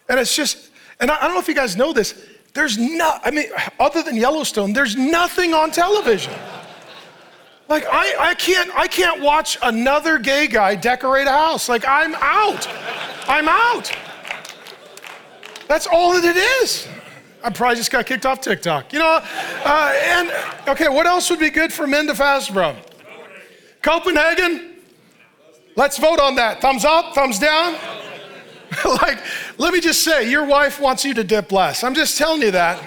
And 0.07 0.19
it's 0.19 0.35
just, 0.35 0.69
and 0.99 1.09
I, 1.09 1.19
don't 1.21 1.33
know 1.33 1.39
if 1.39 1.47
you 1.47 1.55
guys 1.55 1.75
know 1.75 1.93
this, 1.93 2.27
there's 2.53 2.77
not, 2.77 3.21
I 3.25 3.31
mean, 3.31 3.47
other 3.79 4.03
than 4.03 4.15
Yellowstone, 4.15 4.71
there's 4.71 4.95
nothing 4.95 5.53
on 5.53 5.71
television. 5.71 6.33
Like 7.67 7.85
I, 7.91 8.29
I 8.29 8.35
can't 8.35 8.69
I 8.75 8.87
can't 8.87 9.21
watch 9.21 9.57
another 9.63 10.19
gay 10.19 10.47
guy 10.47 10.75
decorate 10.75 11.27
a 11.27 11.31
house. 11.31 11.67
Like 11.67 11.83
I'm 11.87 12.13
out. 12.15 12.67
I'm 13.27 13.49
out. 13.49 13.91
That's 15.67 15.87
all 15.87 16.13
that 16.13 16.23
it 16.23 16.37
is. 16.37 16.87
I 17.45 17.51
probably 17.51 17.75
just 17.75 17.91
got 17.91 18.07
kicked 18.07 18.25
off 18.25 18.41
TikTok. 18.41 18.91
You 18.91 18.97
know, 18.97 19.19
uh, 19.63 19.93
and 20.03 20.31
okay, 20.67 20.89
what 20.89 21.05
else 21.05 21.29
would 21.29 21.39
be 21.39 21.51
good 21.51 21.71
for 21.71 21.85
men 21.85 22.07
to 22.07 22.15
fast 22.15 22.49
from? 22.49 22.75
Copenhagen? 23.83 24.77
Let's 25.75 25.99
vote 25.99 26.19
on 26.19 26.33
that. 26.35 26.59
Thumbs 26.59 26.85
up, 26.85 27.13
thumbs 27.13 27.37
down. 27.37 27.73
like, 28.85 29.19
let 29.59 29.75
me 29.75 29.79
just 29.79 30.01
say, 30.01 30.27
your 30.27 30.43
wife 30.43 30.79
wants 30.79 31.05
you 31.05 31.13
to 31.13 31.23
dip 31.23 31.51
less. 31.51 31.83
I'm 31.83 31.93
just 31.93 32.17
telling 32.17 32.41
you 32.41 32.49
that. 32.49 32.81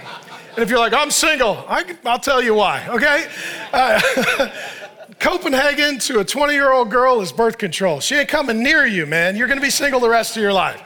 And 0.56 0.58
if 0.58 0.70
you're 0.70 0.80
like, 0.80 0.92
I'm 0.92 1.12
single, 1.12 1.64
I, 1.68 1.84
will 2.04 2.18
tell 2.18 2.42
you 2.42 2.54
why, 2.54 2.84
okay? 2.88 3.28
Uh, 3.72 4.50
Copenhagen 5.20 6.00
to 6.00 6.18
a 6.18 6.24
20 6.24 6.52
year 6.52 6.72
old 6.72 6.90
girl 6.90 7.20
is 7.20 7.30
birth 7.30 7.58
control. 7.58 8.00
She 8.00 8.16
ain't 8.16 8.28
coming 8.28 8.60
near 8.60 8.86
you, 8.86 9.06
man. 9.06 9.36
You're 9.36 9.46
gonna 9.46 9.60
be 9.60 9.70
single 9.70 10.00
the 10.00 10.08
rest 10.08 10.36
of 10.36 10.42
your 10.42 10.52
life. 10.52 10.82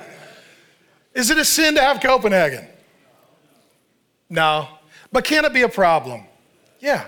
Is 1.15 1.31
it 1.31 1.39
a 1.39 1.45
sin 1.45 1.75
to 1.77 1.81
have 1.81 2.03
Copenhagen? 2.03 2.67
No. 4.33 4.67
But 5.13 5.25
can 5.25 5.45
it 5.45 5.53
be 5.53 5.61
a 5.61 5.69
problem? 5.69 6.25
Yeah. 6.81 7.07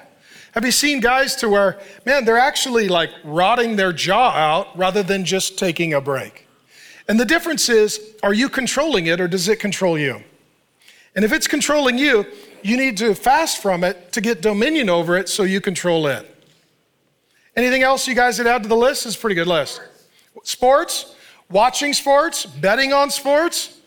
Have 0.52 0.64
you 0.64 0.70
seen 0.70 1.00
guys 1.00 1.34
to 1.36 1.48
where, 1.48 1.80
man, 2.04 2.26
they're 2.26 2.38
actually 2.38 2.86
like 2.86 3.10
rotting 3.24 3.76
their 3.76 3.94
jaw 3.94 4.30
out 4.30 4.76
rather 4.76 5.02
than 5.02 5.24
just 5.24 5.58
taking 5.58 5.94
a 5.94 6.02
break? 6.02 6.46
And 7.08 7.18
the 7.18 7.24
difference 7.24 7.70
is 7.70 7.98
are 8.22 8.34
you 8.34 8.50
controlling 8.50 9.06
it 9.06 9.22
or 9.22 9.26
does 9.26 9.48
it 9.48 9.58
control 9.58 9.98
you? 9.98 10.22
And 11.16 11.24
if 11.24 11.32
it's 11.32 11.48
controlling 11.48 11.96
you, 11.96 12.26
you 12.62 12.76
need 12.76 12.98
to 12.98 13.14
fast 13.14 13.62
from 13.62 13.84
it 13.84 14.12
to 14.12 14.20
get 14.20 14.42
dominion 14.42 14.90
over 14.90 15.16
it 15.16 15.30
so 15.30 15.44
you 15.44 15.62
control 15.62 16.06
it. 16.06 16.30
Anything 17.56 17.82
else 17.82 18.06
you 18.06 18.14
guys 18.14 18.36
would 18.36 18.46
add 18.46 18.64
to 18.64 18.68
the 18.68 18.76
list? 18.76 19.06
It's 19.06 19.16
a 19.16 19.18
pretty 19.18 19.36
good 19.36 19.46
list. 19.46 19.80
Sports, 20.42 21.14
watching 21.50 21.94
sports, 21.94 22.44
betting 22.44 22.92
on 22.92 23.10
sports. 23.10 23.80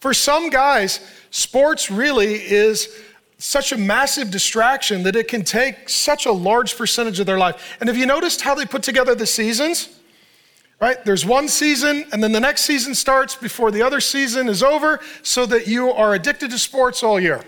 For 0.00 0.14
some 0.14 0.48
guys, 0.48 1.00
sports 1.30 1.90
really 1.90 2.34
is 2.34 3.02
such 3.38 3.72
a 3.72 3.76
massive 3.76 4.30
distraction 4.30 5.04
that 5.04 5.14
it 5.14 5.28
can 5.28 5.44
take 5.44 5.88
such 5.88 6.26
a 6.26 6.32
large 6.32 6.76
percentage 6.76 7.20
of 7.20 7.26
their 7.26 7.38
life. 7.38 7.76
And 7.80 7.88
have 7.88 7.96
you 7.96 8.06
noticed 8.06 8.40
how 8.40 8.54
they 8.54 8.66
put 8.66 8.82
together 8.82 9.14
the 9.14 9.26
seasons? 9.26 9.98
right? 10.80 11.04
There's 11.04 11.26
one 11.26 11.48
season, 11.48 12.06
and 12.12 12.22
then 12.22 12.32
the 12.32 12.40
next 12.40 12.62
season 12.62 12.94
starts 12.94 13.34
before 13.34 13.70
the 13.70 13.82
other 13.82 14.00
season 14.00 14.48
is 14.48 14.62
over, 14.62 15.00
so 15.22 15.44
that 15.46 15.66
you 15.66 15.90
are 15.90 16.14
addicted 16.14 16.50
to 16.50 16.58
sports 16.58 17.02
all 17.02 17.18
year. 17.18 17.44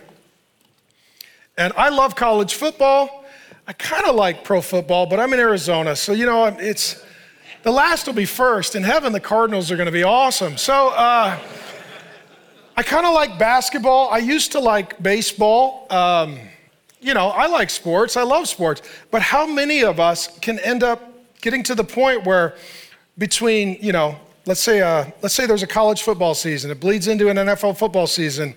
And 1.57 1.73
I 1.77 1.91
love 1.91 2.17
college 2.17 2.55
football. 2.55 3.25
I 3.69 3.73
kind 3.73 4.05
of 4.07 4.17
like 4.17 4.43
pro 4.43 4.61
football, 4.61 5.07
but 5.07 5.21
I'm 5.21 5.33
in 5.33 5.39
Arizona, 5.39 5.95
so 5.95 6.13
you 6.13 6.27
know, 6.27 6.47
it's 6.47 7.05
the 7.63 7.71
last 7.71 8.07
will 8.07 8.15
be 8.15 8.25
first. 8.25 8.75
In 8.75 8.83
heaven, 8.83 9.13
the 9.13 9.21
Cardinals 9.21 9.71
are 9.71 9.77
going 9.77 9.87
to 9.87 9.93
be 9.93 10.03
awesome. 10.03 10.57
So 10.57 10.89
uh, 10.89 11.39
I 12.81 12.83
kind 12.83 13.05
of 13.05 13.13
like 13.13 13.39
basketball. 13.39 14.09
I 14.09 14.17
used 14.17 14.53
to 14.53 14.59
like 14.59 15.03
baseball. 15.03 15.87
Um, 15.91 16.39
you 16.99 17.13
know, 17.13 17.29
I 17.29 17.47
like 17.47 17.69
sports. 17.69 18.17
I 18.17 18.23
love 18.23 18.49
sports. 18.49 18.81
But 19.11 19.21
how 19.21 19.47
many 19.47 19.85
of 19.85 20.01
us 20.01 20.39
can 20.39 20.59
end 20.61 20.83
up 20.83 21.03
getting 21.43 21.63
to 21.65 21.75
the 21.75 21.85
point 21.85 22.25
where 22.25 22.55
between, 23.19 23.77
you 23.83 23.93
know, 23.93 24.19
let's 24.47 24.63
say, 24.63 24.81
uh, 24.81 25.05
let's 25.21 25.35
say 25.35 25.45
there's 25.45 25.63
a 25.63 25.67
college 25.67 26.01
football 26.01 26.35
season, 26.35 26.71
it 26.71 26.81
bleeds 26.81 27.07
into 27.07 27.29
an 27.29 27.37
NFL 27.37 27.77
football 27.77 28.07
season, 28.07 28.55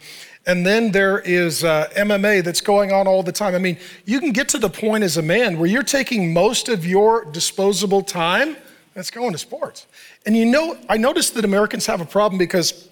And 0.47 0.65
then 0.65 0.91
there 0.91 1.19
is 1.19 1.65
uh, 1.65 1.89
MMA 1.93 2.45
that's 2.45 2.61
going 2.61 2.93
on 2.93 3.07
all 3.07 3.23
the 3.23 3.33
time. 3.33 3.53
I 3.55 3.59
mean, 3.59 3.77
you 4.05 4.21
can 4.21 4.31
get 4.31 4.47
to 4.49 4.57
the 4.57 4.69
point 4.69 5.03
as 5.03 5.17
a 5.17 5.21
man 5.21 5.59
where 5.59 5.67
you're 5.67 5.83
taking 5.83 6.31
most 6.31 6.69
of 6.69 6.85
your 6.85 7.25
disposable 7.25 8.01
time 8.01 8.55
that's 8.93 9.11
going 9.11 9.33
to 9.33 9.37
sports. 9.37 9.85
And 10.25 10.37
you 10.37 10.45
know, 10.45 10.77
I 10.87 10.95
noticed 10.95 11.33
that 11.33 11.43
Americans 11.43 11.85
have 11.87 11.99
a 11.99 12.05
problem 12.05 12.37
because 12.37 12.87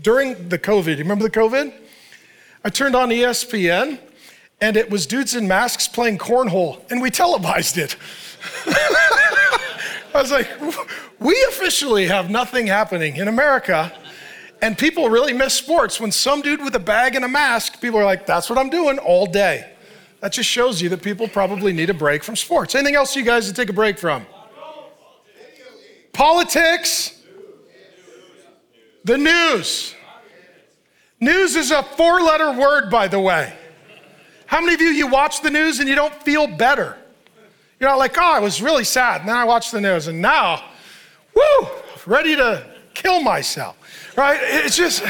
during 0.00 0.48
the 0.48 0.58
COVID, 0.58 0.96
you 0.96 0.96
remember 0.96 1.24
the 1.24 1.30
COVID? 1.30 1.72
I 2.64 2.68
turned 2.70 2.94
on 2.94 3.10
ESPN 3.10 3.98
and 4.60 4.76
it 4.76 4.88
was 4.88 5.06
dudes 5.06 5.34
in 5.34 5.48
masks 5.48 5.88
playing 5.88 6.18
cornhole, 6.18 6.80
and 6.88 7.02
we 7.02 7.10
televised 7.10 7.78
it. 7.78 7.96
I 8.66 9.58
was 10.14 10.30
like, 10.30 10.48
we 11.18 11.34
officially 11.48 12.06
have 12.06 12.30
nothing 12.30 12.68
happening 12.68 13.16
in 13.16 13.26
America. 13.26 13.92
And 14.60 14.78
people 14.78 15.08
really 15.10 15.32
miss 15.32 15.54
sports. 15.54 15.98
When 15.98 16.12
some 16.12 16.42
dude 16.42 16.62
with 16.62 16.76
a 16.76 16.80
bag 16.80 17.16
and 17.16 17.24
a 17.24 17.28
mask, 17.28 17.80
people 17.80 17.98
are 17.98 18.04
like, 18.04 18.24
that's 18.24 18.48
what 18.48 18.56
I'm 18.56 18.70
doing 18.70 18.98
all 18.98 19.26
day. 19.26 19.72
That 20.20 20.30
just 20.30 20.48
shows 20.48 20.80
you 20.80 20.88
that 20.90 21.02
people 21.02 21.26
probably 21.26 21.72
need 21.72 21.90
a 21.90 21.94
break 21.94 22.22
from 22.22 22.36
sports. 22.36 22.76
Anything 22.76 22.94
else 22.94 23.16
you 23.16 23.24
guys 23.24 23.48
to 23.48 23.52
take 23.52 23.68
a 23.68 23.72
break 23.72 23.98
from? 23.98 24.24
Politics. 26.12 27.21
The 29.04 29.18
news. 29.18 29.94
News 31.20 31.56
is 31.56 31.70
a 31.70 31.82
four 31.82 32.20
letter 32.20 32.52
word, 32.52 32.90
by 32.90 33.08
the 33.08 33.20
way. 33.20 33.52
How 34.46 34.60
many 34.60 34.74
of 34.74 34.80
you, 34.80 34.88
you 34.88 35.06
watch 35.06 35.40
the 35.40 35.50
news 35.50 35.80
and 35.80 35.88
you 35.88 35.94
don't 35.94 36.14
feel 36.22 36.46
better? 36.46 36.96
You're 37.80 37.90
not 37.90 37.98
like, 37.98 38.16
oh, 38.18 38.22
I 38.22 38.38
was 38.38 38.60
really 38.60 38.84
sad. 38.84 39.20
And 39.22 39.28
then 39.28 39.36
I 39.36 39.44
watched 39.44 39.72
the 39.72 39.80
news 39.80 40.06
and 40.06 40.20
now, 40.20 40.64
woo, 41.34 41.68
ready 42.06 42.36
to 42.36 42.64
kill 42.94 43.20
myself, 43.20 43.76
right? 44.16 44.38
It's 44.40 44.76
just, 44.76 45.02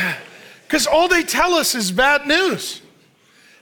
because 0.67 0.87
all 0.87 1.09
they 1.09 1.23
tell 1.23 1.55
us 1.55 1.75
is 1.75 1.91
bad 1.91 2.27
news. 2.27 2.81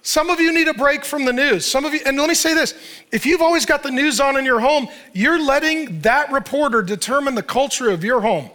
Some 0.03 0.31
of 0.31 0.41
you 0.41 0.53
need 0.53 0.69
a 0.69 0.75
break 0.75 1.05
from 1.05 1.25
the 1.25 1.33
news. 1.33 1.67
Some 1.67 1.85
of 1.85 1.93
you, 1.93 2.01
and 2.07 2.17
let 2.17 2.29
me 2.29 2.35
say 2.35 2.55
this 2.55 2.75
if 3.13 3.27
you've 3.27 3.43
always 3.43 3.67
got 3.67 3.83
the 3.83 3.91
news 3.91 4.21
on 4.21 4.37
in 4.37 4.45
your 4.45 4.61
home, 4.61 4.89
you're 5.13 5.43
letting 5.43 6.01
that 6.03 6.33
reporter 6.33 6.83
determine 6.83 7.35
the 7.35 7.43
culture 7.43 7.91
of 7.91 8.03
your 8.05 8.21
home. 8.21 8.51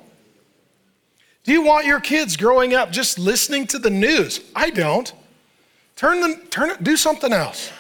Do 1.46 1.52
you 1.52 1.62
want 1.62 1.86
your 1.86 2.00
kids 2.00 2.36
growing 2.36 2.74
up 2.74 2.92
just 2.92 3.20
listening 3.20 3.68
to 3.68 3.80
the 3.80 3.92
news? 3.92 4.42
I 4.56 4.72
don't. 4.72 5.14
Turn 5.96 6.20
them, 6.20 6.42
turn 6.50 6.72
it, 6.72 6.84
do 6.84 6.98
something 6.98 7.32
else. 7.32 7.72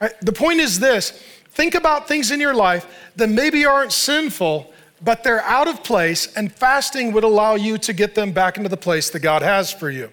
Right? 0.00 0.12
The 0.22 0.32
point 0.32 0.60
is 0.60 0.80
this 0.80 1.22
think 1.50 1.74
about 1.74 2.08
things 2.08 2.30
in 2.30 2.40
your 2.40 2.54
life 2.54 2.86
that 3.16 3.28
maybe 3.28 3.66
aren't 3.66 3.92
sinful, 3.92 4.72
but 5.02 5.22
they're 5.22 5.42
out 5.42 5.68
of 5.68 5.84
place, 5.84 6.32
and 6.34 6.50
fasting 6.50 7.12
would 7.12 7.24
allow 7.24 7.56
you 7.56 7.78
to 7.78 7.92
get 7.92 8.14
them 8.14 8.32
back 8.32 8.56
into 8.56 8.68
the 8.68 8.76
place 8.76 9.10
that 9.10 9.20
God 9.20 9.42
has 9.42 9.70
for 9.70 9.90
you. 9.90 10.10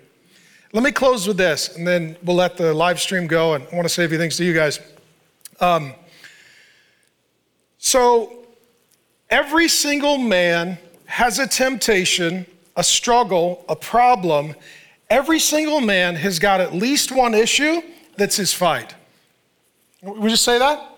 Let 0.73 0.83
me 0.83 0.91
close 0.91 1.25
with 1.25 1.37
this, 1.37 1.77
and 1.77 1.87
then 1.87 2.17
we'll 2.23 2.35
let 2.35 2.57
the 2.57 2.73
live 2.73 2.99
stream 2.99 3.27
go. 3.27 3.53
And 3.53 3.65
I 3.71 3.75
want 3.75 3.87
to 3.87 3.93
say 3.93 4.03
a 4.03 4.09
few 4.09 4.17
things 4.17 4.35
to 4.37 4.43
you 4.43 4.53
guys. 4.53 4.79
Um, 5.61 5.93
so, 7.77 8.45
every 9.29 9.69
single 9.69 10.17
man 10.17 10.77
has 11.05 11.39
a 11.39 11.47
temptation, 11.47 12.45
a 12.75 12.83
struggle, 12.83 13.63
a 13.69 13.75
problem, 13.75 14.55
Every 15.09 15.39
single 15.39 15.81
man 15.81 16.15
has 16.15 16.39
got 16.39 16.61
at 16.61 16.73
least 16.73 17.11
one 17.11 17.33
issue 17.33 17.81
that's 18.17 18.35
his 18.35 18.53
fight. 18.53 18.95
We 20.01 20.29
just 20.29 20.43
say 20.43 20.57
that? 20.59 20.91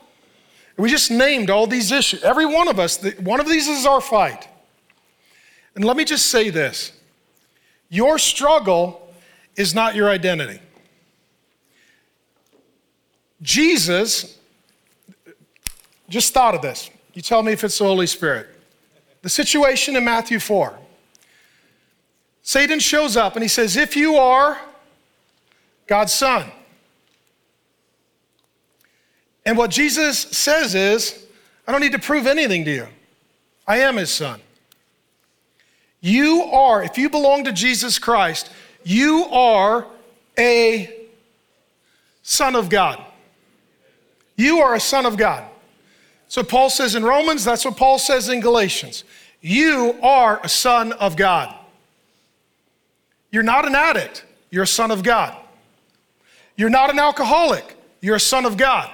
We 0.77 0.89
just 0.89 1.11
named 1.11 1.49
all 1.49 1.67
these 1.67 1.91
issues. 1.91 2.23
Every 2.23 2.45
one 2.45 2.67
of 2.67 2.79
us, 2.79 3.03
one 3.19 3.39
of 3.39 3.47
these 3.47 3.67
is 3.67 3.85
our 3.85 3.99
fight. 3.99 4.47
And 5.75 5.83
let 5.83 5.97
me 5.97 6.05
just 6.05 6.27
say 6.27 6.49
this 6.49 6.93
your 7.89 8.17
struggle 8.17 9.13
is 9.55 9.73
not 9.73 9.95
your 9.95 10.09
identity. 10.09 10.61
Jesus, 13.41 14.37
just 16.09 16.33
thought 16.33 16.55
of 16.55 16.61
this. 16.61 16.89
You 17.13 17.21
tell 17.21 17.43
me 17.43 17.51
if 17.51 17.63
it's 17.63 17.77
the 17.77 17.85
Holy 17.85 18.07
Spirit. 18.07 18.47
The 19.21 19.29
situation 19.29 19.95
in 19.95 20.05
Matthew 20.05 20.39
4. 20.39 20.77
Satan 22.47 22.79
shows 22.79 23.17
up 23.17 23.35
and 23.35 23.43
he 23.43 23.49
says, 23.49 23.75
If 23.75 23.97
you 23.97 24.15
are 24.15 24.57
God's 25.85 26.13
son. 26.13 26.49
And 29.45 29.57
what 29.57 29.69
Jesus 29.69 30.17
says 30.17 30.73
is, 30.73 31.25
I 31.67 31.73
don't 31.73 31.81
need 31.81 31.91
to 31.91 31.99
prove 31.99 32.25
anything 32.25 32.63
to 32.63 32.71
you. 32.71 32.87
I 33.67 33.79
am 33.79 33.97
his 33.97 34.11
son. 34.11 34.39
You 35.99 36.43
are, 36.43 36.81
if 36.81 36.97
you 36.97 37.09
belong 37.09 37.43
to 37.43 37.51
Jesus 37.51 37.99
Christ, 37.99 38.49
you 38.85 39.25
are 39.25 39.85
a 40.39 41.05
son 42.23 42.55
of 42.55 42.69
God. 42.69 43.03
You 44.37 44.59
are 44.59 44.73
a 44.73 44.79
son 44.79 45.05
of 45.05 45.17
God. 45.17 45.43
So 46.29 46.43
Paul 46.43 46.69
says 46.69 46.95
in 46.95 47.03
Romans, 47.03 47.43
that's 47.43 47.65
what 47.65 47.75
Paul 47.75 47.99
says 47.99 48.29
in 48.29 48.39
Galatians. 48.39 49.03
You 49.41 49.99
are 50.01 50.39
a 50.41 50.47
son 50.47 50.93
of 50.93 51.17
God. 51.17 51.53
You're 53.31 53.43
not 53.43 53.67
an 53.67 53.75
addict, 53.75 54.25
you're 54.49 54.63
a 54.63 54.67
son 54.67 54.91
of 54.91 55.03
God. 55.03 55.37
You're 56.55 56.69
not 56.69 56.89
an 56.89 56.99
alcoholic, 56.99 57.75
you're 58.01 58.15
a 58.15 58.19
son 58.19 58.45
of 58.45 58.57
God. 58.57 58.91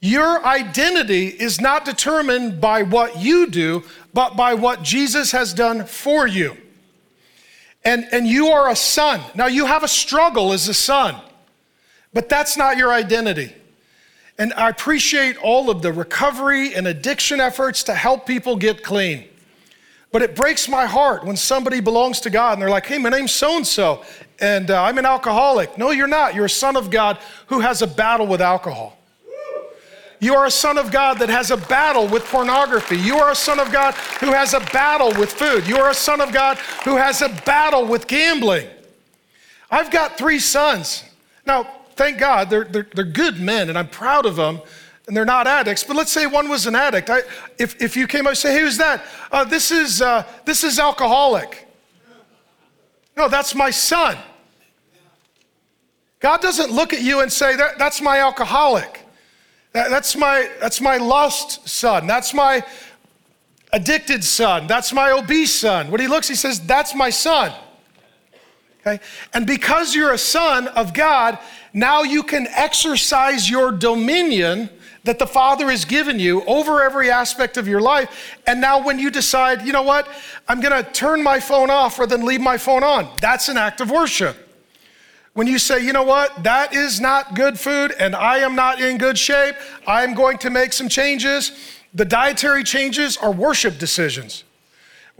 Your 0.00 0.44
identity 0.46 1.26
is 1.26 1.60
not 1.60 1.84
determined 1.84 2.60
by 2.60 2.82
what 2.82 3.18
you 3.18 3.46
do, 3.46 3.84
but 4.14 4.34
by 4.34 4.54
what 4.54 4.82
Jesus 4.82 5.32
has 5.32 5.52
done 5.52 5.84
for 5.84 6.26
you. 6.26 6.56
And, 7.84 8.06
and 8.10 8.26
you 8.26 8.48
are 8.48 8.70
a 8.70 8.76
son. 8.76 9.20
Now, 9.34 9.46
you 9.46 9.66
have 9.66 9.82
a 9.82 9.88
struggle 9.88 10.52
as 10.52 10.68
a 10.68 10.74
son, 10.74 11.16
but 12.14 12.28
that's 12.28 12.56
not 12.56 12.78
your 12.78 12.92
identity. 12.92 13.54
And 14.38 14.54
I 14.54 14.70
appreciate 14.70 15.36
all 15.36 15.68
of 15.68 15.82
the 15.82 15.92
recovery 15.92 16.74
and 16.74 16.86
addiction 16.86 17.40
efforts 17.40 17.82
to 17.84 17.94
help 17.94 18.26
people 18.26 18.56
get 18.56 18.82
clean. 18.82 19.28
But 20.12 20.22
it 20.22 20.34
breaks 20.34 20.68
my 20.68 20.86
heart 20.86 21.24
when 21.24 21.36
somebody 21.36 21.80
belongs 21.80 22.20
to 22.22 22.30
God 22.30 22.54
and 22.54 22.62
they're 22.62 22.70
like, 22.70 22.86
hey, 22.86 22.98
my 22.98 23.10
name's 23.10 23.32
so 23.32 23.56
and 23.56 23.66
so, 23.66 24.04
and 24.40 24.70
uh, 24.70 24.82
I'm 24.82 24.98
an 24.98 25.06
alcoholic. 25.06 25.78
No, 25.78 25.90
you're 25.90 26.08
not. 26.08 26.34
You're 26.34 26.46
a 26.46 26.50
son 26.50 26.76
of 26.76 26.90
God 26.90 27.18
who 27.46 27.60
has 27.60 27.82
a 27.82 27.86
battle 27.86 28.26
with 28.26 28.40
alcohol. 28.40 28.96
You 30.18 30.34
are 30.34 30.46
a 30.46 30.50
son 30.50 30.76
of 30.76 30.92
God 30.92 31.18
that 31.20 31.30
has 31.30 31.50
a 31.50 31.56
battle 31.56 32.06
with 32.06 32.24
pornography. 32.26 32.96
You 32.96 33.16
are 33.18 33.30
a 33.30 33.34
son 33.34 33.58
of 33.58 33.72
God 33.72 33.94
who 34.20 34.32
has 34.32 34.52
a 34.52 34.60
battle 34.60 35.08
with 35.18 35.32
food. 35.32 35.66
You 35.66 35.78
are 35.78 35.90
a 35.90 35.94
son 35.94 36.20
of 36.20 36.32
God 36.32 36.58
who 36.84 36.96
has 36.96 37.22
a 37.22 37.30
battle 37.46 37.86
with 37.86 38.06
gambling. 38.06 38.68
I've 39.70 39.90
got 39.90 40.18
three 40.18 40.38
sons. 40.38 41.04
Now, 41.46 41.66
thank 41.94 42.18
God, 42.18 42.50
they're, 42.50 42.64
they're, 42.64 42.88
they're 42.94 43.04
good 43.04 43.40
men, 43.40 43.70
and 43.70 43.78
I'm 43.78 43.88
proud 43.88 44.26
of 44.26 44.36
them 44.36 44.60
and 45.10 45.16
they're 45.16 45.24
not 45.24 45.48
addicts, 45.48 45.82
but 45.82 45.96
let's 45.96 46.12
say 46.12 46.26
one 46.26 46.48
was 46.48 46.68
an 46.68 46.76
addict. 46.76 47.10
I, 47.10 47.22
if, 47.58 47.82
if 47.82 47.96
you 47.96 48.06
came 48.06 48.26
up 48.26 48.30
and 48.30 48.38
say, 48.38 48.52
hey, 48.52 48.60
who's 48.60 48.76
that? 48.76 49.04
Uh, 49.32 49.42
this, 49.42 49.72
is, 49.72 50.00
uh, 50.00 50.24
this 50.44 50.62
is 50.62 50.78
alcoholic. 50.78 51.66
No, 53.16 53.28
that's 53.28 53.52
my 53.56 53.70
son. 53.70 54.16
God 56.20 56.40
doesn't 56.40 56.70
look 56.70 56.92
at 56.92 57.02
you 57.02 57.22
and 57.22 57.32
say, 57.32 57.56
that, 57.56 57.76
that's 57.76 58.00
my 58.00 58.20
alcoholic. 58.20 59.04
That, 59.72 59.90
that's, 59.90 60.14
my, 60.14 60.48
that's 60.60 60.80
my 60.80 60.98
lust 60.98 61.68
son. 61.68 62.06
That's 62.06 62.32
my 62.32 62.64
addicted 63.72 64.22
son. 64.22 64.68
That's 64.68 64.92
my 64.92 65.10
obese 65.10 65.52
son. 65.52 65.90
When 65.90 66.00
he 66.00 66.06
looks, 66.06 66.28
he 66.28 66.36
says, 66.36 66.60
that's 66.60 66.94
my 66.94 67.10
son. 67.10 67.52
Okay? 68.82 69.00
And 69.34 69.44
because 69.44 69.92
you're 69.92 70.12
a 70.12 70.18
son 70.18 70.68
of 70.68 70.94
God, 70.94 71.36
now 71.72 72.04
you 72.04 72.22
can 72.22 72.46
exercise 72.46 73.50
your 73.50 73.72
dominion 73.72 74.70
that 75.04 75.18
the 75.18 75.26
Father 75.26 75.70
has 75.70 75.84
given 75.84 76.18
you 76.18 76.44
over 76.44 76.82
every 76.82 77.10
aspect 77.10 77.56
of 77.56 77.66
your 77.66 77.80
life. 77.80 78.36
And 78.46 78.60
now, 78.60 78.84
when 78.84 78.98
you 78.98 79.10
decide, 79.10 79.62
you 79.62 79.72
know 79.72 79.82
what, 79.82 80.08
I'm 80.48 80.60
going 80.60 80.84
to 80.84 80.90
turn 80.90 81.22
my 81.22 81.40
phone 81.40 81.70
off 81.70 81.98
rather 81.98 82.16
than 82.16 82.26
leave 82.26 82.40
my 82.40 82.58
phone 82.58 82.84
on, 82.84 83.08
that's 83.20 83.48
an 83.48 83.56
act 83.56 83.80
of 83.80 83.90
worship. 83.90 84.36
When 85.32 85.46
you 85.46 85.58
say, 85.58 85.84
you 85.84 85.92
know 85.92 86.02
what, 86.02 86.42
that 86.42 86.74
is 86.74 87.00
not 87.00 87.34
good 87.34 87.58
food 87.58 87.92
and 87.98 88.16
I 88.16 88.38
am 88.38 88.56
not 88.56 88.80
in 88.80 88.98
good 88.98 89.16
shape, 89.16 89.54
I'm 89.86 90.14
going 90.14 90.38
to 90.38 90.50
make 90.50 90.72
some 90.72 90.88
changes, 90.88 91.52
the 91.94 92.04
dietary 92.04 92.64
changes 92.64 93.16
are 93.16 93.32
worship 93.32 93.78
decisions. 93.78 94.44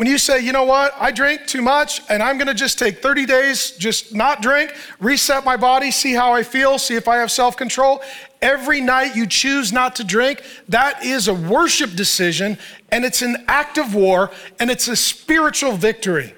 When 0.01 0.09
you 0.09 0.16
say, 0.16 0.40
you 0.40 0.53
know 0.53 0.64
what, 0.64 0.94
I 0.98 1.11
drink 1.11 1.46
too 1.46 1.61
much 1.61 2.01
and 2.09 2.22
I'm 2.22 2.38
gonna 2.38 2.55
just 2.55 2.78
take 2.78 3.03
30 3.03 3.26
days, 3.26 3.72
just 3.72 4.14
not 4.14 4.40
drink, 4.40 4.74
reset 4.98 5.44
my 5.44 5.59
body, 5.59 5.90
see 5.90 6.14
how 6.14 6.32
I 6.32 6.42
feel, 6.42 6.78
see 6.78 6.94
if 6.94 7.07
I 7.07 7.18
have 7.18 7.30
self 7.30 7.55
control. 7.55 8.01
Every 8.40 8.80
night 8.80 9.14
you 9.14 9.26
choose 9.26 9.74
not 9.74 9.96
to 9.96 10.05
drink, 10.05 10.42
that 10.70 11.05
is 11.05 11.28
a 11.28 11.34
worship 11.34 11.96
decision 11.96 12.57
and 12.90 13.05
it's 13.05 13.20
an 13.20 13.44
act 13.46 13.76
of 13.76 13.94
war 13.94 14.30
and 14.59 14.70
it's 14.70 14.88
a 14.88 14.96
spiritual 14.96 15.72
victory. 15.72 16.32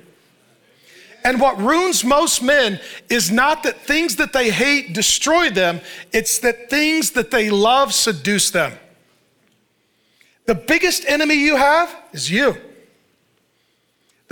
And 1.23 1.41
what 1.41 1.57
ruins 1.57 2.03
most 2.03 2.43
men 2.43 2.81
is 3.09 3.31
not 3.31 3.63
that 3.63 3.81
things 3.83 4.17
that 4.17 4.33
they 4.33 4.51
hate 4.51 4.93
destroy 4.93 5.51
them, 5.51 5.81
it's 6.13 6.41
that 6.41 6.69
things 6.69 7.13
that 7.13 7.31
they 7.31 7.49
love 7.49 7.95
seduce 7.95 8.51
them. 8.51 8.73
The 10.47 10.57
biggest 10.57 11.05
enemy 11.07 11.37
you 11.37 11.55
have 11.55 11.97
is 12.13 12.29
you. 12.29 12.57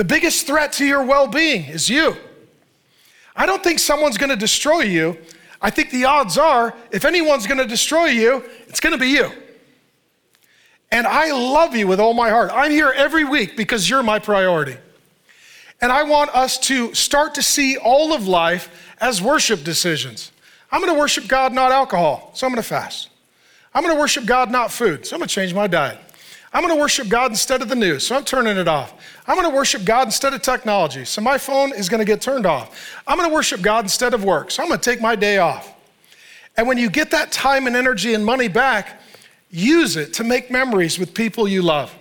The 0.00 0.04
biggest 0.04 0.46
threat 0.46 0.72
to 0.72 0.86
your 0.86 1.04
well 1.04 1.26
being 1.26 1.66
is 1.66 1.90
you. 1.90 2.16
I 3.36 3.44
don't 3.44 3.62
think 3.62 3.78
someone's 3.78 4.16
to 4.30 4.34
destroy 4.34 4.80
you. 4.80 5.18
I 5.60 5.68
think 5.68 5.90
the 5.90 6.06
odds 6.06 6.38
are, 6.38 6.74
if 6.90 7.04
anyone's 7.04 7.46
to 7.58 7.66
destroy 7.66 8.06
you, 8.06 8.42
it's 8.66 8.80
to 8.94 8.98
be 8.98 9.08
you. 9.08 9.30
And 10.90 11.06
I 11.06 11.32
love 11.32 11.76
you 11.76 11.86
with 11.86 12.00
all 12.00 12.14
my 12.14 12.30
heart. 12.30 12.50
I'm 12.50 12.70
here 12.70 12.90
every 12.96 13.26
week 13.26 13.58
because 13.58 13.90
you're 13.90 14.02
my 14.02 14.18
priority. 14.18 14.78
And 15.82 15.92
I 15.92 16.04
want 16.04 16.34
us 16.34 16.58
to 16.60 16.94
start 16.94 17.34
to 17.34 17.42
see 17.42 17.76
all 17.76 18.14
of 18.14 18.26
life 18.26 18.94
as 19.02 19.20
worship 19.20 19.64
decisions. 19.64 20.32
I'm 20.72 20.80
to 20.94 20.98
worship 20.98 21.28
God, 21.28 21.52
not 21.52 21.72
alcohol, 21.72 22.30
so 22.32 22.46
I'm 22.46 22.54
to 22.54 22.62
fast. 22.62 23.10
I'm 23.74 23.84
to 23.84 23.94
worship 23.96 24.24
God, 24.24 24.50
not 24.50 24.72
food, 24.72 25.04
so 25.04 25.16
I'm 25.16 25.20
to 25.20 25.28
change 25.28 25.52
my 25.52 25.66
diet. 25.66 25.98
I'm 26.52 26.62
going 26.62 26.74
to 26.74 26.80
worship 26.80 27.08
God 27.08 27.30
instead 27.30 27.62
of 27.62 27.68
the 27.68 27.76
news, 27.76 28.06
so 28.06 28.16
I'm 28.16 28.24
turning 28.24 28.56
it 28.56 28.66
off. 28.66 28.92
I'm 29.26 29.36
going 29.36 29.48
to 29.48 29.54
worship 29.54 29.84
God 29.84 30.08
instead 30.08 30.34
of 30.34 30.42
technology, 30.42 31.04
so 31.04 31.20
my 31.20 31.38
phone 31.38 31.72
is 31.72 31.88
going 31.88 32.00
to 32.00 32.04
get 32.04 32.20
turned 32.20 32.44
off. 32.44 33.00
I'm 33.06 33.16
going 33.16 33.28
to 33.28 33.34
worship 33.34 33.62
God 33.62 33.84
instead 33.84 34.14
of 34.14 34.24
work, 34.24 34.50
so 34.50 34.62
I'm 34.62 34.68
going 34.68 34.80
to 34.80 34.90
take 34.90 35.00
my 35.00 35.14
day 35.14 35.38
off. 35.38 35.72
And 36.56 36.66
when 36.66 36.76
you 36.76 36.90
get 36.90 37.12
that 37.12 37.30
time 37.30 37.68
and 37.68 37.76
energy 37.76 38.14
and 38.14 38.24
money 38.26 38.48
back, 38.48 39.00
use 39.48 39.96
it 39.96 40.12
to 40.14 40.24
make 40.24 40.50
memories 40.50 40.98
with 40.98 41.14
people 41.14 41.46
you 41.46 41.62
love. 41.62 41.94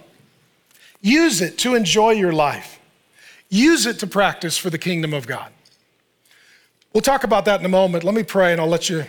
Use 1.01 1.41
it 1.41 1.57
to 1.59 1.75
enjoy 1.75 2.11
your 2.11 2.33
life. 2.33 2.79
Use 3.49 3.85
it 3.85 3.99
to 3.99 4.07
practice 4.07 4.57
for 4.57 4.69
the 4.69 4.77
kingdom 4.77 5.13
of 5.13 5.27
God. 5.27 5.51
We'll 6.91 7.01
talk 7.01 7.23
about 7.23 7.45
that 7.45 7.59
in 7.59 7.65
a 7.65 7.69
moment. 7.69 8.03
Let 8.03 8.15
me 8.15 8.23
pray 8.23 8.51
and 8.51 8.59
I'll 8.59 8.67
let 8.67 8.89
you. 8.89 9.05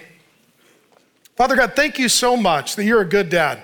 Father 1.34 1.56
God, 1.56 1.74
thank 1.74 1.98
you 1.98 2.10
so 2.10 2.36
much 2.36 2.76
that 2.76 2.84
you're 2.84 3.00
a 3.00 3.08
good 3.08 3.30
dad. 3.30 3.62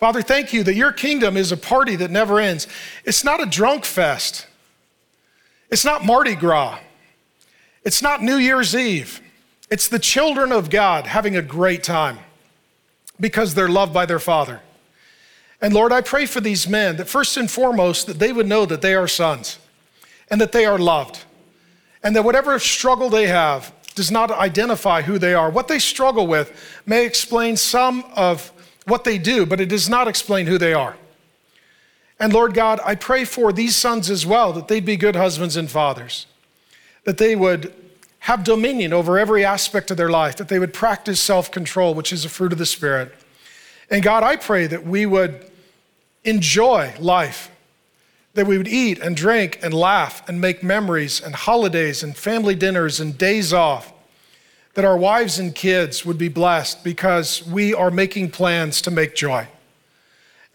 Father, 0.00 0.22
thank 0.22 0.54
you 0.54 0.64
that 0.64 0.74
your 0.74 0.92
kingdom 0.92 1.36
is 1.36 1.52
a 1.52 1.58
party 1.58 1.94
that 1.96 2.10
never 2.10 2.40
ends. 2.40 2.66
It's 3.04 3.22
not 3.22 3.42
a 3.42 3.44
drunk 3.44 3.84
fest. 3.84 4.46
It's 5.70 5.84
not 5.84 6.06
Mardi 6.06 6.34
Gras. 6.34 6.78
It's 7.84 8.00
not 8.00 8.22
New 8.22 8.36
Year's 8.36 8.74
Eve. 8.74 9.20
It's 9.70 9.88
the 9.88 9.98
children 9.98 10.52
of 10.52 10.70
God 10.70 11.06
having 11.06 11.36
a 11.36 11.42
great 11.42 11.84
time 11.84 12.18
because 13.20 13.52
they're 13.52 13.68
loved 13.68 13.92
by 13.92 14.06
their 14.06 14.18
Father. 14.18 14.62
And 15.60 15.74
Lord, 15.74 15.92
I 15.92 16.00
pray 16.00 16.24
for 16.24 16.40
these 16.40 16.66
men 16.66 16.96
that 16.96 17.06
first 17.06 17.36
and 17.36 17.50
foremost 17.50 18.06
that 18.06 18.18
they 18.18 18.32
would 18.32 18.46
know 18.46 18.64
that 18.64 18.80
they 18.80 18.94
are 18.94 19.06
sons 19.06 19.58
and 20.30 20.40
that 20.40 20.52
they 20.52 20.64
are 20.64 20.78
loved 20.78 21.24
and 22.02 22.16
that 22.16 22.24
whatever 22.24 22.58
struggle 22.58 23.10
they 23.10 23.26
have 23.26 23.70
does 23.94 24.10
not 24.10 24.30
identify 24.30 25.02
who 25.02 25.18
they 25.18 25.34
are. 25.34 25.50
What 25.50 25.68
they 25.68 25.78
struggle 25.78 26.26
with 26.26 26.80
may 26.86 27.04
explain 27.04 27.58
some 27.58 28.04
of 28.16 28.50
what 28.86 29.04
they 29.04 29.18
do, 29.18 29.46
but 29.46 29.60
it 29.60 29.68
does 29.68 29.88
not 29.88 30.08
explain 30.08 30.46
who 30.46 30.58
they 30.58 30.72
are. 30.74 30.96
And 32.18 32.32
Lord 32.32 32.52
God, 32.52 32.80
I 32.84 32.94
pray 32.94 33.24
for 33.24 33.52
these 33.52 33.74
sons 33.76 34.10
as 34.10 34.26
well 34.26 34.52
that 34.52 34.68
they'd 34.68 34.84
be 34.84 34.96
good 34.96 35.16
husbands 35.16 35.56
and 35.56 35.70
fathers, 35.70 36.26
that 37.04 37.18
they 37.18 37.34
would 37.34 37.74
have 38.20 38.44
dominion 38.44 38.92
over 38.92 39.18
every 39.18 39.44
aspect 39.44 39.90
of 39.90 39.96
their 39.96 40.10
life, 40.10 40.36
that 40.36 40.48
they 40.48 40.58
would 40.58 40.74
practice 40.74 41.18
self 41.20 41.50
control, 41.50 41.94
which 41.94 42.12
is 42.12 42.24
a 42.24 42.28
fruit 42.28 42.52
of 42.52 42.58
the 42.58 42.66
Spirit. 42.66 43.14
And 43.90 44.02
God, 44.02 44.22
I 44.22 44.36
pray 44.36 44.66
that 44.66 44.84
we 44.84 45.06
would 45.06 45.50
enjoy 46.24 46.92
life, 46.98 47.50
that 48.34 48.46
we 48.46 48.58
would 48.58 48.68
eat 48.68 48.98
and 48.98 49.16
drink 49.16 49.58
and 49.62 49.72
laugh 49.72 50.26
and 50.28 50.40
make 50.40 50.62
memories 50.62 51.20
and 51.20 51.34
holidays 51.34 52.02
and 52.02 52.14
family 52.14 52.54
dinners 52.54 53.00
and 53.00 53.16
days 53.16 53.52
off 53.52 53.92
that 54.74 54.84
our 54.84 54.96
wives 54.96 55.38
and 55.38 55.54
kids 55.54 56.04
would 56.04 56.18
be 56.18 56.28
blessed 56.28 56.84
because 56.84 57.44
we 57.46 57.74
are 57.74 57.90
making 57.90 58.30
plans 58.30 58.80
to 58.82 58.90
make 58.90 59.14
joy. 59.14 59.48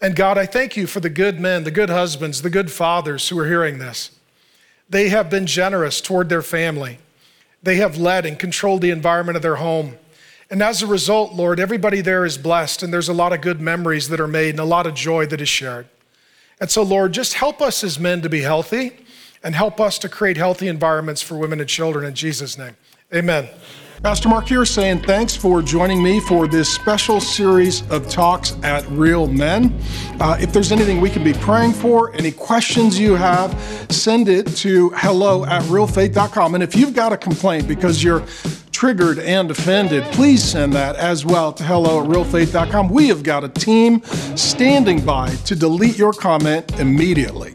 And 0.00 0.14
God, 0.14 0.36
I 0.38 0.46
thank 0.46 0.76
you 0.76 0.86
for 0.86 1.00
the 1.00 1.10
good 1.10 1.40
men, 1.40 1.64
the 1.64 1.70
good 1.70 1.90
husbands, 1.90 2.42
the 2.42 2.50
good 2.50 2.70
fathers 2.70 3.28
who 3.28 3.38
are 3.38 3.46
hearing 3.46 3.78
this. 3.78 4.10
They 4.88 5.08
have 5.08 5.30
been 5.30 5.46
generous 5.46 6.00
toward 6.00 6.28
their 6.28 6.42
family. 6.42 6.98
They 7.62 7.76
have 7.76 7.96
led 7.96 8.26
and 8.26 8.38
controlled 8.38 8.82
the 8.82 8.90
environment 8.90 9.36
of 9.36 9.42
their 9.42 9.56
home. 9.56 9.96
And 10.50 10.62
as 10.62 10.82
a 10.82 10.86
result, 10.86 11.32
Lord, 11.32 11.58
everybody 11.58 12.00
there 12.00 12.24
is 12.24 12.38
blessed, 12.38 12.82
and 12.82 12.92
there's 12.92 13.08
a 13.08 13.14
lot 13.14 13.32
of 13.32 13.40
good 13.40 13.60
memories 13.60 14.08
that 14.10 14.20
are 14.20 14.28
made 14.28 14.50
and 14.50 14.60
a 14.60 14.64
lot 14.64 14.86
of 14.86 14.94
joy 14.94 15.26
that 15.26 15.40
is 15.40 15.48
shared. 15.48 15.88
And 16.60 16.70
so, 16.70 16.82
Lord, 16.82 17.12
just 17.12 17.34
help 17.34 17.60
us 17.60 17.82
as 17.82 17.98
men 17.98 18.22
to 18.22 18.28
be 18.28 18.42
healthy 18.42 18.92
and 19.42 19.54
help 19.54 19.80
us 19.80 19.98
to 19.98 20.08
create 20.08 20.36
healthy 20.36 20.68
environments 20.68 21.20
for 21.20 21.36
women 21.36 21.60
and 21.60 21.68
children 21.68 22.06
in 22.06 22.14
Jesus' 22.14 22.56
name. 22.56 22.76
Amen. 23.12 23.48
Pastor 24.02 24.28
Mark 24.28 24.46
here 24.46 24.64
saying 24.64 25.00
thanks 25.00 25.34
for 25.34 25.62
joining 25.62 26.02
me 26.02 26.20
for 26.20 26.46
this 26.46 26.72
special 26.72 27.20
series 27.20 27.88
of 27.90 28.08
talks 28.08 28.54
at 28.62 28.86
Real 28.90 29.26
Men. 29.26 29.76
Uh, 30.20 30.36
if 30.38 30.52
there's 30.52 30.70
anything 30.70 31.00
we 31.00 31.08
can 31.10 31.24
be 31.24 31.32
praying 31.32 31.72
for, 31.72 32.14
any 32.14 32.30
questions 32.30 32.98
you 32.98 33.14
have, 33.14 33.58
send 33.90 34.28
it 34.28 34.46
to 34.48 34.90
hello 34.90 35.44
at 35.46 35.62
realfaith.com. 35.64 36.54
And 36.54 36.62
if 36.62 36.76
you've 36.76 36.94
got 36.94 37.12
a 37.12 37.16
complaint 37.16 37.66
because 37.66 38.02
you're 38.04 38.24
triggered 38.70 39.18
and 39.18 39.50
offended, 39.50 40.04
please 40.12 40.44
send 40.44 40.74
that 40.74 40.96
as 40.96 41.24
well 41.24 41.50
to 41.54 41.64
hello 41.64 42.04
at 42.04 42.08
realfaith.com. 42.08 42.90
We 42.90 43.08
have 43.08 43.22
got 43.22 43.44
a 43.44 43.48
team 43.48 44.02
standing 44.36 45.04
by 45.04 45.30
to 45.46 45.56
delete 45.56 45.96
your 45.96 46.12
comment 46.12 46.78
immediately. 46.78 47.52